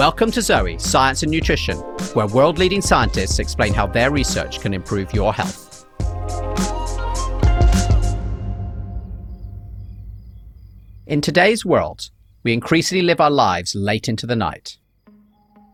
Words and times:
Welcome 0.00 0.30
to 0.30 0.40
Zoe, 0.40 0.78
Science 0.78 1.24
and 1.24 1.30
Nutrition, 1.30 1.76
where 2.14 2.26
world 2.26 2.58
leading 2.58 2.80
scientists 2.80 3.38
explain 3.38 3.74
how 3.74 3.86
their 3.86 4.10
research 4.10 4.58
can 4.58 4.72
improve 4.72 5.12
your 5.12 5.34
health. 5.34 5.84
In 11.06 11.20
today's 11.20 11.66
world, 11.66 12.08
we 12.44 12.54
increasingly 12.54 13.02
live 13.04 13.20
our 13.20 13.30
lives 13.30 13.74
late 13.74 14.08
into 14.08 14.26
the 14.26 14.34
night. 14.34 14.78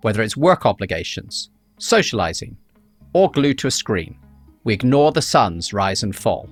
Whether 0.00 0.22
it's 0.22 0.36
work 0.36 0.66
obligations, 0.66 1.50
socializing, 1.78 2.56
or 3.12 3.30
glued 3.30 3.58
to 3.58 3.68
a 3.68 3.70
screen, 3.70 4.18
we 4.64 4.74
ignore 4.74 5.12
the 5.12 5.22
sun's 5.22 5.72
rise 5.72 6.02
and 6.02 6.16
fall. 6.16 6.50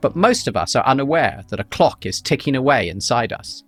But 0.00 0.16
most 0.16 0.48
of 0.48 0.56
us 0.56 0.74
are 0.74 0.86
unaware 0.86 1.44
that 1.50 1.60
a 1.60 1.64
clock 1.64 2.06
is 2.06 2.22
ticking 2.22 2.56
away 2.56 2.88
inside 2.88 3.30
us. 3.30 3.62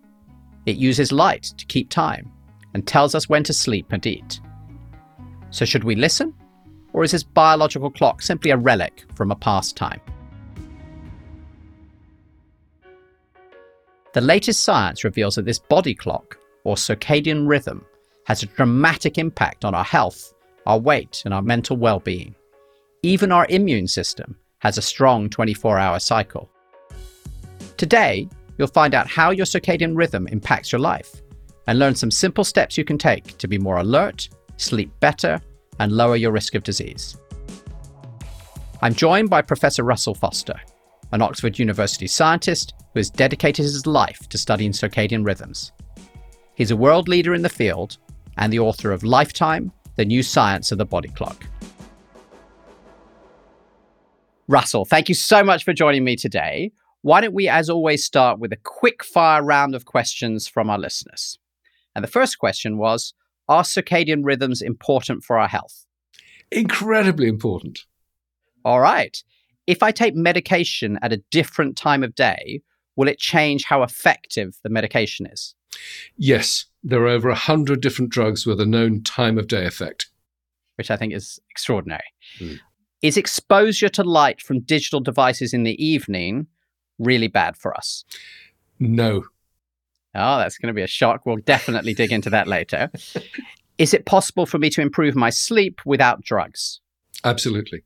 It 0.65 0.79
uses 0.79 1.13
light 1.13 1.53
to 1.59 1.67
keep 1.67 1.91
time 1.91 2.33
and 2.75 2.87
tells 2.87 3.15
us 3.15 3.29
when 3.29 3.45
to 3.45 3.53
sleep 3.53 3.87
and 3.91 4.05
eat. 4.07 4.41
So, 5.51 5.65
should 5.65 5.85
we 5.85 5.95
listen? 5.95 6.35
Or 6.93 7.05
is 7.05 7.13
this 7.13 7.23
biological 7.23 7.91
clock 7.91 8.23
simply 8.23 8.51
a 8.51 8.57
relic 8.57 9.05
from 9.15 9.31
a 9.31 9.37
past 9.37 9.77
time? 9.77 10.01
The 14.13 14.21
latest 14.21 14.63
science 14.63 15.05
reveals 15.05 15.37
that 15.37 15.47
this 15.47 15.59
body 15.59 15.95
clock, 15.95 16.39
or 16.65 16.77
circadian 16.77 17.49
rhythm, 17.49 17.85
has 18.27 18.43
a 18.43 18.47
dramatic 18.47 19.17
impact 19.17 19.65
on 19.65 19.75
our 19.75 19.85
health, 19.85 20.35
our 20.67 20.79
weight, 20.79 21.23
and 21.25 21.33
our 21.33 21.43
mental 21.43 21.77
well 21.77 22.01
being. 22.01 22.35
Even 23.03 23.33
our 23.33 23.47
immune 23.49 23.89
system 23.89 24.37
has 24.59 24.79
a 24.79 24.83
strong 24.83 25.29
24 25.29 25.79
hour 25.79 25.99
cycle. 25.99 26.51
Today, 27.77 28.29
you'll 28.59 28.69
find 28.69 28.95
out 28.95 29.09
how 29.09 29.31
your 29.31 29.47
circadian 29.47 29.97
rhythm 29.97 30.29
impacts 30.29 30.71
your 30.71 30.81
life 30.81 31.23
and 31.67 31.79
learn 31.79 31.95
some 31.95 32.11
simple 32.11 32.45
steps 32.45 32.77
you 32.77 32.85
can 32.85 32.99
take 32.99 33.39
to 33.39 33.49
be 33.49 33.59
more 33.59 33.79
alert, 33.79 34.29
sleep 34.57 34.91
better, 35.01 35.41
and 35.79 35.93
lower 35.93 36.17
your 36.17 36.33
risk 36.33 36.55
of 36.55 36.63
disease. 36.63 37.17
I'm 38.83 38.95
joined 38.95 39.31
by 39.31 39.43
Professor 39.43 39.85
Russell 39.85 40.15
Foster, 40.15 40.61
an 41.13 41.23
Oxford 41.23 41.59
University 41.59 42.07
scientist 42.07 42.75
who 42.93 42.99
has 42.99 43.11
dedicated 43.11 43.65
his 43.65 43.87
life 43.87 44.29
to 44.29 44.39
studying 44.39 44.73
circadian 44.73 45.25
rhythms. 45.25 45.73
He's 46.55 46.71
a 46.71 46.77
world 46.77 47.09
leader 47.09 47.35
in 47.35 47.43
the 47.43 47.49
field 47.49 47.99
and 48.39 48.53
the 48.53 48.59
author 48.59 48.93
of 48.93 49.05
Lifetime 49.05 49.73
The 49.97 50.05
New 50.05 50.23
Science 50.23 50.73
of 50.73 50.79
the 50.79 50.85
Body 50.85 51.09
Clock. 51.09 51.47
Russell, 54.49 54.85
thank 54.85 55.09
you 55.09 55.15
so 55.15 55.43
much 55.43 55.65
for 55.65 55.73
joining 55.73 56.05
me 56.05 56.17
today. 56.17 56.73
Why 57.03 57.21
don't 57.21 57.35
we, 57.35 57.49
as 57.49 57.71
always, 57.71 58.05
start 58.05 58.39
with 58.39 58.53
a 58.53 58.59
quick 58.65 59.03
fire 59.03 59.43
round 59.43 59.75
of 59.75 59.85
questions 59.85 60.47
from 60.47 60.69
our 60.69 60.79
listeners? 60.79 61.39
And 61.95 62.03
the 62.03 62.09
first 62.09 62.39
question 62.39 62.79
was 62.79 63.15
Are 63.49 63.63
circadian 63.63 64.25
rhythms 64.25 64.63
important 64.63 65.25
for 65.25 65.39
our 65.39 65.49
health? 65.49 65.87
Incredibly 66.51 67.29
important. 67.29 67.81
All 68.65 68.81
right. 68.81 69.23
If 69.67 69.83
I 69.83 69.91
take 69.91 70.15
medication 70.15 70.99
at 71.03 71.13
a 71.13 71.23
different 71.31 71.77
time 71.77 72.03
of 72.03 72.15
day, 72.15 72.63
will 72.97 73.09
it 73.09 73.19
change 73.19 73.65
how 73.65 73.83
effective 73.83 74.57
the 74.63 74.71
medication 74.71 75.27
is? 75.27 75.55
Yes. 76.17 76.67
There 76.83 77.03
are 77.03 77.09
over 77.09 77.29
100 77.29 77.81
different 77.81 78.11
drugs 78.11 78.45
with 78.45 78.61
a 78.61 78.67
known 78.67 79.03
time 79.03 79.39
of 79.39 79.47
day 79.47 79.67
effect. 79.67 80.09
Which 80.77 80.91
I 80.91 80.97
think 80.97 81.15
is 81.15 81.39
extraordinary. 81.51 82.03
Mm. 82.39 82.59
Is 83.03 83.17
exposure 83.17 83.89
to 83.91 84.03
light 84.03 84.41
from 84.41 84.61
digital 84.61 85.01
devices 85.01 85.53
in 85.53 85.65
the 85.65 85.83
evening 85.85 86.47
really 86.99 87.29
bad 87.29 87.57
for 87.57 87.77
us? 87.77 88.05
No. 88.79 89.25
Oh, 90.15 90.39
that's 90.39 90.59
going 90.59 90.69
to 90.69 90.75
be 90.75 90.83
a 90.83 90.87
shock. 90.87 91.25
We'll 91.25 91.37
definitely 91.37 91.95
dig 91.95 92.13
into 92.13 92.31
that 92.31 92.47
later. 92.47 92.91
Is 93.79 93.95
it 93.95 94.05
possible 94.05 94.47
for 94.47 94.59
me 94.59 94.69
to 94.71 94.83
improve 94.83 95.17
my 95.17 95.31
sleep 95.31 95.81
without 95.87 96.23
drugs? 96.23 96.81
Absolutely. 97.25 97.83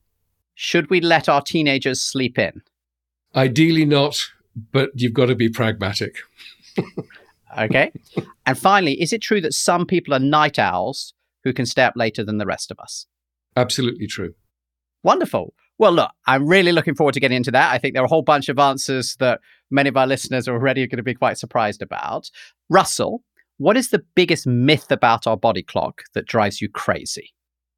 Should 0.55 0.91
we 0.91 1.01
let 1.01 1.29
our 1.29 1.43
teenagers 1.43 2.01
sleep 2.01 2.39
in? 2.39 2.63
Ideally 3.35 3.85
not, 3.85 4.31
but 4.73 4.91
you've 4.95 5.13
got 5.13 5.27
to 5.27 5.35
be 5.35 5.49
pragmatic. 5.49 6.17
okay. 7.59 7.93
And 8.47 8.59
finally, 8.59 9.01
is 9.01 9.13
it 9.13 9.21
true 9.21 9.41
that 9.43 9.55
some 9.55 9.87
people 9.87 10.15
are 10.15 10.19
night 10.19 10.59
owls 10.59 11.15
who 11.45 11.53
can 11.53 11.67
stay 11.67 11.85
up 11.85 11.95
later 11.97 12.25
than 12.25 12.39
the 12.39 12.47
rest 12.47 12.71
of 12.71 12.81
us? 12.81 13.07
Absolutely 13.57 14.07
true. 14.07 14.35
Wonderful. 15.07 15.55
Well, 15.79 15.93
look, 15.93 16.11
I'm 16.27 16.49
really 16.49 16.73
looking 16.73 16.97
forward 16.97 17.13
to 17.13 17.21
getting 17.21 17.37
into 17.37 17.53
that. 17.53 17.73
I 17.73 17.79
think 17.79 17.95
there 17.95 18.03
are 18.03 18.07
a 18.07 18.09
whole 18.09 18.23
bunch 18.23 18.49
of 18.49 18.59
answers 18.59 19.15
that 19.21 19.39
many 19.71 19.89
of 19.89 19.97
our 19.97 20.07
listeners 20.07 20.49
are 20.49 20.55
already 20.55 20.85
going 20.89 20.97
to 20.97 21.05
be 21.05 21.15
quite 21.15 21.39
surprised 21.39 21.81
about. 21.81 22.29
Russell, 22.69 23.23
what 23.59 23.77
is 23.77 23.91
the 23.91 24.05
biggest 24.17 24.49
myth 24.49 24.91
about 24.91 25.29
our 25.29 25.37
body 25.37 25.63
clock 25.63 26.03
that 26.15 26.27
drives 26.27 26.61
you 26.61 26.69
crazy? 26.69 27.33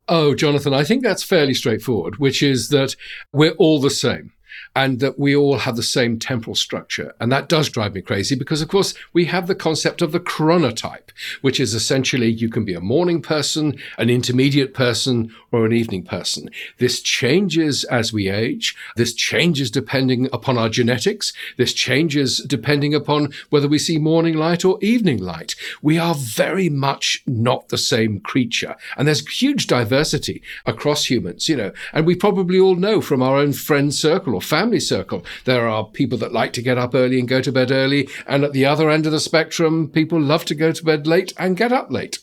Oh, 0.09 0.35
Jonathan, 0.35 0.73
I 0.73 0.85
think 0.85 1.03
that's 1.03 1.23
fairly 1.23 1.53
straightforward, 1.53 2.17
which 2.17 2.43
is 2.43 2.71
that 2.71 2.97
we're 3.31 3.53
all 3.59 3.79
the 3.79 3.91
same 3.91 4.33
and 4.75 5.01
that 5.01 5.19
we 5.19 5.35
all 5.35 5.59
have 5.59 5.77
the 5.77 5.83
same 5.83 6.19
temporal 6.19 6.55
structure. 6.55 7.15
And 7.21 7.31
that 7.33 7.49
does 7.49 7.69
drive 7.69 7.95
me 7.95 8.03
crazy 8.03 8.35
because, 8.35 8.63
of 8.63 8.69
course, 8.69 8.95
we 9.13 9.27
have 9.27 9.47
the 9.47 9.55
concept 9.55 10.03
of 10.03 10.13
the 10.13 10.21
chronotype, 10.21 11.11
which 11.41 11.61
is 11.61 11.75
essentially 11.75 12.31
you 12.31 12.49
can 12.49 12.65
be 12.65 12.75
a 12.75 12.81
morning 12.81 13.23
person, 13.23 13.79
an 13.99 14.11
intermediate 14.11 14.75
person, 14.75 15.35
or 15.51 15.67
an 15.67 15.73
evening 15.73 16.03
person. 16.03 16.51
This 16.79 17.01
changes 17.01 17.85
as 17.85 18.13
we 18.13 18.29
age. 18.29 18.77
This 18.97 19.15
changes 19.15 19.71
depending 19.71 20.29
upon 20.33 20.59
our 20.59 20.69
genetics. 20.69 21.33
This 21.57 21.73
changes 21.73 22.39
depending 22.39 22.95
upon 22.95 23.33
whether 23.51 23.69
we 23.69 23.79
see 23.79 23.99
morning 23.99 24.35
light 24.35 24.65
or 24.65 24.79
evening 24.81 25.19
light. 25.19 25.55
We 25.83 25.99
are 25.99 26.15
very 26.15 26.69
much 26.69 27.23
not 27.27 27.69
the 27.69 27.79
same 27.79 28.21
creature. 28.21 28.77
And 28.97 29.09
there's 29.09 29.27
huge 29.27 29.67
diversity 29.67 30.43
across 30.67 31.11
humans, 31.11 31.49
you 31.49 31.57
know, 31.57 31.73
and 31.93 32.07
we 32.07 32.15
probably 32.15 32.59
all 32.59 32.77
know 32.77 33.01
from 33.01 33.23
our 33.23 33.37
own 33.37 33.53
friend 33.53 33.95
circle 33.95 34.35
or 34.39 34.41
family 34.41 34.79
circle. 34.79 35.25
There 35.47 35.69
are 35.69 35.85
people 35.85 36.17
that 36.19 36.33
like 36.33 36.53
to 36.53 36.63
get 36.63 36.79
up 36.79 36.95
early 36.95 37.19
and 37.19 37.27
go 37.27 37.41
to 37.43 37.51
bed 37.51 37.73
early. 37.73 38.09
And 38.29 38.45
at 38.45 38.53
the 38.53 38.65
other 38.65 38.89
end 38.89 39.05
of 39.05 39.11
the 39.11 39.19
spectrum, 39.19 39.89
people 39.89 40.21
love 40.21 40.45
to 40.45 40.55
go 40.55 40.71
to 40.71 40.85
bed 40.85 41.09
late 41.09 41.33
and 41.39 41.57
get 41.57 41.73
up 41.73 41.91
late. 41.91 42.21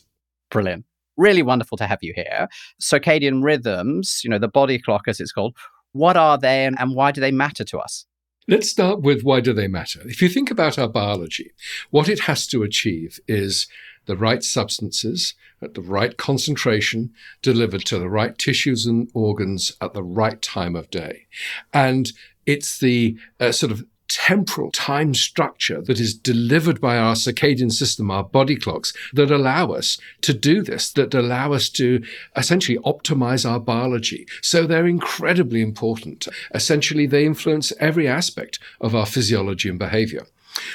Brilliant. 0.50 0.86
Really 1.18 1.42
wonderful 1.42 1.76
to 1.76 1.86
have 1.86 1.98
you 2.00 2.14
here. 2.16 2.48
Circadian 2.80 3.44
rhythms, 3.44 4.22
you 4.24 4.30
know, 4.30 4.38
the 4.38 4.48
body 4.48 4.78
clock 4.78 5.02
as 5.08 5.20
it's 5.20 5.32
called, 5.32 5.54
what 5.92 6.16
are 6.16 6.38
they 6.38 6.64
and, 6.64 6.78
and 6.80 6.94
why 6.94 7.12
do 7.12 7.20
they 7.20 7.32
matter 7.32 7.64
to 7.64 7.78
us? 7.78 8.06
Let's 8.48 8.70
start 8.70 9.02
with 9.02 9.22
why 9.22 9.40
do 9.40 9.52
they 9.52 9.68
matter? 9.68 10.00
If 10.06 10.22
you 10.22 10.30
think 10.30 10.50
about 10.50 10.78
our 10.78 10.88
biology, 10.88 11.52
what 11.90 12.08
it 12.08 12.20
has 12.20 12.46
to 12.46 12.62
achieve 12.62 13.20
is 13.28 13.66
the 14.06 14.16
right 14.16 14.42
substances 14.42 15.34
at 15.62 15.74
the 15.74 15.82
right 15.82 16.16
concentration 16.16 17.12
delivered 17.42 17.84
to 17.86 17.98
the 17.98 18.08
right 18.08 18.36
tissues 18.38 18.86
and 18.86 19.10
organs 19.14 19.76
at 19.80 19.94
the 19.94 20.02
right 20.02 20.40
time 20.42 20.76
of 20.76 20.90
day. 20.90 21.26
And 21.72 22.12
it's 22.44 22.78
the 22.78 23.18
uh, 23.40 23.52
sort 23.52 23.72
of 23.72 23.84
temporal 24.08 24.70
time 24.70 25.14
structure 25.14 25.80
that 25.82 25.98
is 25.98 26.14
delivered 26.14 26.80
by 26.80 26.96
our 26.96 27.14
circadian 27.14 27.72
system, 27.72 28.10
our 28.10 28.22
body 28.22 28.56
clocks, 28.56 28.92
that 29.12 29.30
allow 29.30 29.72
us 29.72 29.98
to 30.20 30.32
do 30.32 30.62
this, 30.62 30.92
that 30.92 31.14
allow 31.14 31.52
us 31.52 31.68
to 31.68 32.02
essentially 32.36 32.78
optimize 32.78 33.48
our 33.48 33.58
biology. 33.58 34.26
So 34.42 34.66
they're 34.66 34.86
incredibly 34.86 35.60
important. 35.60 36.28
Essentially, 36.54 37.06
they 37.06 37.26
influence 37.26 37.72
every 37.80 38.06
aspect 38.06 38.58
of 38.80 38.94
our 38.94 39.06
physiology 39.06 39.68
and 39.68 39.78
behavior. 39.78 40.26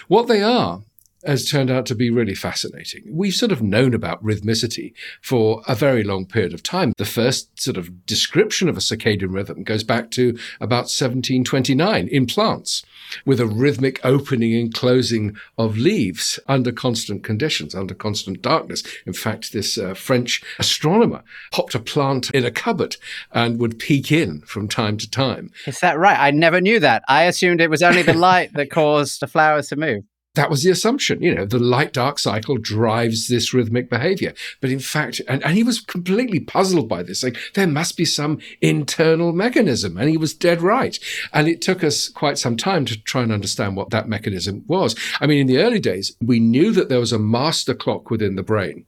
What 0.08 0.28
they 0.28 0.44
are 0.44 0.82
has 1.26 1.50
turned 1.50 1.70
out 1.70 1.86
to 1.88 1.96
be 1.96 2.10
really 2.10 2.36
fascinating. 2.36 3.04
We've 3.10 3.34
sort 3.34 3.52
of 3.52 3.62
known 3.62 3.94
about 3.94 4.24
rhythmicity 4.24 4.94
for 5.22 5.62
a 5.68 5.76
very 5.76 6.04
long 6.04 6.26
period 6.26 6.54
of 6.54 6.64
time. 6.64 6.94
The 6.98 7.06
first 7.06 7.60
sort 7.60 7.78
of 7.78 8.06
description 8.06 8.70
of 8.70 8.78
a 8.78 8.82
circadian 8.82 9.34
rhythm 9.34 9.64
goes 9.64 9.84
back 9.84 10.12
to 10.12 10.38
about 10.60 10.90
1729 10.90 12.08
in 12.08 12.26
plants, 12.26 12.84
with 13.26 13.40
a 13.40 13.46
rhythmic 13.46 14.04
opening 14.04 14.56
and 14.56 14.74
closing 14.74 15.38
of 15.58 15.78
leaves 15.78 16.40
under 16.48 16.72
constant 16.72 17.24
conditions, 17.24 17.76
under 17.76 17.94
constant 17.94 18.42
darkness. 18.42 18.84
In 19.06 19.14
fact, 19.14 19.54
this 19.54 19.78
uh, 19.78 19.94
French 19.94 20.44
astronomer 20.60 21.24
popped 21.52 21.76
a 21.76 21.80
plant 21.80 22.30
in 22.32 22.46
a 22.46 22.52
cupboard 22.52 22.98
and 23.32 23.60
would 23.60 23.80
peek 23.80 24.12
in 24.12 24.42
from 24.42 24.68
time 24.68 24.98
to 24.98 25.10
time. 25.10 25.52
Is 25.68 25.80
that 25.80 25.98
right? 25.98 26.20
I 26.20 26.32
never 26.32 26.62
knew 26.62 26.80
that. 26.80 27.04
I 27.08 27.24
assumed 27.24 27.62
it 27.62 27.70
was 27.70 27.84
only 27.84 28.02
the 28.02 28.14
light 28.14 28.54
that 28.54 28.72
caused 28.72 29.20
the 29.20 29.28
flowers 29.28 29.68
to 29.70 29.76
move 29.76 30.04
that 30.36 30.50
was 30.50 30.64
the 30.64 30.72
assumption. 30.72 31.22
You 31.22 31.36
know, 31.36 31.46
the 31.46 31.60
light 31.60 31.92
dark 31.92 32.18
cycle 32.18 32.58
drives 32.58 33.28
this 33.28 33.54
rhythmic 33.54 33.90
behavior. 33.90 34.34
But 34.62 34.70
in 34.70 34.80
fact, 34.80 35.20
and, 35.28 35.44
and 35.44 35.56
he 35.56 35.64
was 35.64 35.82
completely 35.82 36.40
puzzled 36.40 36.88
by 36.88 37.04
this, 37.04 37.22
saying 37.22 37.36
there 37.54 37.68
must 37.68 37.98
be 37.98 38.06
some 38.06 38.40
internal 38.62 39.34
mechanism. 39.34 39.98
And 39.98 40.10
he 40.10 40.18
was 40.18 40.34
dead 40.34 40.62
right. 40.62 40.98
And 41.34 41.50
it 41.50 41.62
took 41.62 41.84
us 41.84 42.08
quite 42.08 42.38
some 42.38 42.56
time 42.56 42.86
to 42.86 43.02
try 43.02 43.24
and 43.24 43.32
understand 43.32 43.76
what 43.76 43.90
that 43.90 44.08
mechanism 44.08 44.64
was. 44.68 44.96
I 45.20 45.28
mean, 45.28 45.40
in 45.40 45.48
the 45.48 45.58
early 45.58 45.80
days, 45.80 46.16
we 46.22 46.40
knew 46.40 46.72
that 46.72 46.88
there 46.88 47.00
was 47.00 47.12
a 47.12 47.20
master 47.20 47.74
clock 47.74 48.10
within 48.10 48.36
the 48.36 48.44
brain 48.44 48.86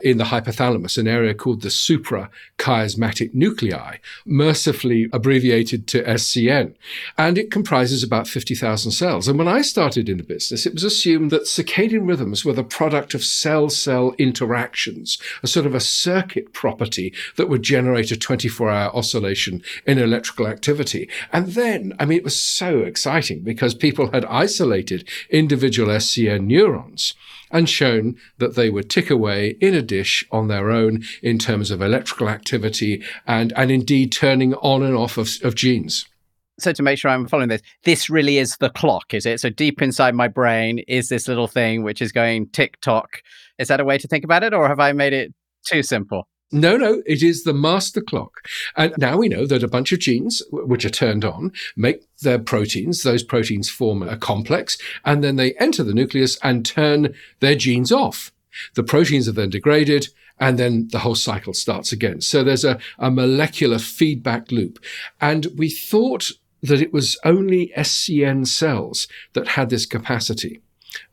in 0.00 0.18
the 0.18 0.24
hypothalamus, 0.24 0.98
an 0.98 1.06
area 1.06 1.34
called 1.34 1.62
the 1.62 1.68
suprachiasmatic 1.68 3.32
nuclei, 3.32 3.96
mercifully 4.26 5.08
abbreviated 5.12 5.86
to 5.88 6.02
SCN. 6.02 6.74
And 7.16 7.38
it 7.38 7.50
comprises 7.50 8.02
about 8.02 8.26
50,000 8.26 8.90
cells. 8.90 9.28
And 9.28 9.38
when 9.38 9.48
I 9.48 9.62
started 9.62 10.08
in 10.08 10.16
the 10.16 10.24
business, 10.24 10.66
it 10.66 10.74
was 10.74 10.79
was 10.82 10.94
assumed 10.94 11.30
that 11.30 11.42
circadian 11.42 12.08
rhythms 12.08 12.42
were 12.42 12.54
the 12.54 12.64
product 12.64 13.12
of 13.12 13.22
cell 13.22 13.68
cell 13.68 14.14
interactions, 14.16 15.18
a 15.42 15.46
sort 15.46 15.66
of 15.66 15.74
a 15.74 15.80
circuit 15.80 16.54
property 16.54 17.12
that 17.36 17.50
would 17.50 17.62
generate 17.62 18.10
a 18.10 18.16
24 18.16 18.70
hour 18.70 18.96
oscillation 18.96 19.62
in 19.86 19.98
electrical 19.98 20.46
activity. 20.46 21.06
And 21.34 21.48
then, 21.48 21.92
I 21.98 22.06
mean, 22.06 22.16
it 22.16 22.24
was 22.24 22.40
so 22.40 22.78
exciting 22.78 23.40
because 23.40 23.74
people 23.74 24.10
had 24.10 24.24
isolated 24.24 25.06
individual 25.28 25.90
SCN 25.90 26.46
neurons 26.46 27.12
and 27.50 27.68
shown 27.68 28.16
that 28.38 28.54
they 28.54 28.70
would 28.70 28.88
tick 28.88 29.10
away 29.10 29.58
in 29.60 29.74
a 29.74 29.82
dish 29.82 30.26
on 30.32 30.48
their 30.48 30.70
own 30.70 31.02
in 31.22 31.38
terms 31.38 31.70
of 31.70 31.82
electrical 31.82 32.30
activity 32.30 33.02
and, 33.26 33.52
and 33.54 33.70
indeed 33.70 34.12
turning 34.12 34.54
on 34.54 34.82
and 34.82 34.96
off 34.96 35.18
of, 35.18 35.28
of 35.42 35.54
genes 35.54 36.06
so 36.60 36.72
to 36.72 36.82
make 36.82 36.98
sure 36.98 37.10
I'm 37.10 37.26
following 37.26 37.48
this, 37.48 37.62
this 37.84 38.10
really 38.10 38.38
is 38.38 38.56
the 38.58 38.70
clock, 38.70 39.14
is 39.14 39.26
it? 39.26 39.40
So 39.40 39.50
deep 39.50 39.82
inside 39.82 40.14
my 40.14 40.28
brain 40.28 40.80
is 40.88 41.08
this 41.08 41.28
little 41.28 41.48
thing 41.48 41.82
which 41.82 42.02
is 42.02 42.12
going 42.12 42.48
tick 42.50 42.80
tock. 42.80 43.22
Is 43.58 43.68
that 43.68 43.80
a 43.80 43.84
way 43.84 43.98
to 43.98 44.08
think 44.08 44.24
about 44.24 44.42
it, 44.42 44.54
or 44.54 44.68
have 44.68 44.80
I 44.80 44.92
made 44.92 45.12
it 45.12 45.34
too 45.66 45.82
simple? 45.82 46.26
No, 46.52 46.76
no, 46.76 47.00
it 47.06 47.22
is 47.22 47.44
the 47.44 47.54
master 47.54 48.00
clock. 48.00 48.44
And 48.76 48.92
now 48.98 49.16
we 49.16 49.28
know 49.28 49.46
that 49.46 49.62
a 49.62 49.68
bunch 49.68 49.92
of 49.92 50.00
genes, 50.00 50.42
which 50.50 50.84
are 50.84 50.90
turned 50.90 51.24
on, 51.24 51.52
make 51.76 52.02
their 52.22 52.40
proteins. 52.40 53.02
Those 53.02 53.22
proteins 53.22 53.70
form 53.70 54.02
a 54.02 54.16
complex, 54.16 54.76
and 55.04 55.22
then 55.22 55.36
they 55.36 55.52
enter 55.54 55.84
the 55.84 55.94
nucleus 55.94 56.38
and 56.42 56.66
turn 56.66 57.14
their 57.38 57.54
genes 57.54 57.92
off. 57.92 58.32
The 58.74 58.82
proteins 58.82 59.28
are 59.28 59.32
then 59.32 59.50
degraded, 59.50 60.08
and 60.40 60.58
then 60.58 60.88
the 60.90 61.00
whole 61.00 61.14
cycle 61.14 61.54
starts 61.54 61.92
again. 61.92 62.20
So 62.20 62.42
there's 62.42 62.64
a, 62.64 62.80
a 62.98 63.10
molecular 63.10 63.78
feedback 63.78 64.50
loop. 64.50 64.82
And 65.20 65.46
we 65.56 65.70
thought 65.70 66.32
that 66.62 66.80
it 66.80 66.92
was 66.92 67.18
only 67.24 67.72
SCN 67.76 68.46
cells 68.46 69.08
that 69.32 69.48
had 69.48 69.70
this 69.70 69.86
capacity. 69.86 70.60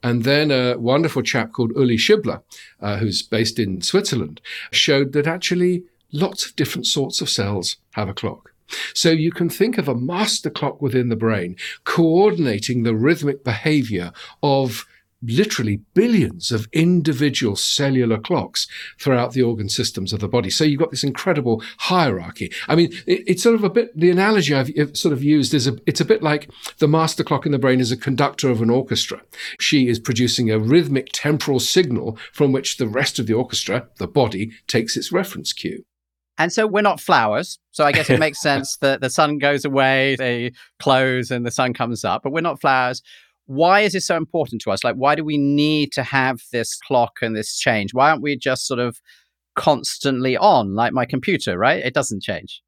And 0.01 0.23
then 0.23 0.51
a 0.51 0.77
wonderful 0.77 1.21
chap 1.21 1.53
called 1.53 1.71
Uli 1.75 1.97
Schibler, 1.97 2.41
uh, 2.81 2.97
who's 2.97 3.21
based 3.21 3.59
in 3.59 3.81
Switzerland, 3.81 4.41
showed 4.71 5.13
that 5.13 5.27
actually 5.27 5.83
lots 6.11 6.45
of 6.45 6.55
different 6.55 6.87
sorts 6.87 7.21
of 7.21 7.29
cells 7.29 7.77
have 7.91 8.09
a 8.09 8.13
clock. 8.13 8.53
So 8.93 9.11
you 9.11 9.31
can 9.31 9.49
think 9.49 9.77
of 9.77 9.87
a 9.87 9.95
master 9.95 10.49
clock 10.49 10.81
within 10.81 11.09
the 11.09 11.15
brain 11.15 11.55
coordinating 11.85 12.83
the 12.83 12.95
rhythmic 12.95 13.43
behavior 13.43 14.11
of 14.43 14.85
literally 15.21 15.77
billions 15.93 16.51
of 16.51 16.67
individual 16.73 17.55
cellular 17.55 18.17
clocks 18.17 18.67
throughout 18.99 19.33
the 19.33 19.41
organ 19.41 19.69
systems 19.69 20.13
of 20.13 20.19
the 20.19 20.27
body. 20.27 20.49
So 20.49 20.63
you've 20.63 20.79
got 20.79 20.91
this 20.91 21.03
incredible 21.03 21.63
hierarchy. 21.79 22.51
I 22.67 22.75
mean, 22.75 22.91
it, 23.05 23.23
it's 23.27 23.43
sort 23.43 23.55
of 23.55 23.63
a 23.63 23.69
bit, 23.69 23.97
the 23.97 24.11
analogy 24.11 24.53
I've 24.53 24.95
sort 24.95 25.13
of 25.13 25.23
used 25.23 25.53
is 25.53 25.67
a, 25.67 25.77
it's 25.85 26.01
a 26.01 26.05
bit 26.05 26.21
like 26.21 26.49
the 26.79 26.87
master 26.87 27.23
clock 27.23 27.45
in 27.45 27.51
the 27.51 27.59
brain 27.59 27.79
is 27.79 27.91
a 27.91 27.97
conductor 27.97 28.49
of 28.49 28.61
an 28.61 28.69
orchestra. 28.69 29.21
She 29.59 29.87
is 29.87 29.99
producing 29.99 30.51
a 30.51 30.59
rhythmic 30.59 31.09
temporal 31.13 31.59
signal 31.59 32.17
from 32.31 32.51
which 32.51 32.77
the 32.77 32.87
rest 32.87 33.19
of 33.19 33.27
the 33.27 33.33
orchestra, 33.33 33.87
the 33.97 34.07
body, 34.07 34.51
takes 34.67 34.95
its 34.95 35.11
reference 35.11 35.53
cue. 35.53 35.83
And 36.39 36.53
so 36.53 36.67
we're 36.67 36.81
not 36.81 36.99
flowers. 36.99 37.57
So 37.71 37.83
I 37.83 37.91
guess 37.91 38.09
it 38.09 38.19
makes 38.27 38.39
sense 38.39 38.77
that 38.77 39.01
the 39.01 39.09
sun 39.09 39.39
goes 39.39 39.65
away, 39.65 40.15
they 40.17 40.51
close, 40.79 41.31
and 41.31 41.45
the 41.45 41.51
sun 41.51 41.73
comes 41.73 42.05
up. 42.05 42.21
But 42.23 42.31
we're 42.31 42.41
not 42.41 42.61
flowers 42.61 43.01
why 43.47 43.81
is 43.81 43.93
this 43.93 44.05
so 44.05 44.15
important 44.15 44.61
to 44.61 44.71
us? 44.71 44.83
Like, 44.83 44.95
why 44.95 45.15
do 45.15 45.23
we 45.23 45.37
need 45.37 45.91
to 45.93 46.03
have 46.03 46.41
this 46.51 46.75
clock 46.75 47.17
and 47.21 47.35
this 47.35 47.57
change? 47.57 47.93
Why 47.93 48.11
aren't 48.11 48.21
we 48.21 48.37
just 48.37 48.67
sort 48.67 48.79
of 48.79 49.01
constantly 49.55 50.37
on, 50.37 50.75
like 50.75 50.93
my 50.93 51.05
computer, 51.05 51.57
right? 51.57 51.83
It 51.83 51.93
doesn't 51.93 52.21
change. 52.21 52.61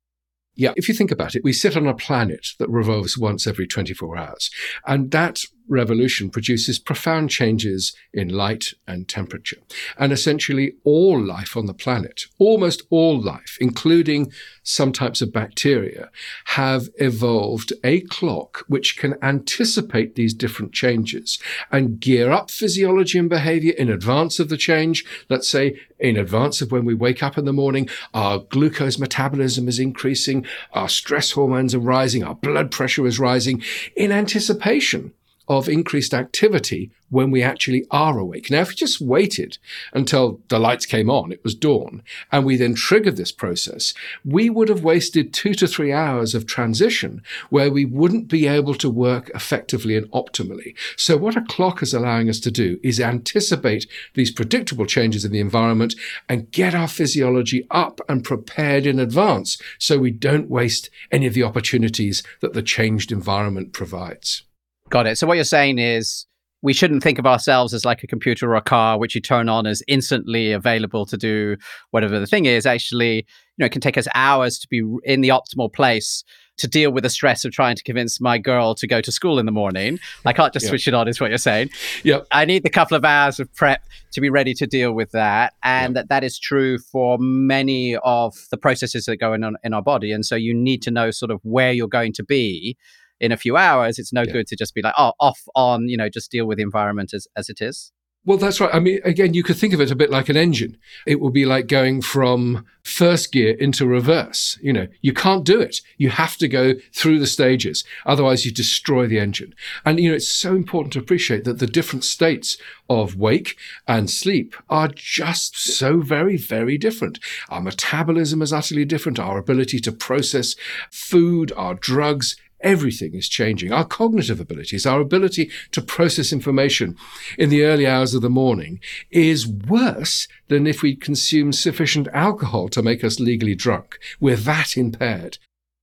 Yeah, 0.55 0.73
if 0.75 0.89
you 0.89 0.93
think 0.93 1.11
about 1.11 1.35
it, 1.35 1.43
we 1.43 1.53
sit 1.53 1.77
on 1.77 1.87
a 1.87 1.93
planet 1.93 2.47
that 2.59 2.69
revolves 2.69 3.17
once 3.17 3.47
every 3.47 3.67
24 3.67 4.17
hours. 4.17 4.49
And 4.85 5.11
that 5.11 5.41
revolution 5.69 6.29
produces 6.29 6.79
profound 6.79 7.29
changes 7.29 7.93
in 8.13 8.29
light 8.29 8.73
and 8.87 9.07
temperature. 9.07 9.57
And 9.97 10.11
essentially, 10.11 10.73
all 10.83 11.21
life 11.21 11.55
on 11.55 11.67
the 11.67 11.73
planet, 11.73 12.23
almost 12.37 12.83
all 12.89 13.21
life, 13.21 13.57
including 13.61 14.31
some 14.63 14.91
types 14.91 15.21
of 15.21 15.31
bacteria, 15.31 16.09
have 16.45 16.89
evolved 16.95 17.71
a 17.83 18.01
clock 18.01 18.65
which 18.67 18.97
can 18.97 19.15
anticipate 19.21 20.15
these 20.15 20.33
different 20.33 20.73
changes 20.73 21.39
and 21.71 21.99
gear 21.99 22.31
up 22.31 22.51
physiology 22.51 23.17
and 23.17 23.29
behavior 23.29 23.73
in 23.77 23.89
advance 23.89 24.39
of 24.39 24.49
the 24.49 24.57
change. 24.57 25.05
Let's 25.29 25.49
say 25.49 25.79
in 25.99 26.17
advance 26.17 26.61
of 26.61 26.71
when 26.71 26.85
we 26.85 26.93
wake 26.93 27.21
up 27.21 27.37
in 27.37 27.45
the 27.45 27.53
morning, 27.53 27.89
our 28.13 28.39
glucose 28.39 28.97
metabolism 28.97 29.67
is 29.67 29.79
increasing, 29.79 30.45
our 30.73 30.89
stress 30.89 31.31
hormones 31.31 31.75
are 31.75 31.79
rising, 31.79 32.23
our 32.23 32.35
blood 32.35 32.71
pressure 32.71 33.05
is 33.05 33.19
rising 33.19 33.61
in 33.95 34.11
anticipation 34.11 35.13
of 35.49 35.67
increased 35.67 36.13
activity 36.13 36.91
when 37.09 37.31
we 37.31 37.41
actually 37.41 37.85
are 37.89 38.19
awake. 38.19 38.51
Now, 38.51 38.61
if 38.61 38.69
we 38.69 38.75
just 38.75 39.01
waited 39.01 39.57
until 39.93 40.39
the 40.47 40.59
lights 40.59 40.85
came 40.85 41.09
on, 41.09 41.31
it 41.31 41.43
was 41.43 41.55
dawn, 41.55 42.03
and 42.31 42.45
we 42.45 42.55
then 42.55 42.75
triggered 42.75 43.17
this 43.17 43.31
process, 43.31 43.93
we 44.23 44.49
would 44.49 44.69
have 44.69 44.83
wasted 44.83 45.33
two 45.33 45.55
to 45.55 45.67
three 45.67 45.91
hours 45.91 46.35
of 46.35 46.45
transition 46.45 47.23
where 47.49 47.71
we 47.71 47.83
wouldn't 47.83 48.27
be 48.27 48.47
able 48.47 48.75
to 48.75 48.89
work 48.89 49.31
effectively 49.33 49.97
and 49.97 50.09
optimally. 50.11 50.75
So 50.95 51.17
what 51.17 51.35
a 51.35 51.41
clock 51.41 51.81
is 51.81 51.93
allowing 51.93 52.29
us 52.29 52.39
to 52.41 52.51
do 52.51 52.79
is 52.83 52.99
anticipate 52.99 53.87
these 54.13 54.31
predictable 54.31 54.85
changes 54.85 55.25
in 55.25 55.31
the 55.31 55.39
environment 55.39 55.95
and 56.27 56.51
get 56.51 56.75
our 56.75 56.87
physiology 56.87 57.65
up 57.71 58.01
and 58.07 58.23
prepared 58.23 58.85
in 58.85 58.99
advance 58.99 59.59
so 59.79 59.97
we 59.97 60.11
don't 60.11 60.49
waste 60.49 60.89
any 61.11 61.25
of 61.25 61.33
the 61.33 61.43
opportunities 61.43 62.21
that 62.41 62.53
the 62.53 62.61
changed 62.61 63.11
environment 63.11 63.73
provides. 63.73 64.43
Got 64.89 65.07
it. 65.07 65.17
So 65.17 65.27
what 65.27 65.35
you're 65.35 65.43
saying 65.43 65.79
is 65.79 66.25
we 66.61 66.73
shouldn't 66.73 67.03
think 67.03 67.19
of 67.19 67.25
ourselves 67.25 67.73
as 67.73 67.85
like 67.85 68.03
a 68.03 68.07
computer 68.07 68.51
or 68.51 68.55
a 68.55 68.61
car 68.61 68.97
which 68.97 69.15
you 69.15 69.21
turn 69.21 69.49
on 69.49 69.65
as 69.65 69.81
instantly 69.87 70.51
available 70.51 71.05
to 71.05 71.17
do 71.17 71.55
whatever 71.91 72.19
the 72.19 72.27
thing 72.27 72.45
is 72.45 72.65
actually 72.65 73.17
you 73.17 73.23
know 73.59 73.65
it 73.65 73.71
can 73.71 73.81
take 73.81 73.97
us 73.97 74.07
hours 74.15 74.59
to 74.59 74.67
be 74.67 74.83
in 75.03 75.21
the 75.21 75.29
optimal 75.29 75.71
place 75.71 76.23
to 76.57 76.67
deal 76.67 76.91
with 76.91 77.03
the 77.03 77.09
stress 77.09 77.45
of 77.45 77.53
trying 77.53 77.75
to 77.75 77.83
convince 77.83 78.19
my 78.19 78.37
girl 78.37 78.75
to 78.75 78.85
go 78.85 78.99
to 78.99 79.11
school 79.11 79.39
in 79.39 79.45
the 79.45 79.51
morning 79.51 79.99
i 80.25 80.33
can't 80.33 80.53
just 80.53 80.65
yeah. 80.65 80.69
switch 80.69 80.87
it 80.87 80.93
on 80.93 81.07
is 81.07 81.21
what 81.21 81.29
you're 81.29 81.37
saying 81.37 81.69
yeah 82.03 82.19
i 82.31 82.43
need 82.43 82.63
the 82.63 82.69
couple 82.69 82.97
of 82.97 83.05
hours 83.05 83.39
of 83.39 83.53
prep 83.55 83.81
to 84.11 84.19
be 84.19 84.29
ready 84.29 84.53
to 84.53 84.67
deal 84.67 84.91
with 84.91 85.11
that 85.11 85.53
and 85.63 85.95
yep. 85.95 86.03
that 86.03 86.09
that 86.09 86.23
is 86.23 86.37
true 86.37 86.77
for 86.77 87.17
many 87.19 87.95
of 87.97 88.35
the 88.51 88.57
processes 88.57 89.05
that 89.05 89.17
go 89.17 89.33
on 89.33 89.55
in 89.63 89.73
our 89.73 89.81
body 89.81 90.11
and 90.11 90.25
so 90.25 90.35
you 90.35 90.53
need 90.53 90.81
to 90.81 90.91
know 90.91 91.11
sort 91.11 91.31
of 91.31 91.39
where 91.43 91.71
you're 91.71 91.87
going 91.87 92.11
to 92.11 92.23
be 92.23 92.75
in 93.19 93.31
a 93.31 93.37
few 93.37 93.57
hours, 93.57 93.99
it's 93.99 94.13
no 94.13 94.23
yeah. 94.23 94.33
good 94.33 94.47
to 94.47 94.55
just 94.55 94.73
be 94.73 94.81
like, 94.81 94.95
oh, 94.97 95.13
off, 95.19 95.41
on, 95.55 95.87
you 95.87 95.97
know, 95.97 96.09
just 96.09 96.31
deal 96.31 96.45
with 96.45 96.57
the 96.57 96.63
environment 96.63 97.13
as, 97.13 97.27
as 97.35 97.49
it 97.49 97.61
is. 97.61 97.91
Well, 98.25 98.37
that's 98.37 98.59
right. 98.59 98.73
I 98.73 98.79
mean, 98.79 98.99
again, 99.05 99.33
you 99.33 99.43
could 99.43 99.55
think 99.55 99.73
of 99.73 99.79
it 99.79 99.91
a 99.91 99.95
bit 99.95 100.09
like 100.09 100.27
an 100.27 100.35
engine. 100.35 100.77
It 101.07 101.21
will 101.21 101.29
be 101.29 101.45
like 101.45 101.67
going 101.67 102.01
from 102.01 102.65
first 102.83 103.31
gear 103.31 103.55
into 103.55 103.87
reverse. 103.87 104.59
You 104.61 104.73
know, 104.73 104.87
you 105.01 105.13
can't 105.13 105.45
do 105.45 105.61
it. 105.61 105.77
You 105.97 106.09
have 106.09 106.35
to 106.37 106.49
go 106.49 106.73
through 106.93 107.19
the 107.19 107.27
stages. 107.27 107.85
Otherwise, 108.05 108.45
you 108.45 108.51
destroy 108.51 109.07
the 109.07 109.19
engine. 109.19 109.55
And, 109.85 110.01
you 110.01 110.09
know, 110.09 110.15
it's 110.15 110.27
so 110.27 110.53
important 110.53 110.93
to 110.93 110.99
appreciate 110.99 111.45
that 111.45 111.59
the 111.59 111.65
different 111.65 112.03
states 112.03 112.57
of 112.89 113.15
wake 113.15 113.57
and 113.87 114.09
sleep 114.09 114.53
are 114.69 114.89
just 114.89 115.57
so 115.57 116.01
very, 116.01 116.35
very 116.35 116.77
different. 116.77 117.19
Our 117.47 117.61
metabolism 117.61 118.41
is 118.41 118.51
utterly 118.51 118.83
different. 118.83 119.17
Our 119.17 119.37
ability 119.37 119.79
to 119.79 119.93
process 119.93 120.55
food, 120.91 121.53
our 121.55 121.73
drugs, 121.73 122.35
Everything 122.61 123.13
is 123.13 123.29
changing. 123.29 123.71
Our 123.71 123.85
cognitive 123.85 124.39
abilities, 124.39 124.85
our 124.85 124.99
ability 124.99 125.49
to 125.71 125.81
process 125.81 126.33
information 126.33 126.97
in 127.37 127.49
the 127.49 127.63
early 127.63 127.87
hours 127.87 128.13
of 128.13 128.21
the 128.21 128.29
morning 128.29 128.79
is 129.11 129.47
worse 129.47 130.27
than 130.47 130.67
if 130.67 130.81
we 130.81 130.95
consume 130.95 131.53
sufficient 131.53 132.07
alcohol 132.13 132.69
to 132.69 132.81
make 132.81 133.03
us 133.03 133.19
legally 133.19 133.55
drunk. 133.55 133.97
We're 134.19 134.35
that 134.35 134.75
impaired. 134.77 135.37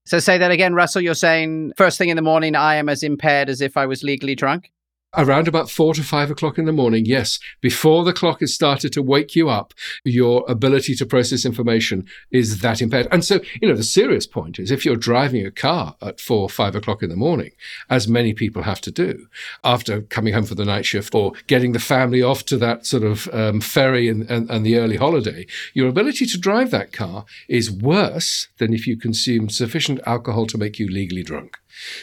So 0.04 0.18
say 0.18 0.38
that 0.38 0.50
again, 0.52 0.74
Russell. 0.74 1.02
You're 1.02 1.14
saying 1.14 1.72
first 1.76 1.98
thing 1.98 2.10
in 2.10 2.16
the 2.16 2.22
morning, 2.22 2.54
I 2.54 2.76
am 2.76 2.88
as 2.88 3.02
impaired 3.02 3.48
as 3.48 3.60
if 3.60 3.76
I 3.76 3.86
was 3.86 4.04
legally 4.04 4.34
drunk? 4.34 4.70
Around 5.16 5.48
about 5.48 5.70
four 5.70 5.94
to 5.94 6.02
five 6.02 6.30
o'clock 6.30 6.58
in 6.58 6.66
the 6.66 6.72
morning, 6.72 7.06
yes, 7.06 7.38
before 7.60 8.04
the 8.04 8.12
clock 8.12 8.40
has 8.40 8.54
started 8.54 8.92
to 8.92 9.02
wake 9.02 9.34
you 9.34 9.48
up, 9.48 9.72
your 10.04 10.44
ability 10.48 10.94
to 10.94 11.06
process 11.06 11.44
information 11.44 12.06
is 12.30 12.60
that 12.60 12.82
impaired. 12.82 13.08
And 13.10 13.24
so, 13.24 13.40
you 13.60 13.68
know, 13.68 13.74
the 13.74 13.82
serious 13.82 14.26
point 14.26 14.58
is 14.58 14.70
if 14.70 14.84
you're 14.84 14.96
driving 14.96 15.46
a 15.46 15.50
car 15.50 15.96
at 16.02 16.20
four 16.20 16.48
five 16.48 16.74
o'clock 16.74 17.02
in 17.02 17.08
the 17.10 17.16
morning, 17.16 17.52
as 17.88 18.06
many 18.06 18.34
people 18.34 18.62
have 18.62 18.80
to 18.82 18.90
do 18.90 19.26
after 19.64 20.02
coming 20.02 20.34
home 20.34 20.44
for 20.44 20.54
the 20.54 20.64
night 20.64 20.86
shift 20.86 21.14
or 21.14 21.32
getting 21.46 21.72
the 21.72 21.78
family 21.78 22.22
off 22.22 22.44
to 22.46 22.56
that 22.58 22.86
sort 22.86 23.02
of 23.02 23.28
um, 23.32 23.60
ferry 23.60 24.08
and, 24.08 24.30
and, 24.30 24.50
and 24.50 24.64
the 24.64 24.76
early 24.76 24.96
holiday, 24.96 25.46
your 25.74 25.88
ability 25.88 26.26
to 26.26 26.38
drive 26.38 26.70
that 26.70 26.92
car 26.92 27.24
is 27.48 27.70
worse 27.70 28.48
than 28.58 28.74
if 28.74 28.86
you 28.86 28.96
consume 28.96 29.48
sufficient 29.48 30.00
alcohol 30.06 30.46
to 30.46 30.58
make 30.58 30.78
you 30.78 30.88
legally 30.88 31.22
drunk. 31.22 31.58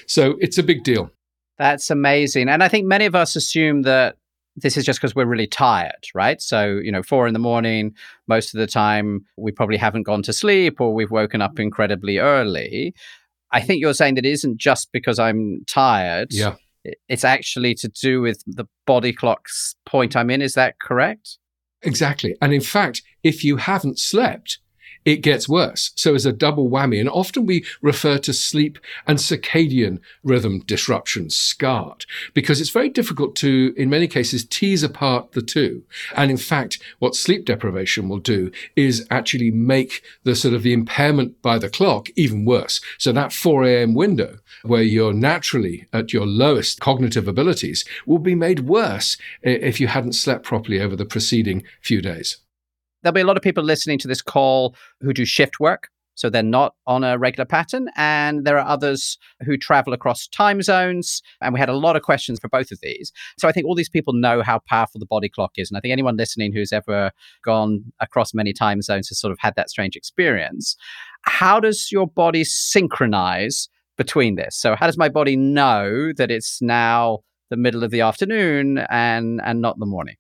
So 0.08 0.36
it's 0.40 0.58
a 0.58 0.64
big 0.64 0.84
deal. 0.84 1.12
That's 1.58 1.90
amazing. 1.90 2.50
And 2.50 2.64
I 2.64 2.68
think 2.68 2.86
many 2.86 3.06
of 3.06 3.16
us 3.16 3.36
assume 3.36 3.84
that 3.84 4.18
this 4.56 4.78
is 4.78 4.86
just 4.86 5.00
because 5.00 5.16
we're 5.16 5.26
really 5.26 5.48
tired, 5.48 6.08
right? 6.14 6.42
So, 6.42 6.80
you 6.84 6.92
know, 6.92 7.04
four 7.04 7.28
in 7.28 7.34
the 7.34 7.40
morning, 7.40 7.96
most 8.28 8.54
of 8.54 8.60
the 8.60 8.68
time 8.68 9.26
we 9.38 9.52
probably 9.52 9.78
haven't 9.78 10.04
gone 10.04 10.22
to 10.24 10.34
sleep 10.34 10.80
or 10.80 10.94
we've 10.94 11.12
woken 11.12 11.42
up 11.42 11.56
mm. 11.56 11.62
incredibly 11.62 12.20
early. 12.20 12.94
I 13.52 13.62
mm. 13.62 13.66
think 13.66 13.82
you're 13.82 13.94
saying 13.94 14.16
that 14.16 14.26
it 14.26 14.32
isn't 14.32 14.58
just 14.58 14.92
because 14.92 15.20
I'm 15.20 15.64
tired. 15.68 16.34
Yeah. 16.34 16.56
it's 17.08 17.24
actually 17.24 17.74
to 17.76 17.88
do 17.88 18.22
with 18.22 18.44
the 18.46 18.66
body 18.86 19.14
clock's 19.14 19.76
point 19.86 20.16
I'm 20.16 20.30
in. 20.30 20.42
Is 20.42 20.54
that 20.54 20.80
correct? 20.80 21.38
Exactly. 21.82 22.36
And 22.42 22.54
in 22.54 22.62
fact, 22.62 23.02
if 23.24 23.44
you 23.44 23.58
haven't 23.58 24.00
slept, 24.00 24.60
it 25.06 25.18
gets 25.18 25.50
worse. 25.50 25.92
So 25.96 26.16
it's 26.16 26.26
a 26.26 26.34
double 26.34 26.70
whammy. 26.70 27.00
And 27.00 27.10
often 27.10 27.46
we 27.46 27.66
refer 27.82 28.18
to 28.20 28.34
sleep 28.34 28.80
and 29.08 29.18
circadian 29.18 30.00
rhythm 30.24 30.60
disruption, 30.60 31.30
SCARD, 31.30 32.06
because 32.34 32.62
it's 32.62 32.70
very 32.70 32.90
difficult 32.90 33.36
to, 33.38 33.74
in 33.78 33.90
many 33.90 34.08
cases, 34.08 34.46
tease 34.46 34.84
apart 34.84 35.34
the 35.34 35.42
two. 35.42 35.84
And 36.16 36.32
in 36.32 36.38
fact, 36.38 36.80
what 37.00 37.16
sleep 37.16 37.46
deprivation 37.46 38.10
will 38.10 38.20
do 38.20 38.52
is 38.76 39.06
actually 39.10 39.52
make 39.52 40.04
the 40.24 40.36
sort 40.36 40.54
of 40.54 40.64
the 40.64 40.74
impairment 40.74 41.42
by 41.42 41.58
the 41.58 41.70
clock 41.70 42.10
even 42.16 42.46
worse. 42.46 42.82
So 42.98 43.12
that 43.12 43.34
4 43.34 43.64
a.m. 43.66 43.94
window 43.94 44.40
where 44.64 44.82
you're 44.82 45.14
naturally 45.14 45.88
at 45.92 46.14
your 46.14 46.26
lowest 46.26 46.80
cognitive 46.80 47.28
abilities 47.28 47.84
will 48.06 48.20
be 48.20 48.36
made 48.36 48.62
worse 48.62 49.18
if 49.42 49.80
you 49.80 49.88
hadn't 49.88 50.14
slept 50.14 50.44
properly 50.44 50.80
over 50.80 50.96
the 50.96 51.06
preceding 51.06 51.64
few 51.82 52.02
days 52.02 52.38
there'll 53.04 53.14
be 53.14 53.22
a 53.22 53.26
lot 53.26 53.38
of 53.38 53.44
people 53.44 53.64
listening 53.64 54.00
to 54.00 54.08
this 54.08 54.22
call 54.22 54.76
who 55.02 55.14
do 55.14 55.26
shift 55.26 55.60
work. 55.60 55.90
So 56.16 56.30
they're 56.30 56.44
not 56.44 56.76
on 56.86 57.04
a 57.04 57.18
regular 57.18 57.46
pattern. 57.46 57.90
And 57.96 58.46
there 58.46 58.58
are 58.58 58.68
others 58.68 59.18
who 59.46 59.58
travel 59.58 59.94
across 59.94 60.28
time 60.28 60.62
zones. 60.62 61.22
And 61.42 61.54
we 61.54 61.60
had 61.60 61.70
a 61.70 61.78
lot 61.78 61.96
of 61.96 62.04
questions 62.04 62.40
for 62.40 62.50
both 62.50 62.72
of 62.72 62.80
these. 62.82 63.12
So 63.40 63.48
I 63.48 63.52
think 63.52 63.66
all 63.66 63.76
these 63.76 63.90
people 63.90 64.14
know 64.14 64.42
how 64.44 64.60
powerful 64.68 65.00
the 65.00 65.06
body 65.06 65.30
clock 65.30 65.54
is. 65.58 65.70
And 65.70 65.78
I 65.78 65.82
think 65.82 65.92
anyone 65.92 66.18
listening 66.18 66.54
who's 66.54 66.72
ever 66.72 67.12
gone 67.44 67.84
across 68.00 68.34
many 68.34 68.54
time 68.54 68.82
zones 68.82 69.10
has 69.10 69.20
sort 69.20 69.32
of 69.32 69.40
had 69.40 69.56
that 69.56 69.70
strange 69.70 69.96
experience. 69.96 70.76
How 71.24 71.60
does 71.60 71.92
your 71.92 72.08
body 72.08 72.44
synchronize 72.44 73.70
between 73.98 74.36
this? 74.36 74.56
So 74.56 74.76
how 74.76 74.86
does 74.86 74.98
my 74.98 75.10
body 75.10 75.36
know 75.36 76.14
that 76.18 76.32
it's 76.32 76.62
now 76.62 77.20
the 77.50 77.58
middle 77.58 77.84
of 77.84 77.92
the 77.92 78.02
afternoon 78.02 78.80
and 78.90 79.42
and 79.44 79.62
not 79.62 79.80
the 79.80 79.86
morning? 79.86 80.16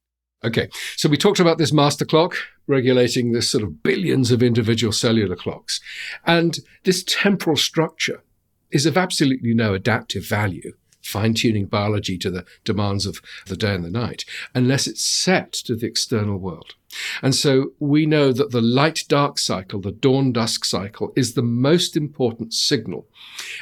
Okay, 0.45 0.67
so 0.97 1.07
we 1.07 1.15
talked 1.15 1.39
about 1.39 1.57
this 1.57 1.71
master 1.71 2.03
clock 2.03 2.35
regulating 2.67 3.31
this 3.31 3.50
sort 3.50 3.63
of 3.63 3.81
billions 3.81 4.29
of 4.31 4.43
individual 4.43 4.91
cellular 4.91 5.35
clocks. 5.35 5.79
And 6.25 6.59
this 6.83 7.03
temporal 7.03 7.55
structure 7.55 8.23
is 8.71 8.85
of 8.85 8.97
absolutely 8.97 9.53
no 9.53 9.73
adaptive 9.73 10.25
value, 10.25 10.73
fine 11.01 11.33
tuning 11.33 11.67
biology 11.67 12.17
to 12.17 12.29
the 12.29 12.45
demands 12.65 13.05
of 13.05 13.21
the 13.47 13.55
day 13.55 13.73
and 13.73 13.85
the 13.85 13.89
night, 13.89 14.25
unless 14.53 14.85
it's 14.85 15.05
set 15.05 15.53
to 15.53 15.75
the 15.75 15.88
external 15.88 16.38
world. 16.38 16.75
And 17.21 17.33
so 17.33 17.73
we 17.79 18.05
know 18.05 18.33
that 18.33 18.51
the 18.51 18.62
light 18.62 19.03
dark 19.07 19.39
cycle, 19.39 19.79
the 19.79 19.91
dawn 19.91 20.33
dusk 20.33 20.65
cycle, 20.65 21.13
is 21.15 21.33
the 21.33 21.41
most 21.41 21.95
important 21.95 22.53
signal. 22.53 23.07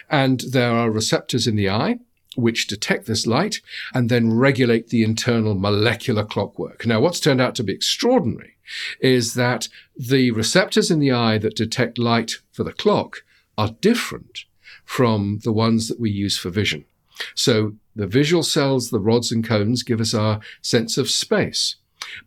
And 0.09 0.41
there 0.51 0.71
are 0.71 0.89
receptors 0.89 1.45
in 1.45 1.55
the 1.55 1.69
eye 1.69 1.99
which 2.35 2.67
detect 2.67 3.05
this 3.05 3.27
light 3.27 3.61
and 3.93 4.09
then 4.09 4.33
regulate 4.33 4.89
the 4.89 5.03
internal 5.03 5.53
molecular 5.53 6.23
clockwork. 6.23 6.85
Now, 6.85 7.01
what's 7.01 7.19
turned 7.19 7.41
out 7.41 7.55
to 7.55 7.63
be 7.63 7.73
extraordinary 7.73 8.55
is 8.99 9.33
that 9.33 9.67
the 9.97 10.31
receptors 10.31 10.89
in 10.89 10.99
the 10.99 11.11
eye 11.11 11.37
that 11.39 11.55
detect 11.55 11.97
light 11.97 12.35
for 12.51 12.63
the 12.63 12.73
clock 12.73 13.23
are 13.57 13.75
different 13.81 14.45
from 14.85 15.39
the 15.43 15.51
ones 15.51 15.87
that 15.87 15.99
we 15.99 16.09
use 16.09 16.37
for 16.37 16.49
vision. 16.49 16.85
So 17.35 17.73
the 17.95 18.07
visual 18.07 18.43
cells, 18.43 18.89
the 18.89 18.99
rods 18.99 19.31
and 19.31 19.45
cones, 19.45 19.83
give 19.83 20.01
us 20.01 20.13
our 20.13 20.39
sense 20.61 20.97
of 20.97 21.09
space. 21.09 21.75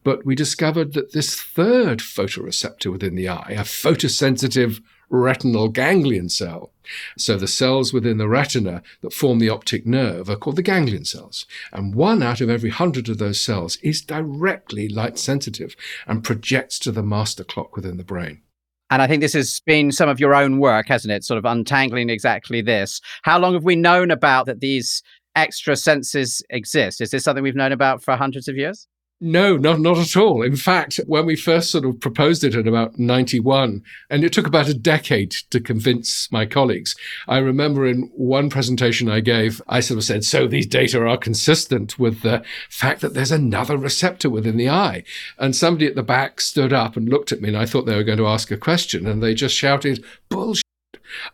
But 0.03 0.25
we 0.25 0.35
discovered 0.35 0.93
that 0.93 1.13
this 1.13 1.41
third 1.41 1.99
photoreceptor 1.99 2.93
within 2.93 3.17
the 3.17 3.29
eye, 3.29 3.51
a 3.51 3.63
photosensitive 3.63 4.81
retinal 5.15 5.69
ganglion 5.69 6.29
cell. 6.29 6.71
So 7.17 7.37
the 7.37 7.49
cells 7.49 7.93
within 7.93 8.19
the 8.19 8.29
retina 8.29 8.83
that 9.01 9.13
form 9.13 9.39
the 9.39 9.49
optic 9.49 9.87
nerve 9.87 10.29
are 10.29 10.37
called 10.37 10.57
the 10.57 10.63
ganglion 10.63 11.05
cells. 11.05 11.47
And 11.73 11.95
one 11.95 12.23
out 12.23 12.41
of 12.41 12.51
every 12.51 12.71
hundred 12.71 13.09
of 13.09 13.19
those 13.19 13.41
cells 13.41 13.77
is 13.77 14.03
directly 14.03 14.89
light 14.89 15.19
sensitive 15.19 15.77
and 16.07 16.25
projects 16.25 16.79
to 16.81 16.93
the 16.93 17.03
master 17.03 17.45
clock 17.45 17.77
within 17.77 17.97
the 17.97 18.05
brain. 18.05 18.43
And 18.91 19.01
I 19.01 19.07
think 19.07 19.23
this 19.23 19.33
has 19.33 19.61
been 19.61 19.93
some 19.93 20.09
of 20.09 20.21
your 20.21 20.35
own 20.35 20.59
work, 20.59 20.89
hasn't 20.89 21.13
it? 21.13 21.25
Sort 21.25 21.39
of 21.39 21.45
untangling 21.45 22.11
exactly 22.11 22.61
this. 22.61 23.01
How 23.23 23.39
long 23.39 23.55
have 23.55 23.65
we 23.65 23.77
known 23.77 24.11
about 24.11 24.47
that 24.47 24.61
these 24.61 25.03
extra 25.35 25.75
senses 25.75 26.43
exist? 26.51 27.01
Is 27.01 27.11
this 27.11 27.25
something 27.25 27.43
we've 27.43 27.57
known 27.57 27.73
about 27.73 28.03
for 28.03 28.15
hundreds 28.15 28.47
of 28.47 28.57
years? 28.57 28.87
No, 29.27 29.57
not 29.57 29.81
not 29.81 29.97
at 29.97 30.19
all. 30.19 30.43
In 30.43 30.55
fact, 30.55 31.01
when 31.07 31.25
we 31.25 31.35
first 31.35 31.71
sort 31.71 31.87
of 31.87 31.99
proposed 31.99 32.45
it 32.45 32.55
in 32.55 32.69
about 32.69 32.99
91, 32.99 33.83
and 34.11 34.23
it 34.23 34.35
took 34.35 34.47
about 34.47 34.69
a 34.69 34.75
decade 34.75 35.31
to 35.49 35.61
convince 35.61 36.31
my 36.31 36.45
colleagues, 36.45 36.95
I 37.27 37.39
remember 37.39 37.87
in 37.87 38.11
one 38.15 38.51
presentation 38.51 39.09
I 39.09 39.21
gave, 39.21 39.63
I 39.67 39.81
sort 39.81 39.97
of 39.97 40.05
said, 40.05 40.25
so 40.25 40.47
these 40.47 40.67
data 40.67 41.03
are 41.03 41.17
consistent 41.17 41.99
with 41.99 42.21
the 42.21 42.45
fact 42.69 43.01
that 43.01 43.15
there's 43.15 43.33
another 43.33 43.79
receptor 43.79 44.29
within 44.29 44.59
the 44.59 44.69
eye. 44.69 45.05
And 45.39 45.57
somebody 45.57 45.87
at 45.87 45.95
the 45.95 46.03
back 46.03 46.43
stood 46.43 46.75
up 46.75 46.95
and 46.95 47.09
looked 47.09 47.33
at 47.33 47.41
me, 47.41 47.49
and 47.49 47.57
I 47.57 47.65
thought 47.65 47.87
they 47.87 47.97
were 47.97 48.05
going 48.05 48.19
to 48.19 48.27
ask 48.27 48.51
a 48.51 48.59
question, 48.59 49.07
and 49.07 49.23
they 49.23 49.33
just 49.33 49.57
shouted, 49.57 50.05
bullshit 50.29 50.64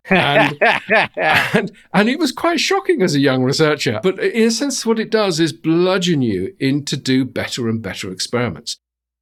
and, 0.09 0.57
and, 1.15 1.71
and 1.93 2.09
it 2.09 2.19
was 2.19 2.31
quite 2.31 2.59
shocking 2.59 3.01
as 3.01 3.15
a 3.15 3.19
young 3.19 3.43
researcher. 3.43 3.99
But 4.01 4.19
in 4.19 4.47
a 4.47 4.51
sense, 4.51 4.85
what 4.85 4.99
it 4.99 5.11
does 5.11 5.39
is 5.39 5.53
bludgeon 5.53 6.21
you 6.21 6.55
in 6.59 6.85
to 6.85 6.97
do 6.97 7.25
better 7.25 7.69
and 7.69 7.81
better 7.81 8.11
experiments. 8.11 8.77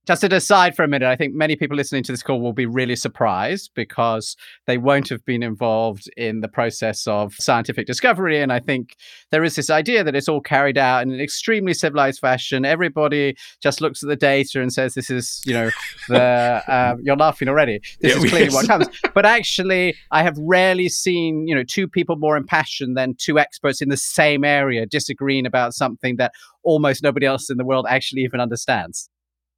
Just 0.07 0.21
to 0.21 0.35
aside 0.35 0.75
for 0.75 0.83
a 0.83 0.87
minute, 0.87 1.07
I 1.07 1.15
think 1.15 1.35
many 1.35 1.55
people 1.55 1.77
listening 1.77 2.01
to 2.03 2.11
this 2.11 2.23
call 2.23 2.41
will 2.41 2.53
be 2.53 2.65
really 2.65 2.95
surprised 2.95 3.69
because 3.75 4.35
they 4.65 4.77
won't 4.77 5.07
have 5.09 5.23
been 5.23 5.43
involved 5.43 6.09
in 6.17 6.41
the 6.41 6.47
process 6.47 7.05
of 7.05 7.35
scientific 7.35 7.85
discovery. 7.85 8.41
And 8.41 8.51
I 8.51 8.59
think 8.59 8.95
there 9.29 9.43
is 9.43 9.55
this 9.55 9.69
idea 9.69 10.03
that 10.03 10.15
it's 10.15 10.27
all 10.27 10.41
carried 10.41 10.79
out 10.79 11.03
in 11.03 11.11
an 11.11 11.19
extremely 11.19 11.75
civilized 11.75 12.19
fashion. 12.19 12.65
Everybody 12.65 13.35
just 13.61 13.81
looks 13.81 14.01
at 14.01 14.09
the 14.09 14.15
data 14.15 14.61
and 14.61 14.73
says, 14.73 14.95
"This 14.95 15.11
is, 15.11 15.43
you 15.45 15.53
know, 15.53 15.69
the 16.07 16.63
uh, 16.67 16.95
you're 17.03 17.15
laughing 17.15 17.47
already. 17.47 17.79
This 18.01 18.15
yeah, 18.15 18.23
is 18.23 18.31
clearly 18.31 18.49
what 18.53 18.67
comes." 18.67 18.87
But 19.13 19.27
actually, 19.27 19.95
I 20.09 20.23
have 20.23 20.37
rarely 20.39 20.89
seen, 20.89 21.47
you 21.47 21.53
know, 21.53 21.63
two 21.63 21.87
people 21.87 22.15
more 22.15 22.35
impassioned 22.35 22.97
than 22.97 23.13
two 23.19 23.37
experts 23.37 23.79
in 23.79 23.89
the 23.89 23.97
same 23.97 24.43
area 24.43 24.87
disagreeing 24.87 25.45
about 25.45 25.73
something 25.73 26.15
that 26.15 26.31
almost 26.63 27.03
nobody 27.03 27.25
else 27.25 27.49
in 27.49 27.57
the 27.57 27.65
world 27.65 27.85
actually 27.87 28.23
even 28.23 28.39
understands. 28.39 29.09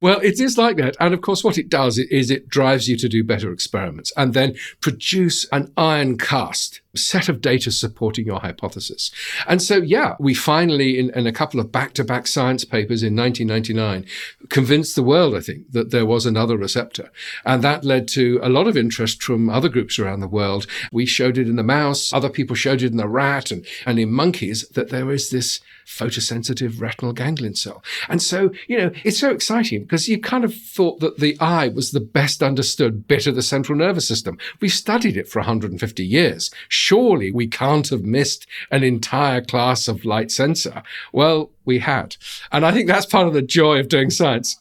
Well, 0.02 0.18
it 0.18 0.40
is 0.40 0.58
like 0.58 0.78
that. 0.78 0.96
And 0.98 1.14
of 1.14 1.20
course, 1.20 1.44
what 1.44 1.56
it 1.56 1.68
does 1.68 1.96
is 1.96 2.28
it 2.28 2.48
drives 2.48 2.88
you 2.88 2.96
to 2.96 3.08
do 3.08 3.22
better 3.22 3.52
experiments 3.52 4.12
and 4.16 4.34
then 4.34 4.56
produce 4.80 5.46
an 5.52 5.72
iron 5.76 6.18
cast 6.18 6.80
set 6.94 7.28
of 7.28 7.40
data 7.40 7.70
supporting 7.70 8.26
your 8.26 8.40
hypothesis. 8.40 9.10
And 9.46 9.62
so, 9.62 9.76
yeah, 9.76 10.14
we 10.18 10.34
finally, 10.34 10.98
in, 10.98 11.10
in 11.10 11.26
a 11.26 11.32
couple 11.32 11.60
of 11.60 11.72
back 11.72 11.94
to 11.94 12.04
back 12.04 12.26
science 12.26 12.64
papers 12.64 13.02
in 13.02 13.16
1999, 13.16 14.04
convinced 14.48 14.96
the 14.96 15.02
world, 15.02 15.34
I 15.34 15.40
think, 15.40 15.70
that 15.70 15.90
there 15.90 16.04
was 16.04 16.26
another 16.26 16.56
receptor. 16.56 17.10
And 17.44 17.62
that 17.62 17.84
led 17.84 18.08
to 18.08 18.40
a 18.42 18.48
lot 18.48 18.66
of 18.66 18.76
interest 18.76 19.22
from 19.22 19.48
other 19.48 19.68
groups 19.68 19.98
around 19.98 20.20
the 20.20 20.28
world. 20.28 20.66
We 20.90 21.06
showed 21.06 21.38
it 21.38 21.48
in 21.48 21.56
the 21.56 21.62
mouse, 21.62 22.12
other 22.12 22.28
people 22.28 22.56
showed 22.56 22.82
it 22.82 22.90
in 22.90 22.98
the 22.98 23.08
rat 23.08 23.50
and, 23.50 23.64
and 23.86 23.98
in 23.98 24.12
monkeys 24.12 24.68
that 24.70 24.90
there 24.90 25.10
is 25.12 25.30
this 25.30 25.60
photosensitive 25.86 26.80
retinal 26.80 27.12
ganglion 27.12 27.54
cell. 27.54 27.82
And 28.08 28.22
so, 28.22 28.50
you 28.68 28.78
know, 28.78 28.90
it's 29.04 29.18
so 29.18 29.30
exciting 29.30 29.82
because 29.82 30.08
you 30.08 30.20
kind 30.20 30.44
of 30.44 30.54
thought 30.54 31.00
that 31.00 31.18
the 31.18 31.38
eye 31.40 31.68
was 31.68 31.90
the 31.90 32.00
best 32.00 32.42
understood 32.42 33.06
bit 33.06 33.26
of 33.26 33.34
the 33.34 33.42
central 33.42 33.76
nervous 33.78 34.06
system. 34.06 34.38
We 34.60 34.68
studied 34.68 35.16
it 35.16 35.28
for 35.28 35.40
150 35.40 36.04
years 36.04 36.50
surely 36.68 37.30
we 37.30 37.46
can't 37.46 37.88
have 37.88 38.02
missed 38.02 38.46
an 38.70 38.82
entire 38.82 39.40
class 39.40 39.88
of 39.88 40.04
light 40.04 40.30
sensor. 40.30 40.82
Well, 41.12 41.50
we 41.64 41.78
had. 41.78 42.16
And 42.50 42.64
I 42.64 42.72
think 42.72 42.86
that's 42.86 43.06
part 43.06 43.28
of 43.28 43.34
the 43.34 43.42
joy 43.42 43.78
of 43.78 43.88
doing 43.88 44.10
science. 44.10 44.58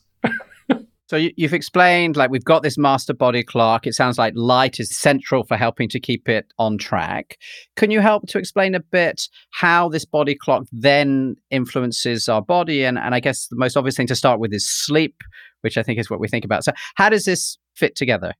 So 1.12 1.18
you, 1.18 1.34
have 1.42 1.54
explained 1.54 2.16
like 2.16 2.32
we've 2.32 2.46
got 2.46 2.64
this 2.64 2.78
master 2.78 3.14
body 3.14 3.44
clock. 3.44 3.86
It 3.86 3.96
sounds 3.96 4.18
like 4.18 4.32
light 4.34 4.80
is 4.80 4.98
central 4.98 5.44
for 5.44 5.58
helping 5.58 5.90
to 5.90 6.00
keep 6.00 6.30
it 6.30 6.46
on 6.58 6.78
track. 6.78 7.38
Can 7.76 7.92
you 7.92 8.00
help 8.00 8.28
to 8.28 8.38
explain 8.38 8.76
a 8.76 8.80
bit 8.80 9.28
how 9.50 9.90
this 9.90 10.06
body 10.06 10.36
clock 10.36 10.64
then 10.72 11.36
influences 11.50 12.30
our 12.30 12.42
body? 12.42 12.86
And 12.86 12.98
and 12.98 13.14
I 13.14 13.20
guess 13.20 13.48
the 13.48 13.58
most 13.58 13.76
obvious 13.76 13.98
thing 13.98 14.08
to 14.08 14.16
start 14.16 14.40
with 14.40 14.54
is 14.54 14.66
sleep, 14.66 15.18
which 15.60 15.78
I 15.78 15.84
think 15.84 16.00
is 16.00 16.10
what 16.10 16.22
we 16.22 16.30
think 16.30 16.46
about. 16.46 16.64
So 16.64 16.72
how 16.96 17.10
does 17.10 17.26
this 17.26 17.58
fit 17.76 17.98
together? 17.98 18.32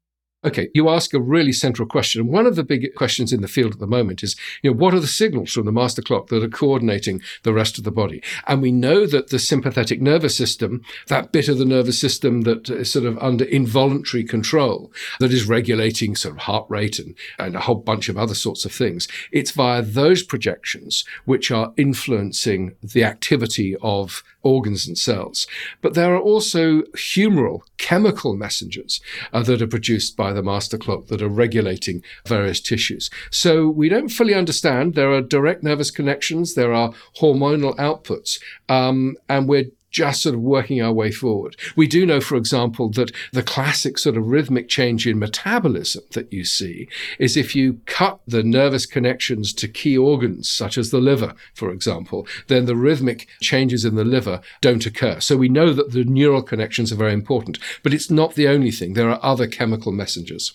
Okay, 0.44 0.70
you 0.74 0.90
ask 0.90 1.14
a 1.14 1.20
really 1.20 1.52
central 1.52 1.88
question. 1.88 2.26
One 2.26 2.48
of 2.48 2.56
the 2.56 2.64
big 2.64 2.96
questions 2.96 3.32
in 3.32 3.42
the 3.42 3.48
field 3.48 3.74
at 3.74 3.80
the 3.80 3.86
moment 3.86 4.24
is, 4.24 4.36
you 4.64 4.72
know, 4.72 4.78
what 4.78 4.96
are 4.96 5.00
the 5.00 5.06
signals 5.06 5.52
from 5.52 5.66
the 5.66 5.72
master 5.72 6.02
clock 6.02 6.30
that 6.30 6.44
are 6.44 6.50
coordinating 6.50 7.22
the 7.44 7.54
rest 7.54 7.78
of 7.78 7.84
the 7.84 7.92
body? 7.92 8.24
And 8.48 8.60
we 8.60 8.72
know 8.72 9.06
that 9.06 9.30
the 9.30 9.38
sympathetic 9.38 10.02
nervous 10.02 10.36
system, 10.36 10.82
that 11.10 11.32
bit 11.32 11.48
of 11.48 11.60
the 11.60 11.66
nervous 11.66 12.00
system 12.00 12.42
that 12.42 12.72
is 12.72 12.92
sort 12.92 13.06
of 13.06 13.20
under 13.20 13.46
involuntary 13.46 14.24
control, 14.24 14.92
that 15.20 15.32
is 15.32 15.48
regulating 15.48 16.16
sort 16.16 16.34
of 16.34 16.42
heart 16.42 16.66
rate 16.70 16.98
and, 16.98 17.14
and 17.38 17.56
a 17.56 17.60
whole 17.60 17.76
bunch 17.76 18.10
of 18.10 18.18
other 18.18 18.36
sorts 18.36 18.66
of 18.66 18.72
things, 18.72 19.08
it's 19.32 19.52
via 19.52 19.84
those 19.84 20.24
projections 20.24 21.06
which 21.26 21.52
are 21.52 21.72
influencing 21.78 22.74
the 22.82 23.04
activity 23.04 23.76
of 23.84 24.24
organs 24.44 24.88
and 24.88 24.98
cells. 24.98 25.48
But 25.82 25.94
there 25.94 26.16
are 26.16 26.20
also 26.20 26.82
humoral 26.96 27.62
chemical 27.78 28.36
messengers 28.36 29.02
uh, 29.34 29.44
that 29.44 29.62
are 29.62 29.68
produced 29.68 30.18
by 30.18 30.31
by 30.32 30.36
the 30.36 30.44
master 30.44 30.78
clock 30.78 31.08
that 31.08 31.22
are 31.22 31.28
regulating 31.28 32.02
various 32.26 32.62
tissues. 32.62 33.10
So 33.32 33.68
we 33.68 33.90
don't 33.90 34.08
fully 34.08 34.34
understand. 34.34 34.96
There 34.96 35.12
are 35.12 35.22
direct 35.22 35.62
nervous 35.62 35.92
connections, 35.92 36.56
there 36.56 36.74
are 36.74 36.94
hormonal 37.20 37.76
outputs, 37.76 38.40
um, 38.70 39.18
and 39.28 39.50
we're 39.50 39.72
just 39.92 40.22
sort 40.22 40.36
of 40.36 40.42
working 40.42 40.82
our 40.82 40.94
way 40.94 41.12
forward. 41.12 41.56
We 41.76 41.88
do 41.88 42.06
know, 42.06 42.22
for 42.22 42.36
example, 42.36 42.90
that 42.92 43.12
the 43.32 43.44
classic 43.44 43.98
sort 43.98 44.18
of 44.18 44.26
rhythmic 44.26 44.70
change 44.70 45.06
in 45.06 45.20
metabolism 45.20 46.04
that 46.12 46.32
you 46.32 46.46
see 46.46 46.88
is 47.20 47.38
if 47.38 47.56
you 47.56 47.82
cut 47.86 48.20
the 48.26 48.44
nervous 48.44 48.86
connections 48.86 49.54
to 49.54 49.68
key 49.68 49.98
organs, 49.98 50.50
such 50.50 50.78
as 50.78 50.92
the 50.92 51.00
liver, 51.00 51.36
for 51.54 51.72
example, 51.72 52.26
then 52.48 52.66
the 52.66 52.76
rhythmic 52.76 53.28
changes 53.42 53.86
in 53.86 53.96
the 53.96 54.06
liver 54.06 54.42
don't 54.62 54.86
occur. 54.86 55.20
So 55.20 55.38
we 55.38 55.50
know 55.50 55.74
that 55.74 55.92
the 55.92 56.06
neural 56.06 56.42
connections 56.42 56.92
are 56.92 56.96
very 56.96 57.14
important, 57.14 57.60
but 57.84 57.94
it's 57.94 58.10
not 58.10 58.36
the 58.36 58.48
only 58.48 58.72
thing. 58.72 58.94
There 58.94 59.10
are 59.10 59.20
other 59.22 59.48
chemical 59.48 59.92
messengers. 59.92 60.54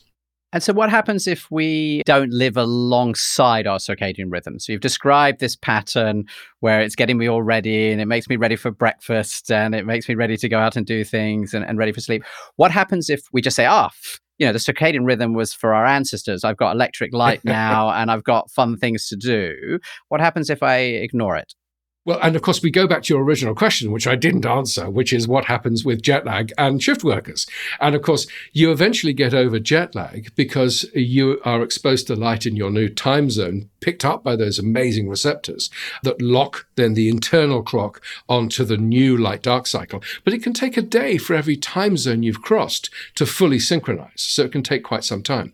And 0.53 0.63
so, 0.63 0.73
what 0.73 0.91
happens 0.91 1.27
if 1.27 1.51
we 1.51 2.03
don't 2.07 2.33
live 2.33 2.57
alongside 2.57 3.67
our 3.67 3.79
circadian 3.79 4.31
rhythm? 4.31 4.59
So, 4.59 4.73
you've 4.73 4.81
described 4.81 5.41
this 5.41 5.57
pattern 5.57 6.25
where 6.61 6.81
it's 6.81 6.95
getting 6.95 7.19
me 7.19 7.29
all 7.29 7.43
ready 7.43 7.91
and 7.91 8.01
it 8.01 8.07
makes 8.07 8.29
me 8.29 8.37
ready 8.37 8.57
for 8.57 8.71
breakfast 8.71 9.51
and 9.51 9.75
it 9.75 9.85
makes 9.85 10.09
me 10.09 10.15
ready 10.15 10.37
to 10.37 10.49
go 10.49 10.59
out 10.59 10.77
and 10.77 10.87
do 10.87 11.05
things 11.05 11.53
and, 11.53 11.65
and 11.65 11.79
ready 11.79 11.93
for 11.93 12.01
sleep. 12.01 12.25
What 12.57 12.71
happens 12.71 13.11
if 13.11 13.23
we 13.33 13.43
just 13.43 13.57
say, 13.57 13.67
ah, 13.67 13.91
oh, 13.93 14.17
you 14.39 14.47
know, 14.47 14.53
the 14.53 14.59
circadian 14.59 15.07
rhythm 15.07 15.35
was 15.35 15.53
for 15.53 15.75
our 15.75 15.87
ancestors. 15.87 16.45
I've 16.45 16.57
got 16.57 16.75
electric 16.75 17.13
light 17.13 17.41
now 17.45 17.91
and 17.91 18.11
I've 18.11 18.25
got 18.25 18.51
fun 18.51 18.77
things 18.77 19.09
to 19.09 19.17
do. 19.17 19.79
What 20.09 20.21
happens 20.21 20.51
if 20.51 20.63
I 20.63 20.77
ignore 20.77 21.37
it? 21.37 21.55
Well, 22.07 22.21
and 22.23 22.37
of 22.37 22.43
course, 22.43 22.63
we 22.63 22.71
go 22.71 22.87
back 22.87 23.03
to 23.03 23.15
your 23.15 23.25
original 23.25 23.57
question, 23.57 23.91
which 23.91 24.07
I 24.07 24.15
didn't 24.15 24.47
answer, 24.47 24.89
which 24.89 25.13
is 25.13 25.27
what 25.27 25.47
happens 25.47 25.85
with 25.85 26.03
jet 26.03 26.25
lag 26.25 26.53
and 26.57 26.81
shift 26.81 27.03
workers. 27.03 27.49
And 27.81 27.97
of 27.97 28.03
course, 28.03 28.29
you 28.53 28.71
eventually 28.71 29.13
get 29.13 29.35
over 29.35 29.59
jet 29.59 29.97
lag 29.97 30.33
because 30.37 30.89
you 30.95 31.41
are 31.45 31.63
exposed 31.63 32.07
to 32.07 32.15
light 32.15 32.47
in 32.47 32.55
your 32.55 32.71
new 32.71 32.89
time 32.89 33.29
zone, 33.29 33.71
picked 33.81 34.05
up 34.05 34.23
by 34.23 34.37
those 34.37 34.57
amazing 34.57 35.09
receptors 35.09 35.69
that 36.05 36.23
lock 36.23 36.69
then 36.77 36.95
the 36.95 37.09
internal 37.09 37.61
clock 37.61 38.01
onto 38.29 38.65
the 38.65 38.77
new 38.77 39.17
light 39.17 39.43
dark 39.43 39.67
cycle. 39.67 40.01
But 40.23 40.33
it 40.33 40.45
can 40.45 40.53
take 40.53 40.77
a 40.77 40.83
day 40.83 41.19
for 41.19 41.35
every 41.35 41.57
time 41.57 41.97
zone 41.97 42.23
you've 42.23 42.41
crossed 42.41 42.89
to 43.17 43.27
fully 43.27 43.59
synchronize. 43.59 44.13
So 44.15 44.45
it 44.45 44.53
can 44.53 44.63
take 44.63 44.85
quite 44.85 45.03
some 45.03 45.25
time. 45.25 45.53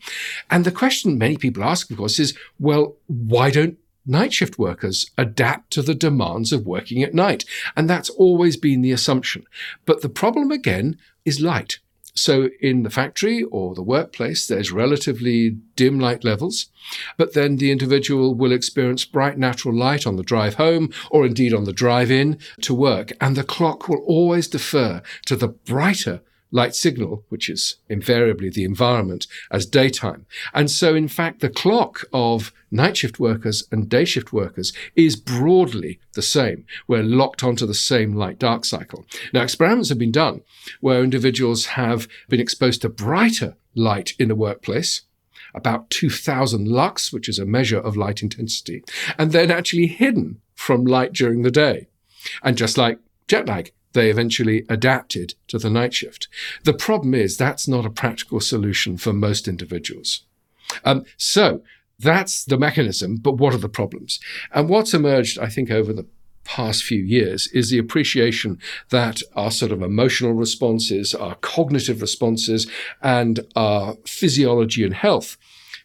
And 0.51 0.67
the 0.67 0.71
question 0.71 1.17
many 1.17 1.39
people 1.39 1.65
ask, 1.65 1.91
of 1.91 1.97
course, 1.97 2.19
is 2.19 2.37
well, 2.61 2.97
why 3.07 3.51
don't 3.51 3.79
night 4.07 4.33
shift 4.33 4.59
workers 4.59 5.11
adapt 5.17 5.71
to 5.73 5.83
the 5.83 5.95
demands 5.95 6.53
of 6.53 6.67
working 6.67 7.03
at 7.03 7.15
night. 7.15 7.45
And 7.77 7.89
that's 7.89 8.11
always 8.11 8.57
been 8.57 8.83
the 8.83 8.93
assumption. 8.93 9.45
But 9.87 10.03
the 10.03 10.09
problem 10.09 10.51
again 10.51 10.99
is 11.25 11.41
light. 11.41 11.79
So 12.15 12.51
in 12.61 12.83
the 12.83 12.91
factory 12.91 13.43
or 13.43 13.75
the 13.75 13.83
workplace, 13.83 14.47
there's 14.47 14.71
relatively 14.71 15.51
dim 15.77 15.99
light 15.99 16.25
levels, 16.25 16.67
but 17.17 17.33
then 17.33 17.57
the 17.57 17.71
individual 17.71 18.35
will 18.35 18.53
experience 18.53 19.07
bright 19.07 19.39
natural 19.39 19.75
light 19.75 20.07
on 20.07 20.17
the 20.17 20.23
drive 20.23 20.55
home 20.55 20.91
or 21.11 21.25
indeed 21.25 21.55
on 21.55 21.65
the 21.65 21.73
drive 21.73 22.11
in 22.11 22.39
to 22.61 22.75
work. 22.75 23.13
And 23.21 23.35
the 23.35 23.45
clock 23.45 23.89
will 23.89 24.03
always 24.07 24.47
defer 24.47 25.03
to 25.27 25.37
the 25.37 25.49
brighter 25.49 26.21
light 26.53 26.77
signal, 26.77 27.25
which 27.31 27.49
is 27.49 27.77
invariably 27.89 28.51
the 28.51 28.63
environment, 28.63 29.27
as 29.51 29.67
daytime. 29.67 30.27
And 30.55 30.71
so, 30.71 30.95
in 30.95 31.09
fact, 31.09 31.41
the 31.41 31.49
clock 31.49 32.05
of 32.13 32.53
night 32.71 32.97
shift 32.99 33.19
workers 33.19 33.65
and 33.73 33.89
day 33.89 34.05
shift 34.05 34.33
workers 34.33 34.73
is 34.95 35.17
broadly 35.17 35.99
the 36.13 36.23
same. 36.23 36.65
We're 36.87 37.03
locked 37.03 37.43
onto 37.43 37.67
the 37.67 37.75
same 37.75 38.15
light 38.15 38.39
dark 38.39 38.65
cycle. 38.65 39.05
Now, 39.33 39.43
experiments 39.43 39.89
have 39.89 39.99
been 39.99 40.13
done 40.13 40.43
where 40.81 41.03
individuals 41.03 41.67
have 41.67 42.07
been 42.29 42.41
exposed 42.41 42.83
to 42.83 42.89
brighter 42.89 43.57
light 43.75 44.13
in 44.19 44.29
the 44.29 44.35
workplace 44.37 45.03
about 45.55 45.91
2000 45.91 46.69
lux, 46.69 47.13
which 47.13 47.29
is 47.29 47.39
a 47.39 47.45
measure 47.45 47.79
of 47.79 47.97
light 47.97 48.23
intensity, 48.23 48.85
and 49.19 49.33
then 49.33 49.51
actually 49.51 49.87
hidden 49.87 50.41
from 50.55 50.85
light 50.85 51.13
during 51.13 51.43
the 51.43 51.51
day. 51.51 51.89
And 52.43 52.57
just 52.57 52.79
like 52.79 52.99
jet 53.29 53.47
lag, 53.47 53.73
they 53.93 54.11
eventually 54.11 54.65
adapted 54.69 55.35
to 55.49 55.59
the 55.59 55.71
night 55.71 55.95
shift. 55.95 56.29
The 56.65 56.75
problem 56.75 57.15
is 57.15 57.37
that's 57.37 57.69
not 57.69 57.87
a 57.87 57.91
practical 57.91 58.41
solution 58.41 58.97
for 58.97 59.13
most 59.13 59.49
individuals. 59.49 60.25
Um, 60.85 61.05
so 61.17 61.63
that's 61.99 62.45
the 62.45 62.59
mechanism, 62.59 63.17
but 63.17 63.37
what 63.37 63.55
are 63.55 63.59
the 63.59 63.69
problems? 63.69 64.19
And 64.53 64.69
what's 64.69 64.95
emerged, 64.95 65.39
I 65.39 65.49
think, 65.49 65.71
over 65.71 65.93
the 65.93 66.07
past 66.45 66.83
few 66.83 67.03
years 67.03 67.47
is 67.49 67.71
the 67.71 67.79
appreciation 67.79 68.59
that 68.91 69.23
our 69.37 69.51
sort 69.51 69.73
of 69.73 69.83
emotional 69.83 70.33
responses, 70.33 71.15
our 71.15 71.37
cognitive 71.37 72.01
responses, 72.01 72.69
and 73.01 73.41
our 73.55 73.97
physiology 74.05 74.85
and 74.85 74.95
health 74.95 75.37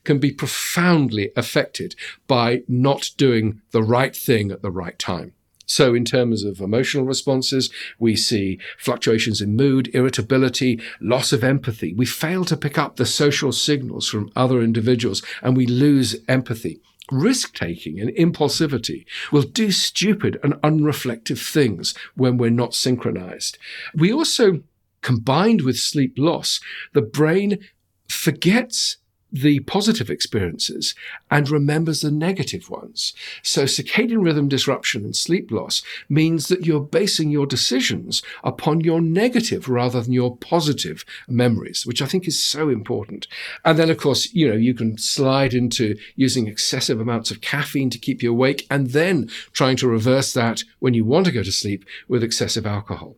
can 0.03 0.19
be 0.19 0.31
profoundly 0.31 1.31
affected 1.35 1.95
by 2.27 2.63
not 2.67 3.11
doing 3.17 3.61
the 3.71 3.83
right 3.83 4.15
thing 4.15 4.51
at 4.51 4.61
the 4.61 4.71
right 4.71 4.97
time. 4.97 5.33
So, 5.67 5.93
in 5.93 6.05
terms 6.05 6.45
of 6.45 6.61
emotional 6.61 7.05
responses, 7.05 7.69
we 7.99 8.15
see 8.15 8.57
fluctuations 8.79 9.41
in 9.41 9.57
mood, 9.57 9.91
irritability, 9.93 10.79
loss 11.01 11.33
of 11.33 11.43
empathy. 11.43 11.93
We 11.93 12.05
fail 12.05 12.45
to 12.45 12.55
pick 12.55 12.77
up 12.77 12.95
the 12.95 13.05
social 13.05 13.51
signals 13.51 14.07
from 14.07 14.31
other 14.33 14.61
individuals 14.61 15.21
and 15.43 15.57
we 15.57 15.67
lose 15.67 16.15
empathy. 16.29 16.79
Risk 17.11 17.53
taking 17.53 17.99
and 17.99 18.09
impulsivity 18.11 19.05
will 19.31 19.43
do 19.43 19.71
stupid 19.71 20.39
and 20.41 20.53
unreflective 20.55 21.39
things 21.39 21.93
when 22.15 22.37
we're 22.37 22.49
not 22.49 22.73
synchronized. 22.73 23.57
We 23.93 24.11
also, 24.11 24.63
combined 25.01 25.61
with 25.61 25.77
sleep 25.77 26.13
loss, 26.17 26.61
the 26.93 27.01
brain 27.01 27.59
forgets 28.07 28.97
the 29.41 29.59
positive 29.61 30.09
experiences 30.09 30.95
and 31.29 31.49
remembers 31.49 32.01
the 32.01 32.11
negative 32.11 32.69
ones. 32.69 33.13
So 33.43 33.63
circadian 33.63 34.23
rhythm 34.23 34.47
disruption 34.47 35.03
and 35.03 35.15
sleep 35.15 35.51
loss 35.51 35.81
means 36.09 36.47
that 36.47 36.65
you're 36.65 36.81
basing 36.81 37.29
your 37.29 37.45
decisions 37.45 38.21
upon 38.43 38.81
your 38.81 39.01
negative 39.01 39.69
rather 39.69 40.01
than 40.01 40.13
your 40.13 40.37
positive 40.37 41.05
memories, 41.27 41.85
which 41.85 42.01
I 42.01 42.05
think 42.05 42.27
is 42.27 42.43
so 42.43 42.69
important. 42.69 43.27
And 43.65 43.77
then, 43.77 43.89
of 43.89 43.97
course, 43.97 44.33
you 44.33 44.47
know, 44.47 44.55
you 44.55 44.73
can 44.73 44.97
slide 44.97 45.53
into 45.53 45.97
using 46.15 46.47
excessive 46.47 46.99
amounts 46.99 47.31
of 47.31 47.41
caffeine 47.41 47.89
to 47.91 47.97
keep 47.97 48.23
you 48.23 48.31
awake 48.31 48.65
and 48.69 48.91
then 48.91 49.29
trying 49.51 49.77
to 49.77 49.87
reverse 49.87 50.33
that 50.33 50.63
when 50.79 50.93
you 50.93 51.05
want 51.05 51.25
to 51.25 51.31
go 51.31 51.43
to 51.43 51.51
sleep 51.51 51.85
with 52.07 52.23
excessive 52.23 52.65
alcohol. 52.65 53.15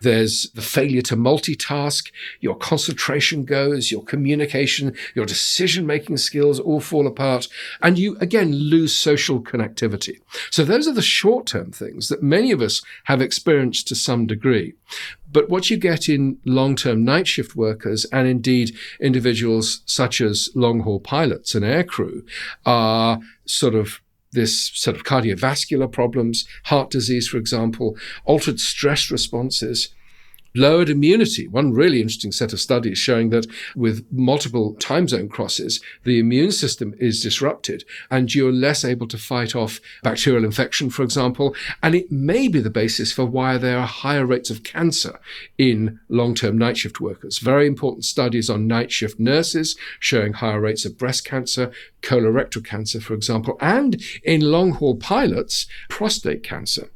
There's 0.00 0.50
the 0.52 0.62
failure 0.62 1.02
to 1.02 1.16
multitask, 1.16 2.10
your 2.40 2.56
concentration 2.56 3.44
goes, 3.44 3.90
your 3.90 4.02
communication, 4.02 4.94
your 5.14 5.26
decision 5.26 5.86
making 5.86 6.16
skills 6.18 6.60
all 6.60 6.80
fall 6.80 7.06
apart, 7.06 7.48
and 7.82 7.98
you 7.98 8.16
again 8.20 8.52
lose 8.52 8.96
social 8.96 9.40
connectivity. 9.42 10.20
So 10.50 10.64
those 10.64 10.88
are 10.88 10.94
the 10.94 11.02
short 11.02 11.46
term 11.46 11.72
things 11.72 12.08
that 12.08 12.22
many 12.22 12.50
of 12.52 12.60
us 12.60 12.82
have 13.04 13.20
experienced 13.20 13.88
to 13.88 13.94
some 13.94 14.26
degree. 14.26 14.74
But 15.30 15.50
what 15.50 15.68
you 15.70 15.76
get 15.76 16.08
in 16.08 16.38
long 16.44 16.76
term 16.76 17.04
night 17.04 17.28
shift 17.28 17.54
workers 17.54 18.06
and 18.06 18.26
indeed 18.26 18.76
individuals 19.00 19.82
such 19.84 20.20
as 20.20 20.50
long 20.54 20.80
haul 20.80 21.00
pilots 21.00 21.54
and 21.54 21.64
aircrew 21.64 22.26
are 22.64 23.20
sort 23.44 23.74
of 23.74 24.00
this 24.32 24.70
sort 24.74 24.96
of 24.96 25.04
cardiovascular 25.04 25.90
problems, 25.90 26.46
heart 26.64 26.90
disease, 26.90 27.28
for 27.28 27.38
example, 27.38 27.96
altered 28.24 28.60
stress 28.60 29.10
responses, 29.10 29.88
lowered 30.54 30.90
immunity. 30.90 31.46
One 31.46 31.72
really 31.72 32.00
interesting 32.00 32.32
set 32.32 32.52
of 32.52 32.60
studies 32.60 32.98
showing 32.98 33.30
that 33.30 33.46
with 33.76 34.06
multiple 34.10 34.74
time 34.74 35.08
zone 35.08 35.28
crosses, 35.28 35.80
the 36.04 36.18
immune 36.18 36.52
system 36.52 36.94
is 36.98 37.22
disrupted 37.22 37.84
and 38.10 38.34
you're 38.34 38.52
less 38.52 38.84
able 38.84 39.08
to 39.08 39.18
fight 39.18 39.54
off 39.54 39.80
bacterial 40.02 40.44
infection, 40.44 40.90
for 40.90 41.02
example. 41.02 41.54
And 41.82 41.94
it 41.94 42.10
may 42.10 42.48
be 42.48 42.60
the 42.60 42.70
basis 42.70 43.12
for 43.12 43.24
why 43.24 43.58
there 43.58 43.78
are 43.78 43.86
higher 43.86 44.26
rates 44.26 44.50
of 44.50 44.62
cancer 44.62 45.18
in 45.56 46.00
long 46.08 46.34
term 46.34 46.58
night 46.58 46.76
shift 46.76 47.00
workers. 47.00 47.38
Very 47.38 47.66
important 47.66 48.04
studies 48.04 48.50
on 48.50 48.66
night 48.66 48.90
shift 48.90 49.18
nurses 49.18 49.76
showing 50.00 50.34
higher 50.34 50.60
rates 50.60 50.84
of 50.84 50.98
breast 50.98 51.24
cancer, 51.24 51.70
colorectal 52.02 52.64
cancer, 52.64 53.00
for 53.00 53.14
example, 53.14 53.56
and 53.60 54.02
in 54.22 54.40
long 54.40 54.72
haul 54.72 54.96
pilots, 54.96 55.66
prostate 55.88 56.42
cancer 56.42 56.90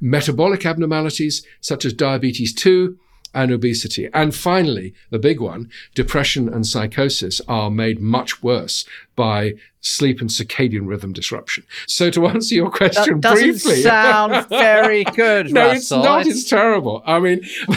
metabolic 0.00 0.64
abnormalities 0.66 1.44
such 1.60 1.84
as 1.84 1.92
diabetes 1.92 2.54
2 2.54 2.98
and 3.36 3.52
obesity. 3.52 4.08
And 4.14 4.34
finally, 4.34 4.94
the 5.10 5.18
big 5.18 5.40
one, 5.40 5.70
depression 5.94 6.48
and 6.48 6.66
psychosis 6.66 7.40
are 7.46 7.70
made 7.70 8.00
much 8.00 8.42
worse 8.42 8.86
by 9.14 9.54
sleep 9.80 10.20
and 10.20 10.30
circadian 10.30 10.86
rhythm 10.88 11.12
disruption. 11.12 11.64
So 11.86 12.10
to 12.10 12.26
answer 12.28 12.54
your 12.54 12.70
question 12.70 13.20
that 13.20 13.34
briefly, 13.34 13.82
sound 13.82 14.48
very 14.48 15.04
good. 15.04 15.52
no, 15.52 15.68
Russell. 15.68 15.98
it's 15.98 16.06
not. 16.06 16.26
It's 16.26 16.48
terrible. 16.48 17.02
I 17.06 17.20
mean, 17.20 17.40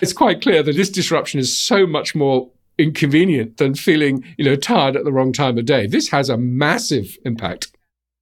it's 0.00 0.14
quite 0.14 0.40
clear 0.40 0.62
that 0.62 0.74
this 0.74 0.90
disruption 0.90 1.38
is 1.38 1.56
so 1.56 1.86
much 1.86 2.14
more 2.14 2.50
inconvenient 2.78 3.58
than 3.58 3.74
feeling, 3.74 4.24
you 4.38 4.44
know, 4.44 4.56
tired 4.56 4.96
at 4.96 5.04
the 5.04 5.12
wrong 5.12 5.32
time 5.32 5.58
of 5.58 5.66
day. 5.66 5.86
This 5.86 6.08
has 6.08 6.28
a 6.30 6.38
massive 6.38 7.18
impact 7.24 7.68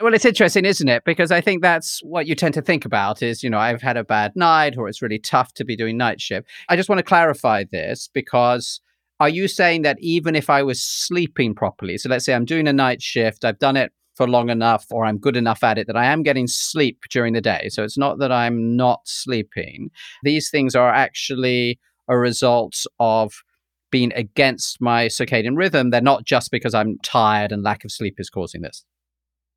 well, 0.03 0.15
it's 0.15 0.25
interesting, 0.25 0.65
isn't 0.65 0.89
it? 0.89 1.05
Because 1.05 1.31
I 1.31 1.41
think 1.41 1.63
that's 1.63 2.01
what 2.03 2.27
you 2.27 2.35
tend 2.35 2.55
to 2.55 2.63
think 2.63 2.85
about 2.85 3.23
is, 3.23 3.43
you 3.43 3.51
know, 3.51 3.59
I've 3.59 3.83
had 3.83 3.97
a 3.97 4.05
bad 4.05 4.33
night 4.35 4.77
or 4.77 4.89
it's 4.89 5.01
really 5.03 5.19
tough 5.19 5.55
to 5.55 5.65
be 5.65 5.77
doing 5.77 5.97
night 5.97 6.21
shift. 6.21 6.49
I 6.69 6.77
just 6.77 6.89
want 6.89 6.99
to 6.99 7.05
clarify 7.05 7.65
this 7.71 8.09
because 8.13 8.81
Are 9.23 9.29
you 9.29 9.47
saying 9.47 9.83
that 9.83 9.99
even 10.01 10.35
if 10.35 10.51
I 10.51 10.65
was 10.65 10.83
sleeping 10.83 11.55
properly, 11.55 11.97
so 11.97 12.09
let's 12.09 12.25
say 12.25 12.35
I'm 12.35 12.45
doing 12.45 12.67
a 12.67 12.73
night 12.73 13.01
shift, 13.01 13.45
I've 13.45 13.61
done 13.61 13.77
it 13.77 13.93
for 14.17 14.27
long 14.27 14.51
enough 14.51 14.85
or 14.91 15.05
I'm 15.05 15.17
good 15.17 15.37
enough 15.37 15.63
at 15.63 15.79
it 15.79 15.87
that 15.87 15.97
I 15.97 16.07
am 16.07 16.25
getting 16.25 16.49
sleep 16.49 17.03
during 17.09 17.33
the 17.33 17.41
day. 17.41 17.69
So 17.71 17.85
it's 17.85 17.97
not 17.97 18.19
that 18.19 18.33
I'm 18.33 18.77
not 18.77 19.03
sleeping. 19.05 19.93
These 20.25 20.51
things 20.51 20.75
are 20.75 20.93
actually 20.93 21.79
a 22.09 22.19
result 22.19 22.85
of 22.99 23.45
being 23.93 24.13
against 24.15 24.81
my 24.81 25.07
circadian 25.07 25.57
rhythm. 25.57 25.91
They're 25.91 26.01
not 26.01 26.25
just 26.25 26.51
because 26.51 26.75
I'm 26.75 26.99
tired 27.05 27.53
and 27.53 27.63
lack 27.63 27.85
of 27.85 27.93
sleep 27.93 28.17
is 28.19 28.29
causing 28.29 28.63
this. 28.63 28.85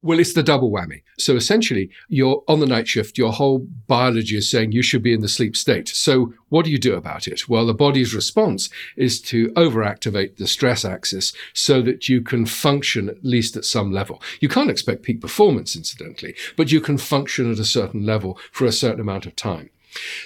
Well, 0.05 0.19
it's 0.19 0.33
the 0.33 0.43
double 0.43 0.69
whammy. 0.69 1.01
So 1.17 1.35
essentially, 1.35 1.89
you're 2.09 2.43
on 2.47 2.59
the 2.59 2.67
night 2.67 2.87
shift, 2.87 3.17
your 3.17 3.31
whole 3.31 3.65
biology 3.87 4.37
is 4.37 4.47
saying 4.47 4.71
you 4.71 4.83
should 4.83 5.01
be 5.01 5.15
in 5.15 5.21
the 5.21 5.27
sleep 5.27 5.57
state. 5.57 5.87
So 5.87 6.31
what 6.49 6.63
do 6.63 6.69
you 6.69 6.77
do 6.77 6.93
about 6.93 7.27
it? 7.27 7.49
Well, 7.49 7.65
the 7.65 7.73
body's 7.73 8.13
response 8.13 8.69
is 8.97 9.19
to 9.21 9.47
overactivate 9.53 10.37
the 10.37 10.45
stress 10.45 10.85
axis 10.85 11.33
so 11.53 11.81
that 11.81 12.07
you 12.07 12.21
can 12.21 12.45
function 12.45 13.09
at 13.09 13.25
least 13.25 13.57
at 13.57 13.65
some 13.65 13.91
level. 13.91 14.21
You 14.39 14.47
can't 14.47 14.69
expect 14.69 15.01
peak 15.01 15.21
performance, 15.21 15.75
incidentally, 15.75 16.35
but 16.55 16.71
you 16.71 16.81
can 16.81 16.99
function 16.99 17.51
at 17.51 17.57
a 17.57 17.65
certain 17.65 18.05
level 18.05 18.37
for 18.51 18.65
a 18.65 18.71
certain 18.71 19.01
amount 19.01 19.25
of 19.25 19.35
time. 19.35 19.71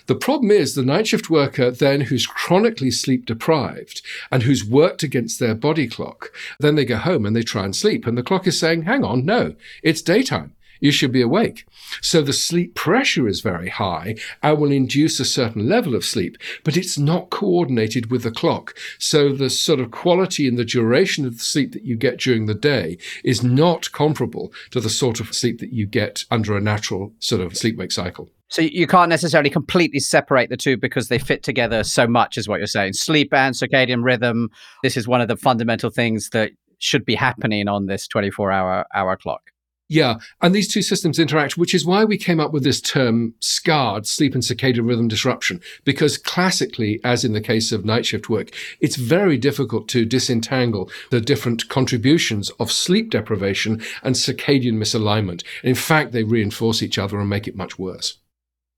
The 0.08 0.16
problem 0.16 0.52
is 0.52 0.76
the 0.76 0.84
night 0.84 1.08
shift 1.08 1.30
worker 1.30 1.72
then 1.72 2.02
who's 2.02 2.26
chronically 2.26 2.92
sleep 2.92 3.26
deprived 3.26 4.02
and 4.32 4.44
who's 4.44 4.66
worked 4.66 5.04
against 5.04 5.40
their 5.40 5.56
body 5.56 5.88
clock, 5.88 6.32
then 6.60 6.76
they 6.76 6.86
go 6.86 6.98
home 6.98 7.26
and 7.26 7.36
they 7.36 7.44
try 7.44 7.66
and 7.66 7.76
sleep. 7.76 8.06
And 8.08 8.18
the 8.18 8.24
clock 8.24 8.48
is 8.48 8.60
saying, 8.60 8.84
hang 8.84 9.04
on, 9.04 9.26
no, 9.26 9.56
it's 9.84 10.02
daytime. 10.02 10.54
You 10.80 10.92
should 10.92 11.12
be 11.12 11.22
awake. 11.22 11.66
So 12.02 12.22
the 12.22 12.34
sleep 12.34 12.74
pressure 12.74 13.28
is 13.28 13.42
very 13.42 13.70
high 13.70 14.16
and 14.42 14.58
will 14.58 14.72
induce 14.72 15.20
a 15.20 15.26
certain 15.26 15.68
level 15.68 15.94
of 15.94 16.06
sleep, 16.06 16.38
but 16.64 16.78
it's 16.78 16.98
not 16.98 17.30
coordinated 17.30 18.10
with 18.10 18.24
the 18.24 18.32
clock. 18.32 18.76
So 18.98 19.34
the 19.34 19.50
sort 19.50 19.80
of 19.80 19.92
quality 19.92 20.48
and 20.48 20.58
the 20.58 20.66
duration 20.66 21.26
of 21.26 21.38
the 21.38 21.44
sleep 21.44 21.74
that 21.74 21.84
you 21.84 21.98
get 21.98 22.18
during 22.18 22.46
the 22.46 22.54
day 22.54 22.98
is 23.24 23.44
not 23.44 23.92
comparable 23.92 24.54
to 24.72 24.80
the 24.80 24.90
sort 24.90 25.20
of 25.20 25.34
sleep 25.34 25.60
that 25.60 25.74
you 25.74 25.86
get 25.86 26.24
under 26.32 26.56
a 26.56 26.62
natural 26.62 27.14
sort 27.20 27.42
of 27.42 27.58
sleep 27.58 27.78
wake 27.78 27.92
cycle. 27.92 28.30
So 28.50 28.64
you 28.64 28.88
can't 28.88 29.10
necessarily 29.10 29.50
completely 29.50 30.00
separate 30.00 30.50
the 30.50 30.58
two 30.58 30.76
because 30.76 31.08
they 31.08 31.20
fit 31.20 31.44
together 31.44 31.84
so 31.84 32.08
much, 32.08 32.38
is 32.38 32.48
what 32.48 32.60
you're 32.60 32.68
saying. 32.68 32.94
Sleep 32.94 33.34
and 33.34 33.56
circadian 33.56 34.04
rhythm. 34.04 34.50
This 34.84 34.98
is 34.98 35.08
one 35.08 35.22
of 35.22 35.28
the 35.28 35.38
fundamental 35.38 35.90
things 35.90 36.30
that 36.32 36.52
should 36.80 37.06
be 37.06 37.16
happening 37.16 37.68
on 37.68 37.86
this 37.86 38.08
24 38.08 38.52
hour 38.52 38.86
hour 38.94 39.18
clock. 39.18 39.52
Yeah, 39.92 40.20
and 40.40 40.54
these 40.54 40.68
two 40.68 40.84
systems 40.84 41.18
interact, 41.18 41.58
which 41.58 41.74
is 41.74 41.84
why 41.84 42.04
we 42.06 42.16
came 42.16 42.40
up 42.40 42.54
with 42.54 42.64
this 42.64 42.80
term 42.80 43.34
SCARD, 43.40 44.06
sleep 44.06 44.36
and 44.36 44.44
circadian 44.44 44.88
rhythm 44.88 45.08
disruption, 45.08 45.62
because 45.84 46.16
classically, 46.16 47.00
as 47.04 47.26
in 47.26 47.34
the 47.34 47.42
case 47.42 47.72
of 47.72 47.86
night 47.86 48.06
shift 48.06 48.30
work, 48.30 48.52
it's 48.80 48.98
very 48.98 49.36
difficult 49.36 49.88
to 49.90 50.06
disentangle 50.06 50.92
the 51.10 51.20
different 51.20 51.70
contributions 51.70 52.52
of 52.60 52.72
sleep 52.72 53.10
deprivation 53.10 53.82
and 54.04 54.14
circadian 54.14 54.76
misalignment. 54.76 55.44
In 55.64 55.74
fact, 55.74 56.12
they 56.12 56.24
reinforce 56.24 56.84
each 56.84 57.00
other 57.00 57.20
and 57.20 57.28
make 57.28 57.48
it 57.48 57.56
much 57.56 57.80
worse. 57.80 58.19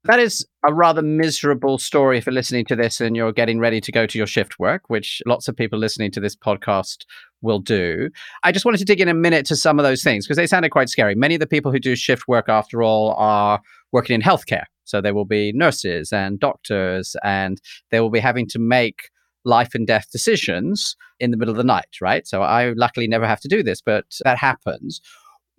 That 0.06 0.20
is 0.20 0.48
a 0.66 0.74
rather 0.74 1.04
miserable 1.04 1.78
story 1.78 2.24
you're 2.26 2.34
listening 2.34 2.66
to 2.66 2.76
this 2.76 3.00
and 3.00 3.16
you're 3.16 3.32
getting 3.32 3.60
ready 3.60 3.80
to 3.82 3.92
go 3.92 4.08
to 4.08 4.18
your 4.18 4.26
shift 4.26 4.58
work, 4.58 4.84
which 4.88 5.22
lots 5.28 5.48
of 5.48 5.56
people 5.56 5.78
listening 5.78 6.10
to 6.12 6.20
this 6.20 6.36
podcast 6.36 7.06
will 7.42 7.60
do. 7.60 8.10
I 8.44 8.52
just 8.52 8.66
wanted 8.66 8.80
to 8.80 8.86
dig 8.86 9.00
in 9.00 9.08
a 9.10 9.14
minute 9.14 9.46
to 9.48 9.56
some 9.56 9.78
of 9.78 9.84
those 9.84 10.02
things 10.02 10.26
because 10.26 10.38
they 10.38 10.48
sounded 10.48 10.72
quite 10.72 10.90
scary. 10.90 11.14
Many 11.14 11.36
of 11.36 11.40
the 11.40 11.46
people 11.46 11.72
who 11.72 11.80
do 11.80 11.96
shift 11.96 12.28
work, 12.28 12.50
after 12.50 12.82
all, 12.82 13.14
are 13.14 13.62
working 13.92 14.16
in 14.16 14.22
healthcare. 14.22 14.66
So 14.86 15.02
they 15.02 15.12
will 15.12 15.26
be 15.26 15.54
nurses 15.54 16.12
and 16.12 16.40
doctors, 16.40 17.16
and 17.24 17.62
they 17.92 18.00
will 18.00 18.10
be 18.10 18.20
having 18.20 18.48
to 18.50 18.60
make 18.60 19.12
life 19.46 19.76
and 19.76 19.86
death 19.86 20.08
decisions 20.12 20.96
in 21.20 21.30
the 21.30 21.38
middle 21.38 21.52
of 21.52 21.58
the 21.58 21.64
night, 21.64 21.98
right? 22.02 22.28
So 22.28 22.42
I 22.42 22.72
luckily 22.72 23.08
never 23.08 23.28
have 23.28 23.40
to 23.42 23.48
do 23.48 23.62
this, 23.62 23.82
but 23.82 24.06
that 24.24 24.38
happens 24.40 25.00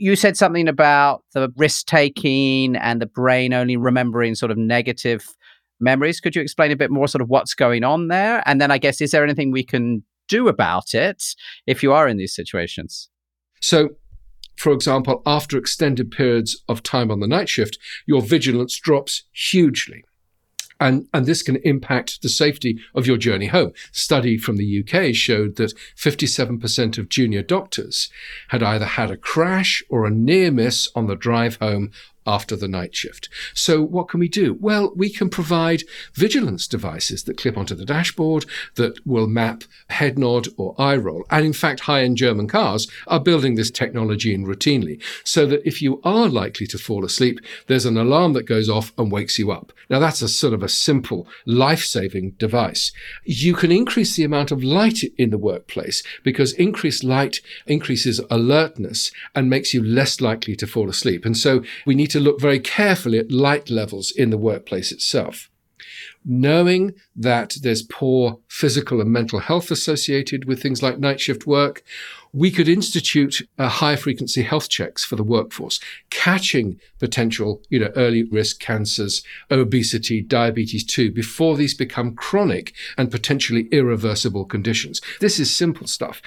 you 0.03 0.17
said 0.17 0.37
something 0.37 0.67
about 0.67 1.23
the 1.33 1.49
risk 1.57 1.87
taking 1.87 2.75
and 2.75 3.01
the 3.01 3.07
brain 3.07 3.53
only 3.53 3.77
remembering 3.77 4.35
sort 4.35 4.51
of 4.51 4.59
negative 4.59 5.25
memories. 5.79 6.21
Could 6.21 6.35
you 6.35 6.43
explain 6.43 6.73
a 6.73 6.77
bit 6.77 6.91
more 6.91 7.07
sort 7.07 7.23
of 7.23 7.29
what's 7.29 7.55
going 7.55 7.85
on 7.85 8.09
there? 8.09 8.43
And 8.45 8.61
then 8.61 8.73
I 8.73 8.79
guess, 8.79 9.01
is 9.01 9.13
there 9.13 9.23
anything 9.23 9.53
we 9.53 9.63
can 9.63 10.03
do 10.27 10.49
about 10.49 10.93
it 10.93 11.23
if 11.69 11.85
you 11.85 11.93
are 11.93 12.09
in 12.09 12.17
these 12.17 12.35
situations? 12.35 13.11
So, 13.61 13.91
for 14.57 14.73
example, 14.73 15.23
after 15.25 15.57
extended 15.57 16.11
periods 16.11 16.65
of 16.69 16.83
time 16.83 17.13
on 17.13 17.21
the 17.21 17.29
night 17.29 17.49
shift, 17.49 17.79
your 18.05 18.23
vigilance 18.23 18.77
drops 18.81 19.23
hugely. 19.31 20.03
And, 20.83 21.07
and 21.15 21.27
this 21.27 21.45
can 21.45 21.57
impact 21.59 22.23
the 22.23 22.29
safety 22.29 22.81
of 22.93 23.07
your 23.07 23.17
journey 23.17 23.47
home. 23.47 23.73
Study 23.93 24.37
from 24.37 24.57
the 24.57 24.81
UK 24.83 25.15
showed 25.15 25.55
that 25.55 25.75
57% 25.97 26.99
of 26.99 27.09
junior 27.09 27.43
doctors 27.43 28.11
had 28.49 28.65
either 28.65 28.85
had 28.85 29.09
a 29.09 29.17
crash 29.17 29.85
or 29.89 30.05
a 30.05 30.11
near 30.11 30.51
miss 30.51 30.89
on 30.97 31.07
the 31.07 31.15
drive 31.15 31.55
home 31.57 31.93
after 32.27 32.57
the 32.57 32.69
night 32.69 32.95
shift. 32.95 33.29
So 33.55 33.83
what 33.83 34.09
can 34.09 34.21
we 34.21 34.29
do? 34.29 34.57
Well, 34.61 34.93
we 34.95 35.11
can 35.11 35.29
provide 35.29 35.83
vigilance 36.15 36.67
devices 36.67 37.25
that 37.25 37.37
clip 37.37 37.57
onto 37.57 37.75
the 37.75 37.85
dashboard 37.85 38.45
that 38.77 39.05
will 39.07 39.27
map 39.27 39.65
head 39.89 40.19
nod 40.19 40.49
or 40.57 40.75
eye 40.79 40.97
roll. 40.97 41.25
And 41.31 41.45
in 41.45 41.53
fact, 41.53 41.81
high-end 41.81 42.17
German 42.17 42.49
cars 42.49 42.89
are 43.07 43.21
building 43.21 43.55
this 43.55 43.71
technology 43.71 44.35
in 44.35 44.47
routinely 44.47 45.03
so 45.25 45.47
that 45.47 45.67
if 45.67 45.83
you 45.83 46.01
are 46.05 46.29
likely 46.29 46.67
to 46.69 46.79
fall 46.79 47.05
asleep, 47.05 47.41
there's 47.67 47.87
an 47.87 47.97
alarm 47.97 48.33
that 48.35 48.47
goes 48.47 48.69
off 48.69 48.93
and 48.97 49.11
wakes 49.11 49.39
you 49.39 49.51
up. 49.51 49.73
Now 49.91 49.99
that's 49.99 50.23
a 50.23 50.29
sort 50.29 50.55
of 50.55 50.63
a 50.63 50.69
simple 50.69 51.27
life-saving 51.47 52.33
device. 52.33 52.93
You 53.25 53.55
can 53.55 53.73
increase 53.73 54.17
the 54.17 54.25
amount 54.25 54.53
of 54.53 54.63
light 54.63 55.03
in 55.19 55.31
the 55.31 55.39
workplace 55.39 56.03
because 56.23 56.53
increased 56.53 57.05
light 57.05 57.41
increases 57.67 58.21
alertness 58.31 59.11
and 59.35 59.51
makes 59.51 59.75
you 59.75 59.83
less 59.83 60.21
likely 60.21 60.57
to 60.57 60.67
fall 60.67 60.89
asleep. 60.89 61.25
And 61.25 61.37
so 61.37 61.63
we 61.87 61.95
need 61.95 62.11
to 62.13 62.21
look 62.21 62.41
very 62.41 62.61
carefully 62.61 63.19
at 63.19 63.33
light 63.33 63.71
levels 63.71 64.11
in 64.11 64.31
the 64.31 64.39
workplace 64.39 64.93
itself. 64.93 65.49
Knowing 66.25 66.95
that 67.17 67.57
there's 67.63 67.83
poor 67.83 68.39
physical 68.49 69.01
and 69.01 69.11
mental 69.11 69.41
health 69.41 69.71
associated 69.71 70.45
with 70.45 70.63
things 70.63 70.83
like 70.83 70.99
night 70.99 71.21
shift 71.21 71.47
work, 71.47 71.83
we 72.33 72.51
could 72.51 72.69
institute 72.69 73.43
a 73.59 73.69
high 73.69 73.97
frequency 73.97 74.43
health 74.43 74.71
checks 74.71 75.05
for 75.05 75.17
the 75.17 75.23
workforce, 75.23 75.79
catching 76.09 76.81
potential, 76.99 77.61
you 77.69 77.79
know, 77.79 77.93
early 77.95 78.23
risk 78.23 78.59
cancers, 78.59 79.23
obesity, 79.51 80.23
diabetes 80.23 80.83
too, 80.83 81.13
before 81.13 81.57
these 81.57 81.75
become 81.75 82.15
chronic 82.15 82.73
and 82.97 83.11
potentially 83.11 83.69
irreversible 83.71 84.47
conditions. 84.47 85.01
This 85.21 85.39
is 85.39 85.55
simple 85.55 85.87
stuff. 85.87 86.23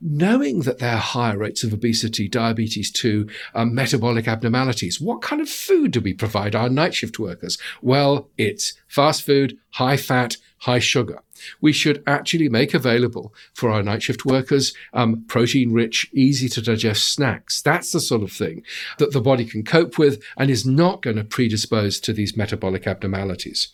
Knowing 0.00 0.60
that 0.60 0.78
there 0.78 0.94
are 0.94 0.98
higher 0.98 1.38
rates 1.38 1.64
of 1.64 1.72
obesity, 1.72 2.28
diabetes 2.28 2.92
too, 2.92 3.28
um, 3.54 3.74
metabolic 3.74 4.28
abnormalities, 4.28 5.00
what 5.00 5.22
kind 5.22 5.40
of 5.40 5.48
food 5.48 5.90
do 5.90 6.00
we 6.00 6.14
provide 6.14 6.54
our 6.54 6.68
night 6.68 6.94
shift 6.94 7.18
workers? 7.18 7.58
Well, 7.82 8.28
it's 8.38 8.74
fast 8.86 9.22
food, 9.26 9.58
high 9.70 9.96
fat, 9.96 10.36
high 10.58 10.78
sugar. 10.78 11.20
We 11.60 11.72
should 11.72 12.02
actually 12.06 12.48
make 12.48 12.74
available 12.74 13.34
for 13.54 13.70
our 13.70 13.82
night 13.82 14.02
shift 14.02 14.24
workers 14.24 14.74
um, 14.92 15.24
protein 15.28 15.72
rich, 15.72 16.08
easy 16.12 16.48
to 16.50 16.62
digest 16.62 17.12
snacks. 17.12 17.62
That's 17.62 17.92
the 17.92 18.00
sort 18.00 18.22
of 18.22 18.32
thing 18.32 18.62
that 18.98 19.12
the 19.12 19.20
body 19.20 19.44
can 19.44 19.64
cope 19.64 19.98
with 19.98 20.22
and 20.36 20.50
is 20.50 20.66
not 20.66 21.02
going 21.02 21.16
to 21.16 21.24
predispose 21.24 22.00
to 22.00 22.12
these 22.12 22.36
metabolic 22.36 22.86
abnormalities. 22.86 23.68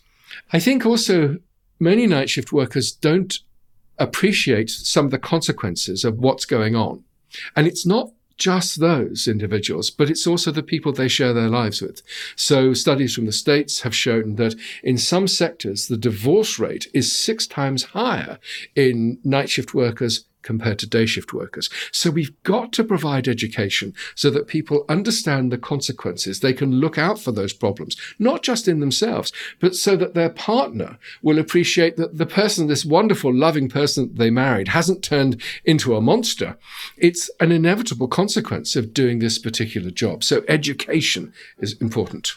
I 0.51 0.59
think 0.59 0.85
also 0.85 1.37
many 1.79 2.07
night 2.07 2.29
shift 2.29 2.51
workers 2.51 2.91
don't 2.91 3.39
appreciate 3.97 4.69
some 4.69 5.05
of 5.05 5.11
the 5.11 5.19
consequences 5.19 6.03
of 6.03 6.19
what's 6.19 6.45
going 6.45 6.75
on. 6.75 7.03
And 7.55 7.67
it's 7.67 7.85
not 7.85 8.11
just 8.37 8.79
those 8.79 9.27
individuals, 9.27 9.89
but 9.89 10.09
it's 10.09 10.27
also 10.27 10.51
the 10.51 10.63
people 10.63 10.91
they 10.91 11.07
share 11.07 11.33
their 11.33 11.49
lives 11.49 11.81
with. 11.81 12.01
So 12.35 12.73
studies 12.73 13.15
from 13.15 13.25
the 13.25 13.31
States 13.31 13.81
have 13.81 13.95
shown 13.95 14.35
that 14.35 14.55
in 14.83 14.97
some 14.97 15.27
sectors, 15.27 15.87
the 15.87 15.97
divorce 15.97 16.59
rate 16.59 16.87
is 16.93 17.11
six 17.11 17.47
times 17.47 17.83
higher 17.83 18.39
in 18.75 19.19
night 19.23 19.49
shift 19.49 19.73
workers 19.73 20.25
compared 20.45 20.79
to 20.79 20.87
day 20.87 21.05
shift 21.05 21.33
workers. 21.33 21.69
So 21.91 22.09
we've 22.09 22.31
got 22.43 22.71
to 22.73 22.83
provide 22.83 23.27
education 23.27 23.93
so 24.15 24.29
that 24.29 24.47
people 24.47 24.85
understand 24.87 25.51
the 25.51 25.57
consequences. 25.57 26.39
They 26.39 26.53
can 26.53 26.79
look 26.79 26.97
out 26.97 27.19
for 27.19 27.33
those 27.33 27.51
problems, 27.51 27.97
not 28.19 28.43
just 28.43 28.67
in 28.67 28.79
themselves, 28.79 29.33
but 29.59 29.75
so 29.75 29.97
that 29.97 30.13
their 30.13 30.29
partner 30.29 30.97
will 31.21 31.39
appreciate 31.39 31.97
that 31.97 32.17
the 32.17 32.25
person, 32.25 32.67
this 32.67 32.85
wonderful, 32.85 33.33
loving 33.33 33.67
person 33.67 34.07
that 34.07 34.17
they 34.17 34.29
married 34.29 34.69
hasn't 34.69 35.03
turned 35.03 35.41
into 35.65 35.95
a 35.95 36.01
monster. 36.01 36.57
It's 36.95 37.29
an 37.39 37.51
inevitable 37.51 38.07
consequence 38.07 38.75
of 38.75 38.93
doing 38.93 39.19
this 39.19 39.39
particular 39.39 39.89
job. 39.89 40.23
So 40.23 40.43
education 40.47 41.33
is 41.59 41.75
important. 41.81 42.35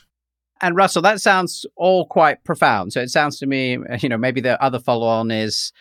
And 0.60 0.74
Russell, 0.74 1.02
that 1.02 1.20
sounds 1.20 1.66
all 1.76 2.06
quite 2.06 2.42
profound. 2.42 2.92
So 2.92 3.00
it 3.00 3.10
sounds 3.10 3.38
to 3.38 3.46
me, 3.46 3.78
you 4.00 4.08
know, 4.08 4.18
maybe 4.18 4.40
the 4.40 4.60
other 4.62 4.80
follow 4.80 5.06
on 5.06 5.30
is 5.30 5.72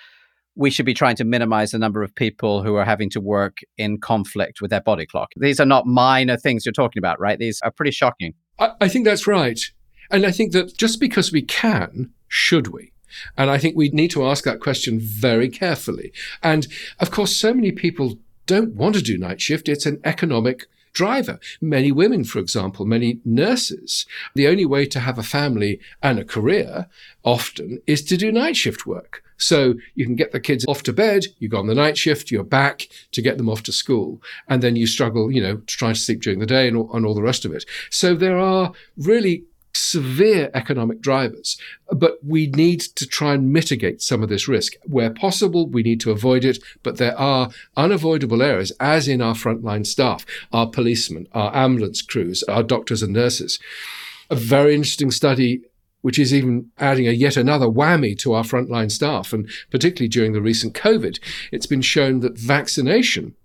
we 0.57 0.71
should 0.71 0.85
be 0.85 0.93
trying 0.93 1.15
to 1.15 1.23
minimize 1.23 1.71
the 1.71 1.79
number 1.79 2.03
of 2.03 2.13
people 2.15 2.63
who 2.63 2.75
are 2.75 2.83
having 2.83 3.09
to 3.11 3.21
work 3.21 3.59
in 3.77 3.99
conflict 3.99 4.59
with 4.59 4.71
their 4.71 4.81
body 4.81 5.05
clock. 5.05 5.29
These 5.37 5.59
are 5.59 5.65
not 5.65 5.85
minor 5.85 6.35
things 6.35 6.65
you're 6.65 6.73
talking 6.73 6.99
about, 6.99 7.19
right? 7.19 7.37
These 7.37 7.61
are 7.63 7.71
pretty 7.71 7.91
shocking. 7.91 8.33
I, 8.59 8.71
I 8.81 8.87
think 8.87 9.05
that's 9.05 9.27
right. 9.27 9.59
And 10.09 10.25
I 10.25 10.31
think 10.31 10.53
that 10.53 10.75
just 10.75 10.99
because 10.99 11.31
we 11.31 11.43
can, 11.43 12.11
should 12.27 12.67
we? 12.67 12.91
And 13.37 13.49
I 13.49 13.57
think 13.57 13.77
we 13.77 13.89
need 13.89 14.11
to 14.11 14.25
ask 14.25 14.43
that 14.45 14.59
question 14.59 14.99
very 14.99 15.47
carefully. 15.47 16.11
And 16.41 16.67
of 16.99 17.11
course, 17.11 17.35
so 17.35 17.53
many 17.53 17.71
people 17.71 18.17
don't 18.47 18.73
want 18.73 18.95
to 18.95 19.01
do 19.01 19.17
night 19.17 19.41
shift. 19.41 19.69
It's 19.69 19.85
an 19.85 19.99
economic 20.03 20.65
driver. 20.93 21.39
Many 21.61 21.91
women, 21.91 22.23
for 22.23 22.39
example, 22.39 22.85
many 22.85 23.19
nurses, 23.25 24.05
the 24.35 24.47
only 24.47 24.65
way 24.65 24.85
to 24.87 24.99
have 24.99 25.17
a 25.17 25.23
family 25.23 25.79
and 26.01 26.19
a 26.19 26.25
career 26.25 26.87
often 27.23 27.79
is 27.87 28.03
to 28.03 28.17
do 28.17 28.31
night 28.31 28.55
shift 28.55 28.85
work. 28.85 29.23
So 29.37 29.75
you 29.93 30.05
can 30.05 30.15
get 30.15 30.31
the 30.31 30.39
kids 30.39 30.65
off 30.67 30.83
to 30.83 30.93
bed, 30.93 31.25
you 31.37 31.47
go 31.47 31.59
on 31.59 31.67
the 31.67 31.75
night 31.75 31.97
shift, 31.97 32.31
you're 32.31 32.43
back 32.43 32.87
to 33.11 33.21
get 33.21 33.37
them 33.37 33.49
off 33.49 33.63
to 33.63 33.71
school, 33.71 34.21
and 34.47 34.63
then 34.63 34.75
you 34.75 34.87
struggle, 34.87 35.31
you 35.31 35.41
know, 35.41 35.57
to 35.57 35.65
try 35.65 35.89
to 35.89 35.99
sleep 35.99 36.21
during 36.21 36.39
the 36.39 36.45
day 36.45 36.67
and 36.67 36.75
all, 36.75 36.91
and 36.93 37.05
all 37.05 37.13
the 37.13 37.21
rest 37.21 37.45
of 37.45 37.53
it. 37.53 37.65
So 37.91 38.15
there 38.15 38.39
are 38.39 38.71
really 38.97 39.43
severe 39.77 40.49
economic 40.53 41.01
drivers, 41.01 41.57
but 41.91 42.17
we 42.23 42.47
need 42.47 42.81
to 42.81 43.05
try 43.05 43.33
and 43.33 43.53
mitigate 43.53 44.01
some 44.01 44.23
of 44.23 44.29
this 44.29 44.47
risk. 44.47 44.73
Where 44.85 45.09
possible, 45.09 45.67
we 45.67 45.83
need 45.83 45.99
to 46.01 46.11
avoid 46.11 46.43
it, 46.43 46.59
but 46.83 46.97
there 46.97 47.17
are 47.17 47.49
unavoidable 47.75 48.41
errors, 48.41 48.71
as 48.79 49.07
in 49.07 49.21
our 49.21 49.35
frontline 49.35 49.85
staff, 49.85 50.25
our 50.51 50.67
policemen, 50.67 51.27
our 51.33 51.55
ambulance 51.55 52.01
crews, 52.01 52.43
our 52.43 52.63
doctors 52.63 53.03
and 53.03 53.13
nurses. 53.13 53.59
A 54.29 54.35
very 54.35 54.75
interesting 54.75 55.11
study 55.11 55.61
which 56.01 56.19
is 56.19 56.33
even 56.33 56.69
adding 56.77 57.07
a 57.07 57.11
yet 57.11 57.35
another 57.35 57.65
whammy 57.65 58.17
to 58.17 58.33
our 58.33 58.43
frontline 58.43 58.91
staff. 58.91 59.33
And 59.33 59.49
particularly 59.71 60.07
during 60.07 60.33
the 60.33 60.41
recent 60.41 60.73
COVID, 60.73 61.19
it's 61.51 61.65
been 61.65 61.81
shown 61.81 62.19
that 62.21 62.37
vaccination 62.37 63.35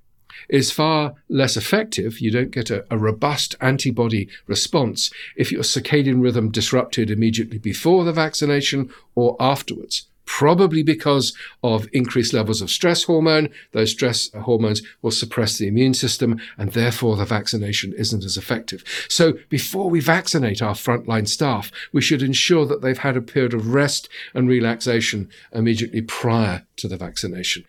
is 0.48 0.70
far 0.70 1.14
less 1.28 1.56
effective. 1.56 2.20
You 2.20 2.30
don't 2.30 2.50
get 2.50 2.70
a, 2.70 2.84
a, 2.90 2.98
robust 2.98 3.54
antibody 3.60 4.28
response 4.46 5.10
if 5.36 5.50
your 5.50 5.62
circadian 5.62 6.22
rhythm 6.22 6.50
disrupted 6.50 7.10
immediately 7.10 7.58
before 7.58 8.04
the 8.04 8.12
vaccination 8.12 8.90
or 9.14 9.36
afterwards 9.40 10.06
probably 10.24 10.82
because 10.82 11.36
of 11.62 11.86
increased 11.92 12.32
levels 12.32 12.62
of 12.62 12.70
stress 12.70 13.04
hormone. 13.04 13.50
Those 13.72 13.90
stress 13.90 14.30
hormones 14.32 14.80
will 15.02 15.10
suppress 15.10 15.58
the 15.58 15.68
immune 15.68 15.92
system, 15.92 16.40
and 16.56 16.72
therefore 16.72 17.16
the 17.16 17.26
vaccination 17.26 17.92
isn't 17.92 18.24
as 18.24 18.38
effective. 18.38 18.82
So 19.08 19.34
before 19.50 19.90
we 19.90 20.00
vaccinate 20.00 20.62
our 20.62 20.74
frontline 20.74 21.28
staff, 21.28 21.70
we 21.92 22.00
should 22.00 22.22
ensure 22.22 22.64
that 22.66 22.80
they've 22.80 22.96
had 22.96 23.16
a 23.16 23.20
period 23.20 23.52
of 23.52 23.74
rest 23.74 24.08
and 24.32 24.48
relaxation 24.48 25.28
immediately 25.52 26.00
prior 26.00 26.64
to 26.76 26.88
the 26.88 26.96
vaccination. 26.96 27.64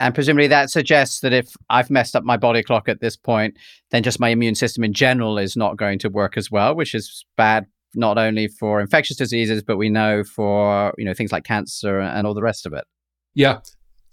And 0.00 0.14
presumably 0.14 0.46
that 0.48 0.70
suggests 0.70 1.20
that 1.20 1.32
if 1.32 1.54
I've 1.70 1.90
messed 1.90 2.14
up 2.14 2.24
my 2.24 2.36
body 2.36 2.62
clock 2.62 2.88
at 2.88 3.00
this 3.00 3.16
point, 3.16 3.56
then 3.90 4.02
just 4.02 4.20
my 4.20 4.28
immune 4.28 4.54
system 4.54 4.84
in 4.84 4.92
general 4.92 5.38
is 5.38 5.56
not 5.56 5.76
going 5.76 5.98
to 6.00 6.08
work 6.08 6.36
as 6.36 6.50
well, 6.50 6.74
which 6.74 6.94
is 6.94 7.24
bad 7.36 7.66
not 7.94 8.18
only 8.18 8.48
for 8.48 8.80
infectious 8.80 9.16
diseases, 9.16 9.62
but 9.62 9.78
we 9.78 9.88
know 9.88 10.22
for 10.22 10.92
you 10.98 11.04
know 11.04 11.14
things 11.14 11.32
like 11.32 11.44
cancer 11.44 12.00
and 12.00 12.26
all 12.26 12.34
the 12.34 12.42
rest 12.42 12.66
of 12.66 12.72
it. 12.72 12.84
Yeah, 13.34 13.60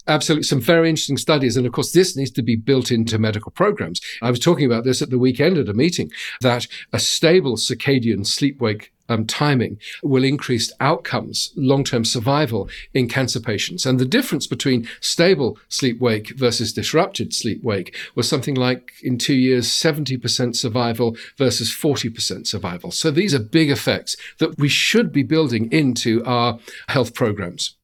absolutely 0.06 0.42
some 0.42 0.60
very 0.60 0.88
interesting 0.88 1.16
studies 1.16 1.56
and 1.56 1.66
of 1.66 1.72
course 1.72 1.92
this 1.92 2.16
needs 2.16 2.30
to 2.30 2.42
be 2.42 2.56
built 2.56 2.90
into 2.90 3.18
medical 3.18 3.50
programs 3.50 4.00
i 4.20 4.30
was 4.30 4.38
talking 4.38 4.66
about 4.66 4.84
this 4.84 5.00
at 5.00 5.10
the 5.10 5.18
weekend 5.18 5.56
at 5.56 5.68
a 5.68 5.74
meeting 5.74 6.10
that 6.40 6.66
a 6.92 6.98
stable 6.98 7.56
circadian 7.56 8.26
sleep 8.26 8.60
wake 8.60 8.92
um, 9.08 9.26
timing 9.26 9.78
will 10.02 10.24
increase 10.24 10.72
outcomes, 10.80 11.52
long 11.56 11.84
term 11.84 12.04
survival 12.04 12.68
in 12.92 13.08
cancer 13.08 13.40
patients. 13.40 13.86
And 13.86 13.98
the 13.98 14.04
difference 14.04 14.46
between 14.46 14.88
stable 15.00 15.58
sleep 15.68 16.00
wake 16.00 16.36
versus 16.36 16.72
disrupted 16.72 17.34
sleep 17.34 17.62
wake 17.62 17.96
was 18.14 18.28
something 18.28 18.54
like 18.54 18.92
in 19.02 19.18
two 19.18 19.34
years, 19.34 19.68
70% 19.68 20.56
survival 20.56 21.16
versus 21.36 21.70
40% 21.70 22.46
survival. 22.46 22.90
So 22.90 23.10
these 23.10 23.34
are 23.34 23.40
big 23.40 23.70
effects 23.70 24.16
that 24.38 24.58
we 24.58 24.68
should 24.68 25.12
be 25.12 25.22
building 25.22 25.70
into 25.72 26.24
our 26.24 26.58
health 26.88 27.14
programs. 27.14 27.76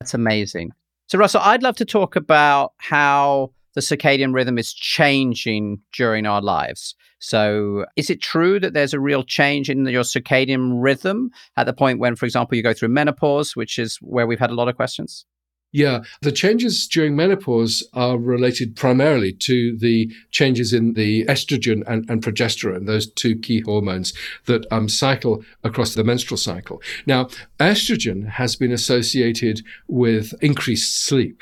That's 0.00 0.14
amazing. 0.14 0.72
So, 1.06 1.18
Russell, 1.18 1.42
I'd 1.44 1.62
love 1.62 1.76
to 1.76 1.84
talk 1.84 2.16
about 2.16 2.72
how 2.78 3.52
the 3.74 3.80
circadian 3.80 4.34
rhythm 4.34 4.58
is 4.58 4.72
changing 4.72 5.80
during 5.92 6.26
our 6.26 6.42
lives. 6.42 6.94
So, 7.18 7.86
is 7.96 8.10
it 8.10 8.20
true 8.20 8.58
that 8.58 8.74
there's 8.74 8.94
a 8.94 9.00
real 9.00 9.22
change 9.22 9.70
in 9.70 9.86
your 9.86 10.02
circadian 10.02 10.82
rhythm 10.82 11.30
at 11.56 11.66
the 11.66 11.72
point 11.72 12.00
when, 12.00 12.16
for 12.16 12.26
example, 12.26 12.56
you 12.56 12.64
go 12.64 12.74
through 12.74 12.88
menopause, 12.88 13.54
which 13.54 13.78
is 13.78 13.96
where 14.00 14.26
we've 14.26 14.40
had 14.40 14.50
a 14.50 14.54
lot 14.54 14.68
of 14.68 14.74
questions? 14.74 15.24
Yeah, 15.72 16.00
the 16.20 16.32
changes 16.32 16.86
during 16.86 17.16
menopause 17.16 17.82
are 17.94 18.18
related 18.18 18.76
primarily 18.76 19.32
to 19.34 19.76
the 19.78 20.12
changes 20.30 20.74
in 20.74 20.92
the 20.92 21.24
estrogen 21.26 21.82
and, 21.86 22.08
and 22.10 22.22
progesterone, 22.22 22.86
those 22.86 23.10
two 23.10 23.38
key 23.38 23.60
hormones 23.60 24.12
that 24.44 24.66
um, 24.70 24.88
cycle 24.90 25.42
across 25.64 25.94
the 25.94 26.04
menstrual 26.04 26.36
cycle. 26.36 26.82
Now, 27.06 27.28
estrogen 27.58 28.28
has 28.28 28.54
been 28.54 28.70
associated 28.70 29.62
with 29.88 30.34
increased 30.42 31.06
sleep 31.06 31.40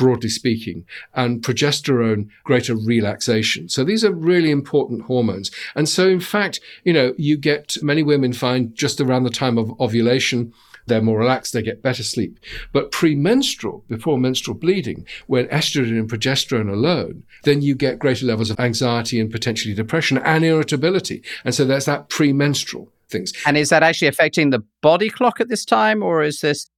broadly 0.00 0.30
speaking, 0.30 0.86
and 1.14 1.42
progesterone, 1.42 2.26
greater 2.42 2.74
relaxation. 2.74 3.68
So 3.68 3.84
these 3.84 4.02
are 4.02 4.12
really 4.12 4.50
important 4.50 5.02
hormones. 5.02 5.50
And 5.74 5.86
so, 5.86 6.08
in 6.08 6.20
fact, 6.20 6.58
you 6.84 6.92
know, 6.94 7.12
you 7.18 7.36
get 7.36 7.76
many 7.82 8.02
women 8.02 8.32
find 8.32 8.74
just 8.74 8.98
around 8.98 9.24
the 9.24 9.30
time 9.30 9.58
of 9.58 9.78
ovulation, 9.78 10.54
they're 10.86 11.02
more 11.02 11.18
relaxed, 11.18 11.52
they 11.52 11.60
get 11.60 11.82
better 11.82 12.02
sleep. 12.02 12.38
But 12.72 12.92
premenstrual, 12.92 13.84
before 13.88 14.16
menstrual 14.16 14.56
bleeding, 14.56 15.06
when 15.26 15.48
estrogen 15.48 15.98
and 15.98 16.08
progesterone 16.08 16.72
alone, 16.72 17.24
then 17.44 17.60
you 17.60 17.74
get 17.74 17.98
greater 17.98 18.24
levels 18.24 18.48
of 18.48 18.58
anxiety 18.58 19.20
and 19.20 19.30
potentially 19.30 19.74
depression 19.74 20.16
and 20.16 20.46
irritability. 20.46 21.22
And 21.44 21.54
so 21.54 21.66
there's 21.66 21.84
that 21.84 22.08
premenstrual 22.08 22.90
things. 23.10 23.34
And 23.44 23.58
is 23.58 23.68
that 23.68 23.82
actually 23.82 24.08
affecting 24.08 24.48
the 24.48 24.64
body 24.80 25.10
clock 25.10 25.42
at 25.42 25.50
this 25.50 25.66
time, 25.66 26.02
or 26.02 26.22
is 26.22 26.40
this 26.40 26.70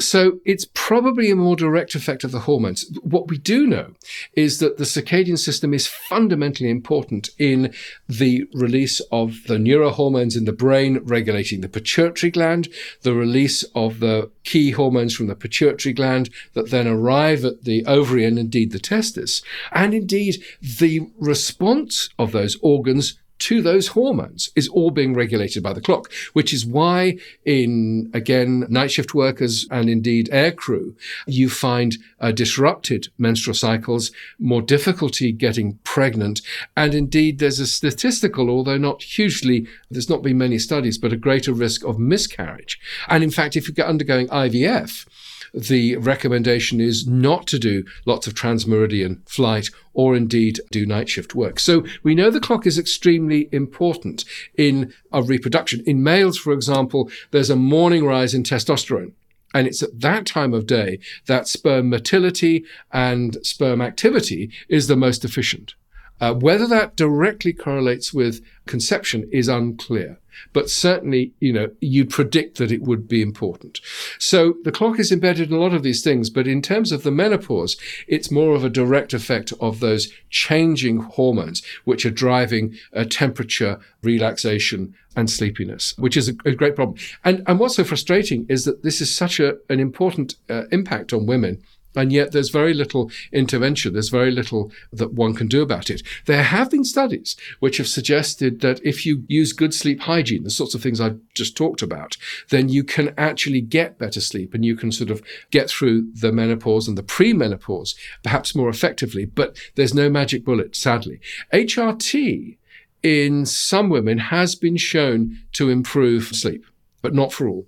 so 0.00 0.40
it's 0.44 0.66
probably 0.74 1.30
a 1.30 1.36
more 1.36 1.56
direct 1.56 1.94
effect 1.94 2.24
of 2.24 2.32
the 2.32 2.40
hormones. 2.40 2.84
What 3.02 3.28
we 3.28 3.38
do 3.38 3.66
know 3.66 3.94
is 4.32 4.58
that 4.58 4.76
the 4.76 4.84
circadian 4.84 5.38
system 5.38 5.74
is 5.74 5.86
fundamentally 5.86 6.70
important 6.70 7.30
in 7.38 7.74
the 8.08 8.44
release 8.54 9.00
of 9.12 9.44
the 9.46 9.56
neurohormones 9.56 10.36
in 10.36 10.44
the 10.44 10.52
brain, 10.52 11.00
regulating 11.04 11.60
the 11.60 11.68
pituitary 11.68 12.30
gland, 12.30 12.68
the 13.02 13.14
release 13.14 13.62
of 13.74 14.00
the 14.00 14.30
key 14.44 14.70
hormones 14.70 15.14
from 15.14 15.26
the 15.26 15.34
pituitary 15.34 15.92
gland 15.92 16.30
that 16.54 16.70
then 16.70 16.86
arrive 16.86 17.44
at 17.44 17.64
the 17.64 17.84
ovary 17.86 18.24
and 18.24 18.38
indeed 18.38 18.72
the 18.72 18.78
testis, 18.78 19.42
and 19.72 19.94
indeed 19.94 20.42
the 20.60 21.00
response 21.18 22.08
of 22.18 22.32
those 22.32 22.56
organs 22.62 23.18
to 23.38 23.62
those 23.62 23.88
hormones 23.88 24.50
is 24.56 24.68
all 24.68 24.90
being 24.90 25.14
regulated 25.14 25.62
by 25.62 25.72
the 25.72 25.80
clock, 25.80 26.10
which 26.32 26.52
is 26.52 26.66
why 26.66 27.18
in, 27.44 28.10
again, 28.14 28.66
night 28.68 28.90
shift 28.90 29.14
workers 29.14 29.66
and 29.70 29.88
indeed 29.88 30.28
air 30.32 30.52
crew, 30.52 30.96
you 31.26 31.48
find 31.48 31.96
uh, 32.20 32.32
disrupted 32.32 33.08
menstrual 33.18 33.54
cycles, 33.54 34.10
more 34.38 34.62
difficulty 34.62 35.32
getting 35.32 35.78
pregnant. 35.84 36.40
And 36.76 36.94
indeed, 36.94 37.38
there's 37.38 37.60
a 37.60 37.66
statistical, 37.66 38.50
although 38.50 38.78
not 38.78 39.02
hugely, 39.02 39.66
there's 39.90 40.10
not 40.10 40.22
been 40.22 40.38
many 40.38 40.58
studies, 40.58 40.98
but 40.98 41.12
a 41.12 41.16
greater 41.16 41.52
risk 41.52 41.84
of 41.84 41.98
miscarriage. 41.98 42.78
And 43.08 43.22
in 43.22 43.30
fact, 43.30 43.56
if 43.56 43.68
you're 43.68 43.86
undergoing 43.86 44.28
IVF, 44.28 45.06
the 45.54 45.96
recommendation 45.96 46.80
is 46.80 47.06
not 47.06 47.46
to 47.48 47.58
do 47.58 47.84
lots 48.06 48.26
of 48.26 48.34
transmeridian 48.34 49.28
flight 49.28 49.68
or 49.94 50.14
indeed 50.14 50.60
do 50.70 50.86
night 50.86 51.08
shift 51.08 51.34
work. 51.34 51.58
So 51.58 51.84
we 52.02 52.14
know 52.14 52.30
the 52.30 52.40
clock 52.40 52.66
is 52.66 52.78
extremely 52.78 53.48
important 53.52 54.24
in 54.56 54.92
our 55.12 55.22
reproduction. 55.22 55.82
In 55.86 56.02
males, 56.02 56.38
for 56.38 56.52
example, 56.52 57.10
there's 57.30 57.50
a 57.50 57.56
morning 57.56 58.04
rise 58.04 58.34
in 58.34 58.42
testosterone. 58.42 59.12
And 59.54 59.66
it's 59.66 59.82
at 59.82 60.00
that 60.00 60.26
time 60.26 60.52
of 60.52 60.66
day 60.66 60.98
that 61.26 61.48
sperm 61.48 61.88
motility 61.88 62.64
and 62.92 63.38
sperm 63.42 63.80
activity 63.80 64.50
is 64.68 64.88
the 64.88 64.96
most 64.96 65.24
efficient. 65.24 65.74
Uh, 66.20 66.34
whether 66.34 66.66
that 66.66 66.96
directly 66.96 67.52
correlates 67.52 68.12
with 68.12 68.42
conception 68.66 69.28
is 69.32 69.48
unclear, 69.48 70.18
but 70.52 70.70
certainly, 70.70 71.32
you 71.40 71.52
know, 71.52 71.70
you'd 71.80 72.10
predict 72.10 72.58
that 72.58 72.72
it 72.72 72.82
would 72.82 73.08
be 73.08 73.22
important. 73.22 73.80
So 74.18 74.54
the 74.64 74.72
clock 74.72 74.98
is 74.98 75.12
embedded 75.12 75.50
in 75.50 75.56
a 75.56 75.60
lot 75.60 75.74
of 75.74 75.82
these 75.82 76.02
things, 76.02 76.30
but 76.30 76.46
in 76.46 76.62
terms 76.62 76.92
of 76.92 77.02
the 77.02 77.10
menopause, 77.10 77.76
it's 78.06 78.30
more 78.30 78.54
of 78.54 78.64
a 78.64 78.70
direct 78.70 79.12
effect 79.12 79.52
of 79.60 79.80
those 79.80 80.12
changing 80.30 80.98
hormones, 80.98 81.62
which 81.84 82.04
are 82.06 82.10
driving 82.10 82.76
uh, 82.94 83.04
temperature, 83.08 83.80
relaxation, 84.02 84.94
and 85.16 85.28
sleepiness, 85.28 85.94
which 85.98 86.16
is 86.16 86.28
a, 86.28 86.34
a, 86.44 86.52
great 86.52 86.76
problem. 86.76 86.96
And, 87.24 87.42
and 87.46 87.58
what's 87.58 87.74
so 87.74 87.82
frustrating 87.82 88.46
is 88.48 88.64
that 88.64 88.84
this 88.84 89.00
is 89.00 89.14
such 89.14 89.40
a, 89.40 89.56
an 89.68 89.80
important 89.80 90.36
uh, 90.48 90.64
impact 90.70 91.12
on 91.12 91.26
women 91.26 91.60
and 91.94 92.12
yet 92.12 92.32
there's 92.32 92.50
very 92.50 92.74
little 92.74 93.10
intervention. 93.32 93.92
There's 93.92 94.08
very 94.08 94.30
little 94.30 94.70
that 94.92 95.12
one 95.12 95.34
can 95.34 95.48
do 95.48 95.62
about 95.62 95.90
it. 95.90 96.02
There 96.26 96.42
have 96.42 96.70
been 96.70 96.84
studies 96.84 97.36
which 97.60 97.78
have 97.78 97.88
suggested 97.88 98.60
that 98.60 98.80
if 98.84 99.04
you 99.04 99.24
use 99.28 99.52
good 99.52 99.74
sleep 99.74 100.00
hygiene, 100.00 100.44
the 100.44 100.50
sorts 100.50 100.74
of 100.74 100.82
things 100.82 101.00
I've 101.00 101.20
just 101.34 101.56
talked 101.56 101.82
about, 101.82 102.16
then 102.50 102.68
you 102.68 102.84
can 102.84 103.14
actually 103.16 103.60
get 103.60 103.98
better 103.98 104.20
sleep 104.20 104.54
and 104.54 104.64
you 104.64 104.76
can 104.76 104.92
sort 104.92 105.10
of 105.10 105.22
get 105.50 105.70
through 105.70 106.12
the 106.12 106.32
menopause 106.32 106.88
and 106.88 106.96
the 106.96 107.02
premenopause 107.02 107.94
perhaps 108.22 108.54
more 108.54 108.68
effectively. 108.68 109.24
But 109.24 109.56
there's 109.74 109.94
no 109.94 110.08
magic 110.08 110.44
bullet, 110.44 110.76
sadly. 110.76 111.20
HRT 111.52 112.56
in 113.02 113.46
some 113.46 113.88
women 113.88 114.18
has 114.18 114.54
been 114.54 114.76
shown 114.76 115.38
to 115.52 115.70
improve 115.70 116.28
sleep, 116.28 116.64
but 117.02 117.14
not 117.14 117.32
for 117.32 117.48
all. 117.48 117.66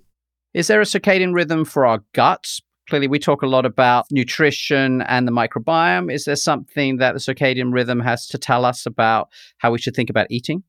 Is 0.53 0.67
there 0.67 0.81
a 0.81 0.85
circadian 0.85 1.33
rhythm 1.33 1.63
for 1.63 1.85
our 1.85 2.03
guts? 2.13 2.61
Clearly, 2.89 3.07
we 3.07 3.19
talk 3.19 3.41
a 3.41 3.47
lot 3.47 3.65
about 3.65 4.05
nutrition 4.11 5.01
and 5.03 5.27
the 5.27 5.31
microbiome. 5.31 6.11
Is 6.11 6.25
there 6.25 6.35
something 6.35 6.97
that 6.97 7.13
the 7.13 7.19
circadian 7.19 7.71
rhythm 7.73 7.99
has 8.01 8.27
to 8.27 8.37
tell 8.37 8.65
us 8.65 8.85
about 8.85 9.29
how 9.59 9.71
we 9.71 9.79
should 9.79 9.95
think 9.95 10.09
about 10.09 10.27
eating? 10.29 10.63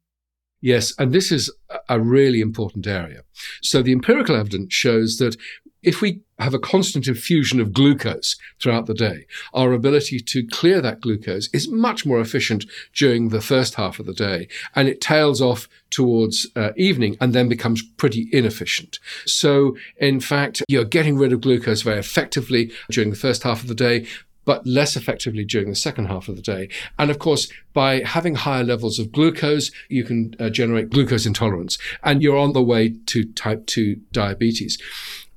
Yes, 0.63 0.95
and 0.99 1.13
this 1.13 1.31
is 1.31 1.51
a 1.89 2.01
really 2.01 2.41
important 2.41 2.87
area. 2.87 3.25
So 3.61 3.83
the 3.83 3.93
empirical 3.93 4.37
evidence 4.37 4.73
shows 4.73 5.19
that 5.19 5.37
if 5.83 6.01
we 6.01 6.21
have 6.39 6.55
a 6.55 6.61
constant 6.61 7.09
infusion 7.09 7.61
of 7.61 7.73
glucose 7.73 8.37
throughout 8.61 8.87
the 8.87 8.95
day, 8.95 9.27
our 9.53 9.73
ability 9.73 10.21
to 10.21 10.47
clear 10.47 10.81
that 10.81 11.01
glucose 11.01 11.49
is 11.53 11.69
much 11.69 12.07
more 12.07 12.21
efficient 12.21 12.65
during 12.95 13.29
the 13.29 13.41
first 13.41 13.75
half 13.75 13.99
of 13.99 14.07
the 14.07 14.13
day, 14.13 14.47
and 14.77 14.89
it 14.89 15.01
tails 15.01 15.43
off 15.43 15.69
towards 15.91 16.47
uh, 16.55 16.71
evening 16.77 17.17
and 17.21 17.33
then 17.33 17.49
becomes 17.49 17.83
pretty 17.83 18.29
inefficient. 18.33 19.01
So, 19.27 19.77
in 19.97 20.21
fact, 20.21 20.63
you're 20.69 20.85
getting 20.85 21.19
rid 21.19 21.33
of 21.33 21.41
glucose 21.41 21.83
very 21.83 21.99
effectively 21.99 22.71
during 22.89 23.11
the 23.11 23.17
first 23.17 23.43
half 23.43 23.63
of 23.63 23.69
the 23.69 23.75
day, 23.75 24.07
but 24.45 24.67
less 24.67 24.97
effectively 24.97 25.45
during 25.45 25.69
the 25.69 25.77
second 25.77 26.07
half 26.07 26.29
of 26.29 26.37
the 26.37 26.43
day. 26.43 26.69
And 26.99 27.11
of 27.11 27.19
course, 27.19 27.49
by 27.73 28.01
having 28.01 28.35
higher 28.35 28.65
levels 28.65 28.99
of 28.99 29.13
glucose, 29.13 29.71
you 29.89 30.05
can 30.05 30.35
uh, 30.39 30.51
generate 30.51 30.91
glucose 30.91 31.27
intolerance 31.27 31.79
and 32.03 32.23
you're 32.23 32.39
on 32.39 32.53
the 32.53 32.63
way 32.63 32.95
to 33.07 33.25
type 33.25 33.67
2 33.67 33.97
diabetes. 34.13 34.79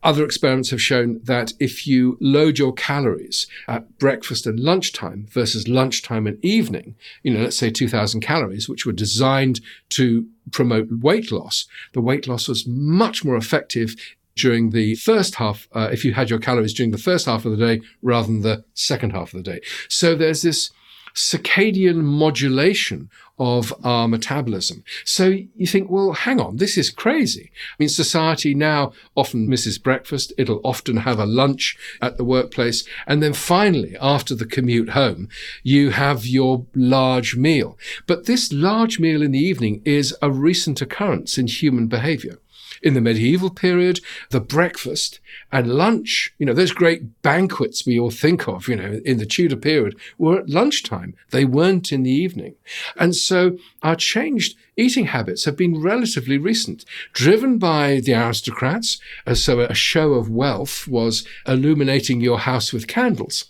Other 0.05 0.23
experiments 0.23 0.69
have 0.69 0.81
shown 0.81 1.19
that 1.23 1.53
if 1.59 1.87
you 1.87 2.15
load 2.21 2.59
your 2.59 2.73
calories 2.73 3.47
at 3.67 3.97
breakfast 3.97 4.45
and 4.45 4.59
lunchtime 4.59 5.25
versus 5.31 5.67
lunchtime 5.67 6.27
and 6.27 6.43
evening, 6.45 6.93
you 7.23 7.33
know, 7.33 7.41
let's 7.41 7.57
say 7.57 7.71
2000 7.71 8.21
calories, 8.21 8.69
which 8.69 8.85
were 8.85 8.93
designed 8.93 9.61
to 9.89 10.27
promote 10.51 10.89
weight 10.91 11.31
loss, 11.31 11.65
the 11.93 12.01
weight 12.01 12.27
loss 12.27 12.47
was 12.47 12.67
much 12.67 13.25
more 13.25 13.35
effective 13.35 13.95
during 14.35 14.71
the 14.71 14.95
first 14.95 15.35
half, 15.35 15.67
uh, 15.73 15.89
if 15.91 16.03
you 16.03 16.13
had 16.13 16.29
your 16.29 16.39
calories 16.39 16.73
during 16.73 16.91
the 16.91 16.97
first 16.97 17.25
half 17.25 17.45
of 17.45 17.57
the 17.57 17.65
day 17.65 17.81
rather 18.01 18.27
than 18.27 18.41
the 18.41 18.63
second 18.73 19.11
half 19.11 19.33
of 19.33 19.43
the 19.43 19.51
day. 19.51 19.61
So 19.87 20.15
there's 20.15 20.41
this 20.41 20.71
circadian 21.13 22.03
modulation 22.03 23.09
of 23.39 23.73
our 23.83 24.07
metabolism. 24.07 24.83
So 25.05 25.37
you 25.55 25.65
think, 25.65 25.89
well, 25.89 26.11
hang 26.11 26.39
on, 26.41 26.57
this 26.57 26.77
is 26.77 26.89
crazy. 26.89 27.51
I 27.53 27.75
mean, 27.79 27.89
society 27.89 28.53
now 28.53 28.91
often 29.15 29.49
misses 29.49 29.77
breakfast. 29.77 30.33
It'll 30.37 30.61
often 30.63 30.97
have 30.97 31.19
a 31.19 31.25
lunch 31.25 31.77
at 32.01 32.17
the 32.17 32.25
workplace. 32.25 32.85
And 33.07 33.23
then 33.23 33.33
finally, 33.33 33.95
after 34.01 34.35
the 34.35 34.45
commute 34.45 34.89
home, 34.89 35.29
you 35.63 35.91
have 35.91 36.25
your 36.25 36.65
large 36.75 37.35
meal. 37.37 37.77
But 38.07 38.25
this 38.25 38.51
large 38.51 38.99
meal 38.99 39.21
in 39.21 39.31
the 39.31 39.39
evening 39.39 39.81
is 39.85 40.15
a 40.21 40.31
recent 40.31 40.81
occurrence 40.81 41.37
in 41.37 41.47
human 41.47 41.87
behavior 41.87 42.39
in 42.85 42.93
the 42.93 43.01
medieval 43.01 43.49
period, 43.49 43.99
the 44.29 44.39
breakfast 44.39 45.19
and 45.51 45.67
lunch, 45.67 46.31
you 46.37 46.45
know, 46.45 46.53
those 46.53 46.71
great 46.71 47.21
banquets 47.23 47.85
we 47.85 47.99
all 47.99 48.11
think 48.11 48.47
of, 48.47 48.67
you 48.67 48.75
know, 48.75 49.01
in 49.03 49.17
the 49.17 49.25
Tudor 49.25 49.57
period 49.57 49.97
were 50.19 50.39
at 50.39 50.49
lunchtime. 50.49 51.15
They 51.31 51.45
weren't 51.45 51.91
in 51.91 52.03
the 52.03 52.11
evening. 52.11 52.55
And 52.95 53.15
so 53.15 53.57
our 53.81 53.95
changed 53.95 54.55
eating 54.77 55.05
habits 55.05 55.45
have 55.45 55.57
been 55.57 55.81
relatively 55.81 56.37
recent, 56.37 56.85
driven 57.11 57.57
by 57.57 58.01
the 58.01 58.13
aristocrats. 58.13 58.99
So 59.33 59.61
a 59.61 59.73
show 59.73 60.13
of 60.13 60.29
wealth 60.29 60.87
was 60.87 61.25
illuminating 61.47 62.21
your 62.21 62.39
house 62.39 62.71
with 62.71 62.87
candles. 62.87 63.45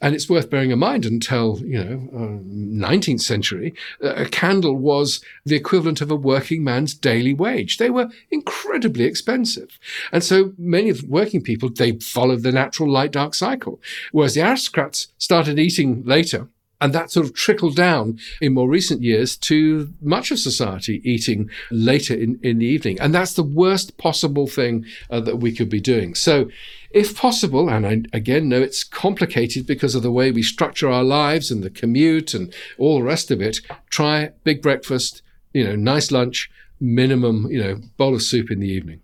And 0.00 0.14
it's 0.14 0.28
worth 0.28 0.50
bearing 0.50 0.70
in 0.70 0.78
mind 0.78 1.04
until, 1.04 1.60
you 1.60 1.82
know, 1.82 2.08
uh, 2.14 2.88
19th 2.88 3.20
century, 3.20 3.74
uh, 4.02 4.14
a 4.14 4.26
candle 4.26 4.76
was 4.76 5.20
the 5.44 5.56
equivalent 5.56 6.00
of 6.00 6.10
a 6.10 6.16
working 6.16 6.64
man's 6.64 6.94
daily 6.94 7.34
wage. 7.34 7.76
They 7.76 7.90
were 7.90 8.08
incredibly 8.30 9.04
expensive. 9.04 9.78
And 10.10 10.24
so 10.24 10.52
many 10.56 10.88
of 10.90 11.02
the 11.02 11.06
working 11.06 11.42
people, 11.42 11.68
they 11.68 11.92
followed 11.98 12.42
the 12.42 12.52
natural 12.52 12.90
light 12.90 13.12
dark 13.12 13.34
cycle. 13.34 13.80
Whereas 14.12 14.34
the 14.34 14.42
aristocrats 14.42 15.08
started 15.18 15.58
eating 15.58 16.02
later 16.04 16.48
and 16.80 16.92
that 16.94 17.10
sort 17.10 17.26
of 17.26 17.34
trickled 17.34 17.76
down 17.76 18.18
in 18.40 18.54
more 18.54 18.68
recent 18.68 19.02
years 19.02 19.36
to 19.36 19.92
much 20.00 20.30
of 20.30 20.38
society 20.38 21.00
eating 21.04 21.50
later 21.70 22.14
in, 22.14 22.40
in 22.42 22.58
the 22.58 22.66
evening. 22.66 22.98
And 23.00 23.14
that's 23.14 23.34
the 23.34 23.42
worst 23.42 23.98
possible 23.98 24.46
thing 24.46 24.86
uh, 25.10 25.20
that 25.20 25.36
we 25.36 25.52
could 25.52 25.68
be 25.68 25.80
doing. 25.80 26.14
So, 26.14 26.48
if 26.90 27.16
possible, 27.16 27.68
and 27.68 27.86
I 27.86 28.02
again 28.12 28.48
know 28.48 28.60
it's 28.60 28.84
complicated 28.84 29.66
because 29.66 29.94
of 29.94 30.02
the 30.02 30.10
way 30.10 30.30
we 30.30 30.42
structure 30.42 30.90
our 30.90 31.04
lives 31.04 31.50
and 31.50 31.62
the 31.62 31.70
commute 31.70 32.34
and 32.34 32.52
all 32.78 32.98
the 32.98 33.04
rest 33.04 33.30
of 33.30 33.40
it, 33.40 33.60
try 33.90 34.30
big 34.44 34.60
breakfast, 34.60 35.22
you 35.52 35.64
know, 35.64 35.76
nice 35.76 36.10
lunch, 36.10 36.50
minimum, 36.80 37.46
you 37.50 37.62
know, 37.62 37.80
bowl 37.96 38.14
of 38.14 38.22
soup 38.22 38.50
in 38.50 38.60
the 38.60 38.68
evening. 38.68 39.00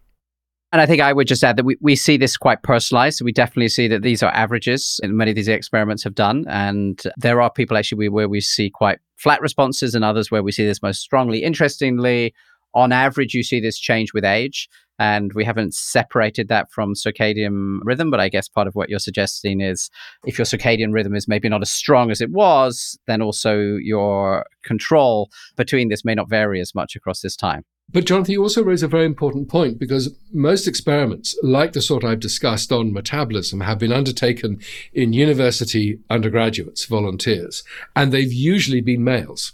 And 0.73 0.83
I 0.83 0.87
think 0.87 1.01
I 1.01 1.13
would 1.13 1.29
just 1.29 1.45
add 1.45 1.57
that 1.57 1.65
we, 1.65 1.79
we 1.81 1.95
see 1.95 2.17
this 2.17 2.37
quite 2.37 2.63
personalized. 2.63 3.19
So 3.19 3.25
we 3.25 3.33
definitely 3.33 3.69
see 3.69 3.87
that 3.89 4.03
these 4.03 4.23
are 4.23 4.33
averages 4.35 5.01
and 5.03 5.17
many 5.17 5.31
of 5.31 5.37
these 5.37 5.49
experiments 5.49 6.03
have 6.03 6.15
done. 6.15 6.45
And 6.49 7.01
there 7.17 7.41
are 7.41 7.51
people 7.51 7.77
actually 7.77 8.09
where 8.09 8.29
we 8.29 8.41
see 8.41 8.69
quite 8.69 8.99
flat 9.17 9.41
responses 9.41 9.95
and 9.95 10.05
others 10.05 10.31
where 10.31 10.43
we 10.43 10.53
see 10.53 10.67
this 10.67 10.83
most 10.83 11.01
strongly. 11.01 11.45
Interestingly, 11.45 12.35
on 12.77 12.93
average, 12.93 13.35
you 13.35 13.43
see 13.43 13.59
this 13.59 13.79
change 13.79 14.13
with 14.13 14.25
age. 14.25 14.69
And 14.99 15.33
we 15.35 15.45
haven't 15.45 15.75
separated 15.75 16.49
that 16.49 16.71
from 16.71 16.95
circadian 16.95 17.81
rhythm. 17.83 18.11
But 18.11 18.21
I 18.21 18.31
guess 18.31 18.49
part 18.49 18.67
of 18.67 18.75
what 18.75 18.89
you're 18.89 18.99
suggesting 18.99 19.61
is 19.61 19.91
if 20.25 20.39
your 20.39 20.47
circadian 20.47 20.93
rhythm 20.93 21.15
is 21.15 21.29
maybe 21.29 21.51
not 21.51 21.61
as 21.61 21.71
strong 21.71 22.11
as 22.11 22.23
it 22.23 22.31
was, 22.31 22.99
then 23.07 23.21
also 23.21 23.59
your 23.77 24.47
control 24.63 25.29
between 25.57 25.89
this 25.89 26.05
may 26.05 26.15
not 26.15 26.31
vary 26.31 26.61
as 26.61 26.75
much 26.75 26.97
across 26.97 27.21
this 27.21 27.37
time. 27.37 27.65
But 27.93 28.07
Jonathan, 28.07 28.33
you 28.33 28.43
also 28.43 28.65
raise 28.65 28.83
a 28.83 28.89
very 28.89 29.05
important 29.05 29.49
point 29.49 29.79
because 29.79 30.15
most 30.33 30.67
experiments, 30.67 31.39
like 31.43 31.73
the 31.73 31.83
sort 31.83 32.03
I've 32.03 32.21
discussed 32.21 32.73
on 32.73 32.93
metabolism, 32.93 33.61
have 33.61 33.79
been 33.79 33.93
undertaken 33.93 34.61
in 34.93 35.13
university 35.13 36.01
undergraduates, 36.11 36.87
volunteers, 36.87 37.63
and 37.95 38.13
they've 38.13 38.33
usually 38.33 38.81
been 38.81 39.05
males. 39.05 39.53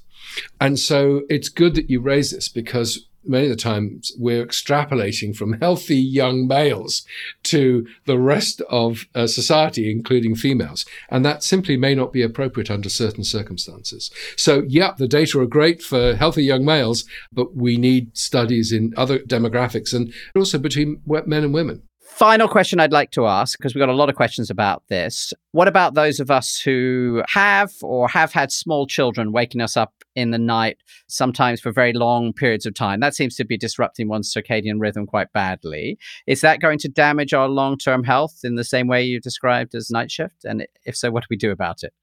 And 0.60 0.78
so 0.78 1.22
it's 1.28 1.48
good 1.48 1.74
that 1.74 1.90
you 1.90 2.00
raise 2.00 2.30
this 2.30 2.48
because 2.48 3.06
many 3.24 3.44
of 3.44 3.50
the 3.50 3.56
times 3.56 4.12
we're 4.18 4.44
extrapolating 4.44 5.34
from 5.36 5.54
healthy 5.54 5.96
young 5.96 6.46
males 6.46 7.06
to 7.44 7.86
the 8.06 8.18
rest 8.18 8.60
of 8.68 9.06
uh, 9.14 9.26
society, 9.26 9.90
including 9.90 10.34
females. 10.34 10.84
And 11.10 11.24
that 11.24 11.42
simply 11.42 11.76
may 11.76 11.94
not 11.94 12.12
be 12.12 12.22
appropriate 12.22 12.70
under 12.70 12.88
certain 12.88 13.24
circumstances. 13.24 14.10
So, 14.36 14.64
yeah, 14.68 14.92
the 14.96 15.08
data 15.08 15.40
are 15.40 15.46
great 15.46 15.82
for 15.82 16.14
healthy 16.14 16.44
young 16.44 16.64
males, 16.64 17.04
but 17.32 17.54
we 17.54 17.76
need 17.76 18.16
studies 18.16 18.72
in 18.72 18.92
other 18.96 19.18
demographics 19.20 19.94
and 19.94 20.12
also 20.34 20.58
between 20.58 21.02
men 21.06 21.44
and 21.44 21.54
women. 21.54 21.82
Final 22.14 22.46
question 22.46 22.78
I'd 22.78 22.92
like 22.92 23.10
to 23.12 23.26
ask, 23.26 23.58
because 23.58 23.74
we've 23.74 23.80
got 23.80 23.88
a 23.88 23.94
lot 23.94 24.10
of 24.10 24.14
questions 24.14 24.50
about 24.50 24.84
this. 24.88 25.32
What 25.52 25.66
about 25.66 25.94
those 25.94 26.20
of 26.20 26.30
us 26.30 26.60
who 26.60 27.22
have 27.26 27.72
or 27.82 28.06
have 28.06 28.32
had 28.32 28.52
small 28.52 28.86
children 28.86 29.32
waking 29.32 29.60
us 29.60 29.76
up 29.76 29.94
in 30.14 30.30
the 30.30 30.38
night, 30.38 30.76
sometimes 31.08 31.60
for 31.60 31.72
very 31.72 31.92
long 31.94 32.32
periods 32.32 32.66
of 32.66 32.74
time? 32.74 33.00
That 33.00 33.16
seems 33.16 33.34
to 33.36 33.44
be 33.44 33.56
disrupting 33.56 34.08
one's 34.08 34.32
circadian 34.32 34.78
rhythm 34.78 35.06
quite 35.06 35.32
badly. 35.32 35.98
Is 36.26 36.42
that 36.42 36.60
going 36.60 36.78
to 36.80 36.88
damage 36.88 37.32
our 37.32 37.48
long 37.48 37.78
term 37.78 38.04
health 38.04 38.40
in 38.44 38.54
the 38.56 38.62
same 38.62 38.86
way 38.86 39.02
you 39.02 39.18
described 39.18 39.74
as 39.74 39.90
night 39.90 40.10
shift? 40.10 40.44
And 40.44 40.66
if 40.84 40.94
so, 40.94 41.10
what 41.10 41.22
do 41.22 41.28
we 41.30 41.36
do 41.36 41.50
about 41.50 41.82
it? 41.82 41.94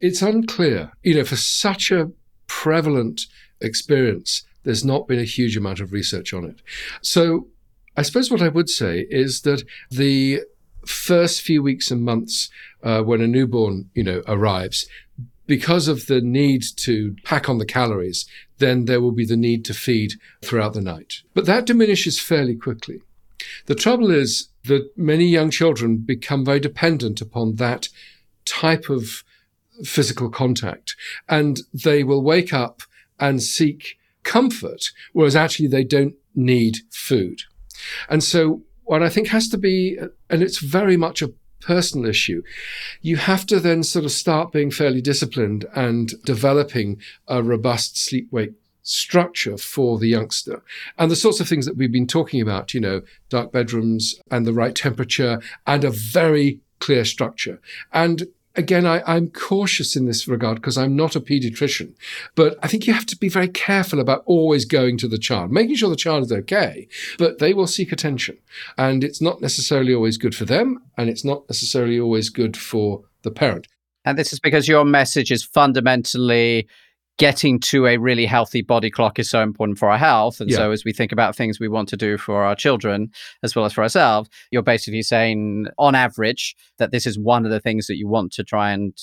It's 0.00 0.22
unclear. 0.22 0.92
You 1.02 1.16
know, 1.16 1.24
for 1.24 1.36
such 1.36 1.90
a 1.90 2.10
prevalent 2.46 3.22
experience, 3.60 4.44
there's 4.62 4.84
not 4.84 5.08
been 5.08 5.18
a 5.18 5.24
huge 5.24 5.56
amount 5.56 5.80
of 5.80 5.92
research 5.92 6.32
on 6.32 6.44
it. 6.44 6.62
So 7.02 7.48
I 7.96 8.02
suppose 8.02 8.30
what 8.30 8.42
I 8.42 8.48
would 8.48 8.70
say 8.70 9.06
is 9.10 9.42
that 9.42 9.64
the 9.90 10.40
first 10.86 11.42
few 11.42 11.62
weeks 11.62 11.90
and 11.90 12.02
months 12.02 12.50
uh, 12.82 13.02
when 13.02 13.20
a 13.20 13.26
newborn, 13.26 13.90
you 13.94 14.02
know, 14.02 14.22
arrives, 14.26 14.86
because 15.46 15.88
of 15.88 16.06
the 16.06 16.20
need 16.20 16.62
to 16.76 17.16
pack 17.24 17.48
on 17.48 17.58
the 17.58 17.66
calories, 17.66 18.26
then 18.58 18.86
there 18.86 19.00
will 19.00 19.12
be 19.12 19.26
the 19.26 19.36
need 19.36 19.64
to 19.66 19.74
feed 19.74 20.12
throughout 20.42 20.72
the 20.72 20.80
night. 20.80 21.22
But 21.34 21.46
that 21.46 21.66
diminishes 21.66 22.18
fairly 22.18 22.54
quickly. 22.54 23.02
The 23.66 23.74
trouble 23.74 24.10
is 24.10 24.48
that 24.64 24.96
many 24.96 25.26
young 25.26 25.50
children 25.50 25.98
become 25.98 26.44
very 26.44 26.60
dependent 26.60 27.20
upon 27.20 27.56
that 27.56 27.88
type 28.44 28.88
of 28.88 29.24
physical 29.84 30.30
contact, 30.30 30.94
and 31.28 31.60
they 31.74 32.04
will 32.04 32.22
wake 32.22 32.52
up 32.52 32.82
and 33.18 33.42
seek 33.42 33.98
comfort, 34.22 34.90
whereas 35.12 35.36
actually 35.36 35.68
they 35.68 35.84
don't 35.84 36.14
need 36.34 36.78
food. 36.90 37.42
And 38.08 38.22
so, 38.22 38.62
what 38.84 39.02
I 39.02 39.08
think 39.08 39.28
has 39.28 39.48
to 39.48 39.58
be, 39.58 39.98
and 40.28 40.42
it's 40.42 40.58
very 40.58 40.96
much 40.96 41.22
a 41.22 41.32
personal 41.60 42.08
issue, 42.08 42.42
you 43.00 43.16
have 43.16 43.46
to 43.46 43.60
then 43.60 43.82
sort 43.82 44.04
of 44.04 44.10
start 44.10 44.52
being 44.52 44.70
fairly 44.70 45.00
disciplined 45.00 45.64
and 45.74 46.12
developing 46.24 47.00
a 47.28 47.42
robust 47.42 47.96
sleep 47.96 48.28
wake 48.30 48.52
structure 48.82 49.56
for 49.56 49.98
the 49.98 50.08
youngster. 50.08 50.62
And 50.98 51.10
the 51.10 51.16
sorts 51.16 51.40
of 51.40 51.48
things 51.48 51.66
that 51.66 51.76
we've 51.76 51.92
been 51.92 52.06
talking 52.06 52.40
about, 52.40 52.74
you 52.74 52.80
know, 52.80 53.02
dark 53.28 53.52
bedrooms 53.52 54.20
and 54.30 54.44
the 54.44 54.52
right 54.52 54.74
temperature 54.74 55.40
and 55.66 55.84
a 55.84 55.90
very 55.90 56.60
clear 56.80 57.04
structure. 57.04 57.60
And 57.92 58.24
again, 58.54 58.86
I, 58.86 59.16
am 59.16 59.28
cautious 59.30 59.96
in 59.96 60.06
this 60.06 60.28
regard 60.28 60.56
because 60.56 60.76
I'm 60.76 60.96
not 60.96 61.16
a 61.16 61.20
pediatrician. 61.20 61.94
But 62.34 62.58
I 62.62 62.68
think 62.68 62.86
you 62.86 62.92
have 62.92 63.06
to 63.06 63.16
be 63.16 63.28
very 63.28 63.48
careful 63.48 64.00
about 64.00 64.22
always 64.26 64.64
going 64.64 64.98
to 64.98 65.08
the 65.08 65.18
child, 65.18 65.52
making 65.52 65.76
sure 65.76 65.90
the 65.90 65.96
child 65.96 66.24
is 66.24 66.32
okay, 66.32 66.88
but 67.18 67.38
they 67.38 67.54
will 67.54 67.66
seek 67.66 67.92
attention. 67.92 68.38
And 68.76 69.04
it's 69.04 69.20
not 69.20 69.40
necessarily 69.40 69.94
always 69.94 70.18
good 70.18 70.34
for 70.34 70.44
them, 70.44 70.82
and 70.96 71.08
it's 71.08 71.24
not 71.24 71.48
necessarily 71.48 71.98
always 71.98 72.28
good 72.28 72.56
for 72.56 73.02
the 73.22 73.30
parent. 73.30 73.68
And 74.04 74.18
this 74.18 74.32
is 74.32 74.40
because 74.40 74.66
your 74.66 74.84
message 74.84 75.30
is 75.30 75.44
fundamentally 75.44 76.66
getting 77.18 77.60
to 77.60 77.86
a 77.86 77.98
really 77.98 78.26
healthy 78.26 78.62
body 78.62 78.90
clock 78.90 79.18
is 79.18 79.30
so 79.30 79.42
important 79.42 79.78
for 79.78 79.90
our 79.90 79.98
health. 79.98 80.40
And 80.40 80.50
yeah. 80.50 80.56
so, 80.56 80.70
as 80.70 80.84
we 80.84 80.92
think 80.92 81.12
about 81.12 81.36
things 81.36 81.60
we 81.60 81.68
want 81.68 81.88
to 81.90 81.96
do 81.96 82.18
for 82.18 82.42
our 82.44 82.54
children 82.54 83.10
as 83.42 83.54
well 83.54 83.64
as 83.64 83.72
for 83.72 83.82
ourselves, 83.82 84.28
you're 84.50 84.62
basically 84.62 85.02
saying, 85.02 85.66
on 85.78 85.94
average, 85.94 86.56
that 86.78 86.90
this 86.90 87.06
is 87.06 87.18
one 87.18 87.44
of 87.44 87.50
the 87.50 87.60
things 87.60 87.86
that 87.86 87.96
you 87.96 88.08
want 88.08 88.32
to 88.32 88.44
try 88.44 88.70
and 88.72 88.96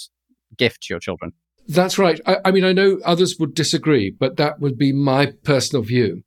gift 0.58 0.84
to 0.84 0.94
your 0.94 1.00
children. 1.00 1.32
That's 1.68 2.00
right. 2.00 2.20
I, 2.26 2.38
I 2.46 2.52
mean, 2.52 2.64
I 2.64 2.74
know 2.74 3.00
others 3.06 3.38
would 3.40 3.54
disagree, 3.54 4.10
but 4.10 4.38
that 4.38 4.60
would 4.60 4.78
be 4.78 4.92
my 4.92 5.34
personal 5.44 5.84
view. 5.84 6.24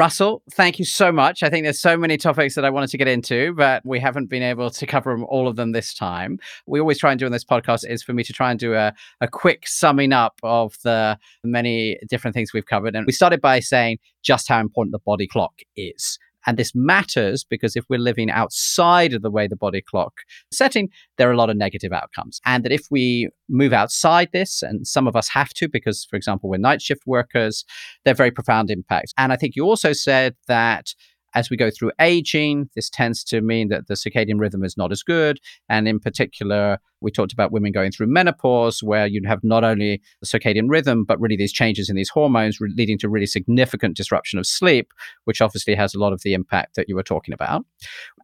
Russell, 0.00 0.42
thank 0.52 0.78
you 0.78 0.86
so 0.86 1.12
much. 1.12 1.42
I 1.42 1.50
think 1.50 1.64
there's 1.64 1.78
so 1.78 1.94
many 1.94 2.16
topics 2.16 2.54
that 2.54 2.64
I 2.64 2.70
wanted 2.70 2.88
to 2.88 2.96
get 2.96 3.06
into, 3.06 3.52
but 3.52 3.84
we 3.84 4.00
haven't 4.00 4.30
been 4.30 4.42
able 4.42 4.70
to 4.70 4.86
cover 4.86 5.22
all 5.24 5.46
of 5.46 5.56
them 5.56 5.72
this 5.72 5.92
time. 5.92 6.38
We 6.66 6.80
always 6.80 6.98
try 6.98 7.10
and 7.10 7.20
do 7.20 7.26
in 7.26 7.32
this 7.32 7.44
podcast 7.44 7.86
is 7.86 8.02
for 8.02 8.14
me 8.14 8.24
to 8.24 8.32
try 8.32 8.50
and 8.50 8.58
do 8.58 8.72
a, 8.72 8.94
a 9.20 9.28
quick 9.28 9.68
summing 9.68 10.14
up 10.14 10.40
of 10.42 10.74
the 10.84 11.18
many 11.44 11.98
different 12.08 12.32
things 12.32 12.54
we've 12.54 12.64
covered. 12.64 12.96
And 12.96 13.04
we 13.04 13.12
started 13.12 13.42
by 13.42 13.60
saying 13.60 13.98
just 14.22 14.48
how 14.48 14.58
important 14.58 14.92
the 14.92 15.00
body 15.00 15.26
clock 15.26 15.52
is. 15.76 16.18
And 16.46 16.58
this 16.58 16.72
matters 16.74 17.44
because 17.44 17.76
if 17.76 17.84
we're 17.88 17.98
living 17.98 18.30
outside 18.30 19.12
of 19.12 19.22
the 19.22 19.30
way 19.30 19.46
the 19.46 19.56
body 19.56 19.82
clock 19.82 20.20
setting, 20.52 20.88
there 21.18 21.28
are 21.28 21.32
a 21.32 21.36
lot 21.36 21.50
of 21.50 21.56
negative 21.56 21.92
outcomes. 21.92 22.40
And 22.44 22.64
that 22.64 22.72
if 22.72 22.86
we 22.90 23.28
move 23.48 23.72
outside 23.72 24.30
this, 24.32 24.62
and 24.62 24.86
some 24.86 25.06
of 25.06 25.16
us 25.16 25.28
have 25.28 25.50
to, 25.54 25.68
because, 25.68 26.06
for 26.08 26.16
example, 26.16 26.48
we're 26.48 26.58
night 26.58 26.82
shift 26.82 27.02
workers, 27.06 27.64
they're 28.04 28.14
very 28.14 28.30
profound 28.30 28.70
impacts. 28.70 29.12
And 29.18 29.32
I 29.32 29.36
think 29.36 29.56
you 29.56 29.64
also 29.64 29.92
said 29.92 30.34
that 30.48 30.94
as 31.34 31.50
we 31.50 31.56
go 31.56 31.70
through 31.70 31.92
aging, 32.00 32.68
this 32.74 32.90
tends 32.90 33.22
to 33.24 33.40
mean 33.40 33.68
that 33.68 33.86
the 33.86 33.94
circadian 33.94 34.40
rhythm 34.40 34.64
is 34.64 34.76
not 34.76 34.92
as 34.92 35.02
good. 35.02 35.38
And 35.68 35.86
in 35.86 36.00
particular, 36.00 36.78
we 37.00 37.10
talked 37.10 37.32
about 37.32 37.52
women 37.52 37.72
going 37.72 37.92
through 37.92 38.08
menopause, 38.08 38.82
where 38.82 39.06
you 39.06 39.22
have 39.26 39.42
not 39.42 39.64
only 39.64 40.02
the 40.20 40.26
circadian 40.26 40.68
rhythm, 40.68 41.04
but 41.04 41.20
really 41.20 41.36
these 41.36 41.52
changes 41.52 41.88
in 41.88 41.96
these 41.96 42.10
hormones 42.10 42.60
re- 42.60 42.72
leading 42.76 42.98
to 42.98 43.08
really 43.08 43.26
significant 43.26 43.96
disruption 43.96 44.38
of 44.38 44.46
sleep, 44.46 44.92
which 45.24 45.40
obviously 45.40 45.74
has 45.74 45.94
a 45.94 45.98
lot 45.98 46.12
of 46.12 46.20
the 46.22 46.34
impact 46.34 46.74
that 46.76 46.88
you 46.88 46.96
were 46.96 47.02
talking 47.02 47.32
about. 47.32 47.64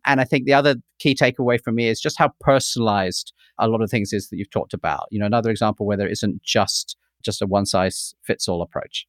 And 0.04 0.20
I 0.20 0.24
think 0.24 0.44
the 0.44 0.54
other 0.54 0.76
key 0.98 1.14
takeaway 1.14 1.60
for 1.62 1.72
me 1.72 1.88
is 1.88 2.00
just 2.00 2.18
how 2.18 2.32
personalized 2.40 3.32
a 3.58 3.68
lot 3.68 3.82
of 3.82 3.90
things 3.90 4.12
is 4.12 4.28
that 4.28 4.36
you've 4.36 4.50
talked 4.50 4.74
about. 4.74 5.06
You 5.10 5.20
know, 5.20 5.26
another 5.26 5.50
example 5.50 5.86
where 5.86 5.96
there 5.96 6.08
isn't 6.08 6.42
just 6.42 6.96
just 7.22 7.42
a 7.42 7.46
one 7.46 7.66
size 7.66 8.14
fits 8.22 8.46
all 8.46 8.62
approach. 8.62 9.06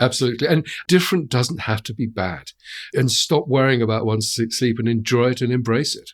Absolutely. 0.00 0.48
And 0.48 0.66
different 0.88 1.28
doesn't 1.28 1.60
have 1.60 1.82
to 1.84 1.94
be 1.94 2.06
bad. 2.06 2.50
And 2.94 3.10
stop 3.10 3.46
worrying 3.46 3.82
about 3.82 4.06
one's 4.06 4.32
sleep 4.32 4.78
and 4.78 4.88
enjoy 4.88 5.30
it 5.30 5.40
and 5.40 5.52
embrace 5.52 5.94
it. 5.94 6.10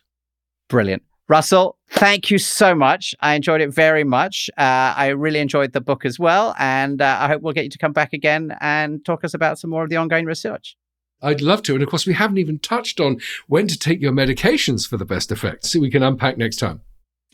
Brilliant. 0.67 1.03
Russell, 1.27 1.77
thank 1.89 2.29
you 2.29 2.37
so 2.37 2.75
much. 2.75 3.15
I 3.21 3.35
enjoyed 3.35 3.61
it 3.61 3.73
very 3.73 4.03
much. 4.03 4.49
Uh, 4.57 4.93
I 4.95 5.07
really 5.07 5.39
enjoyed 5.39 5.71
the 5.71 5.79
book 5.79 6.05
as 6.05 6.19
well. 6.19 6.53
And 6.59 7.01
uh, 7.01 7.17
I 7.21 7.27
hope 7.27 7.41
we'll 7.41 7.53
get 7.53 7.63
you 7.63 7.69
to 7.69 7.77
come 7.77 7.93
back 7.93 8.11
again 8.13 8.55
and 8.59 9.03
talk 9.05 9.23
us 9.23 9.33
about 9.33 9.57
some 9.57 9.69
more 9.69 9.83
of 9.83 9.89
the 9.89 9.95
ongoing 9.95 10.25
research. 10.25 10.75
I'd 11.21 11.41
love 11.41 11.61
to. 11.63 11.73
And 11.73 11.83
of 11.83 11.89
course, 11.89 12.05
we 12.05 12.13
haven't 12.13 12.37
even 12.37 12.59
touched 12.59 12.99
on 12.99 13.19
when 13.47 13.67
to 13.67 13.77
take 13.77 14.01
your 14.01 14.11
medications 14.11 14.87
for 14.87 14.97
the 14.97 15.05
best 15.05 15.31
effect. 15.31 15.65
So 15.65 15.79
we 15.79 15.89
can 15.89 16.03
unpack 16.03 16.37
next 16.37 16.57
time. 16.57 16.81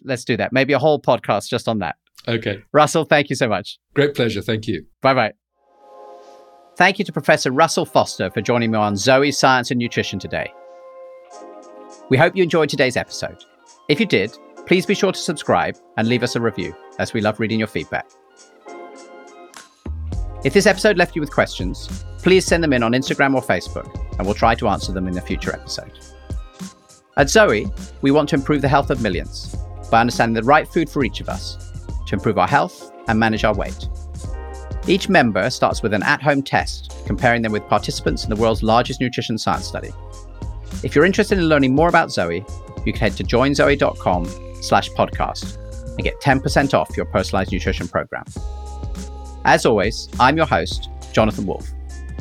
Let's 0.03 0.25
do 0.25 0.37
that. 0.37 0.53
Maybe 0.53 0.73
a 0.73 0.79
whole 0.79 1.01
podcast 1.01 1.47
just 1.47 1.67
on 1.67 1.79
that. 1.79 1.95
Okay. 2.27 2.63
Russell, 2.71 3.05
thank 3.05 3.29
you 3.29 3.35
so 3.35 3.47
much. 3.47 3.79
Great 3.95 4.13
pleasure. 4.13 4.41
Thank 4.41 4.67
you. 4.67 4.85
Bye 5.01 5.13
bye. 5.13 5.33
Thank 6.77 6.99
you 6.99 7.05
to 7.05 7.11
Professor 7.11 7.49
Russell 7.49 7.87
Foster 7.87 8.29
for 8.29 8.39
joining 8.39 8.69
me 8.69 8.77
on 8.77 8.95
Zoe 8.95 9.31
Science 9.31 9.71
and 9.71 9.79
Nutrition 9.79 10.19
today. 10.19 10.53
We 12.09 12.17
hope 12.17 12.35
you 12.35 12.43
enjoyed 12.43 12.69
today's 12.69 12.95
episode. 12.95 13.43
If 13.89 13.99
you 13.99 14.05
did, 14.05 14.37
please 14.67 14.85
be 14.85 14.93
sure 14.93 15.11
to 15.11 15.17
subscribe 15.17 15.75
and 15.97 16.07
leave 16.07 16.21
us 16.21 16.35
a 16.35 16.39
review, 16.39 16.75
as 16.99 17.13
we 17.13 17.21
love 17.21 17.39
reading 17.39 17.57
your 17.57 17.67
feedback. 17.67 18.07
If 20.43 20.53
this 20.53 20.67
episode 20.67 20.99
left 20.99 21.15
you 21.15 21.19
with 21.19 21.31
questions, 21.31 22.05
please 22.19 22.45
send 22.45 22.63
them 22.63 22.73
in 22.73 22.83
on 22.83 22.91
Instagram 22.91 23.33
or 23.33 23.41
Facebook, 23.41 23.91
and 24.19 24.27
we'll 24.27 24.35
try 24.35 24.53
to 24.53 24.67
answer 24.67 24.91
them 24.91 25.07
in 25.07 25.17
a 25.17 25.21
future 25.21 25.55
episode. 25.55 25.97
At 27.17 27.31
Zoe, 27.31 27.65
we 28.03 28.11
want 28.11 28.29
to 28.29 28.35
improve 28.35 28.61
the 28.61 28.67
health 28.67 28.91
of 28.91 29.01
millions 29.01 29.55
by 29.89 30.01
understanding 30.01 30.35
the 30.35 30.43
right 30.43 30.67
food 30.67 30.91
for 30.91 31.03
each 31.03 31.21
of 31.21 31.27
us 31.27 31.57
to 32.05 32.13
improve 32.13 32.37
our 32.37 32.47
health 32.47 32.91
and 33.07 33.19
manage 33.19 33.45
our 33.45 33.55
weight. 33.55 33.89
Each 34.87 35.09
member 35.09 35.49
starts 35.49 35.83
with 35.83 35.93
an 35.93 36.03
at 36.03 36.21
home 36.21 36.41
test, 36.41 36.93
comparing 37.05 37.41
them 37.41 37.51
with 37.51 37.67
participants 37.67 38.23
in 38.23 38.29
the 38.29 38.37
world's 38.37 38.63
largest 38.63 39.01
nutrition 39.01 39.37
science 39.37 39.65
study. 39.65 39.91
If 40.83 40.95
you're 40.95 41.05
interested 41.05 41.37
in 41.37 41.49
learning 41.49 41.75
more 41.75 41.89
about 41.89 42.11
Zoe, 42.11 42.45
you 42.85 42.93
can 42.93 43.01
head 43.01 43.17
to 43.17 43.23
joinzoe.com 43.23 44.25
slash 44.61 44.89
podcast 44.91 45.57
and 45.95 46.03
get 46.03 46.21
10% 46.21 46.73
off 46.73 46.95
your 46.95 47.05
personalized 47.07 47.51
nutrition 47.51 47.87
program. 47.87 48.23
As 49.43 49.65
always, 49.65 50.07
I'm 50.19 50.37
your 50.37 50.45
host, 50.45 50.89
Jonathan 51.11 51.45
Wolf. 51.45 51.67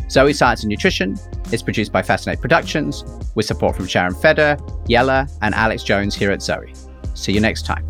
Zoe 0.09 0.33
Science 0.33 0.63
and 0.63 0.71
Nutrition 0.71 1.17
is 1.53 1.63
produced 1.63 1.93
by 1.93 2.03
Fascinate 2.03 2.41
Productions 2.41 3.05
with 3.35 3.47
support 3.47 3.77
from 3.77 3.87
Sharon 3.87 4.15
Feder, 4.15 4.57
Yella, 4.87 5.29
and 5.43 5.55
Alex 5.55 5.83
Jones 5.83 6.15
here 6.15 6.31
at 6.31 6.43
Zoe. 6.43 6.73
See 7.15 7.33
you 7.33 7.41
next 7.41 7.67
time. 7.67 7.89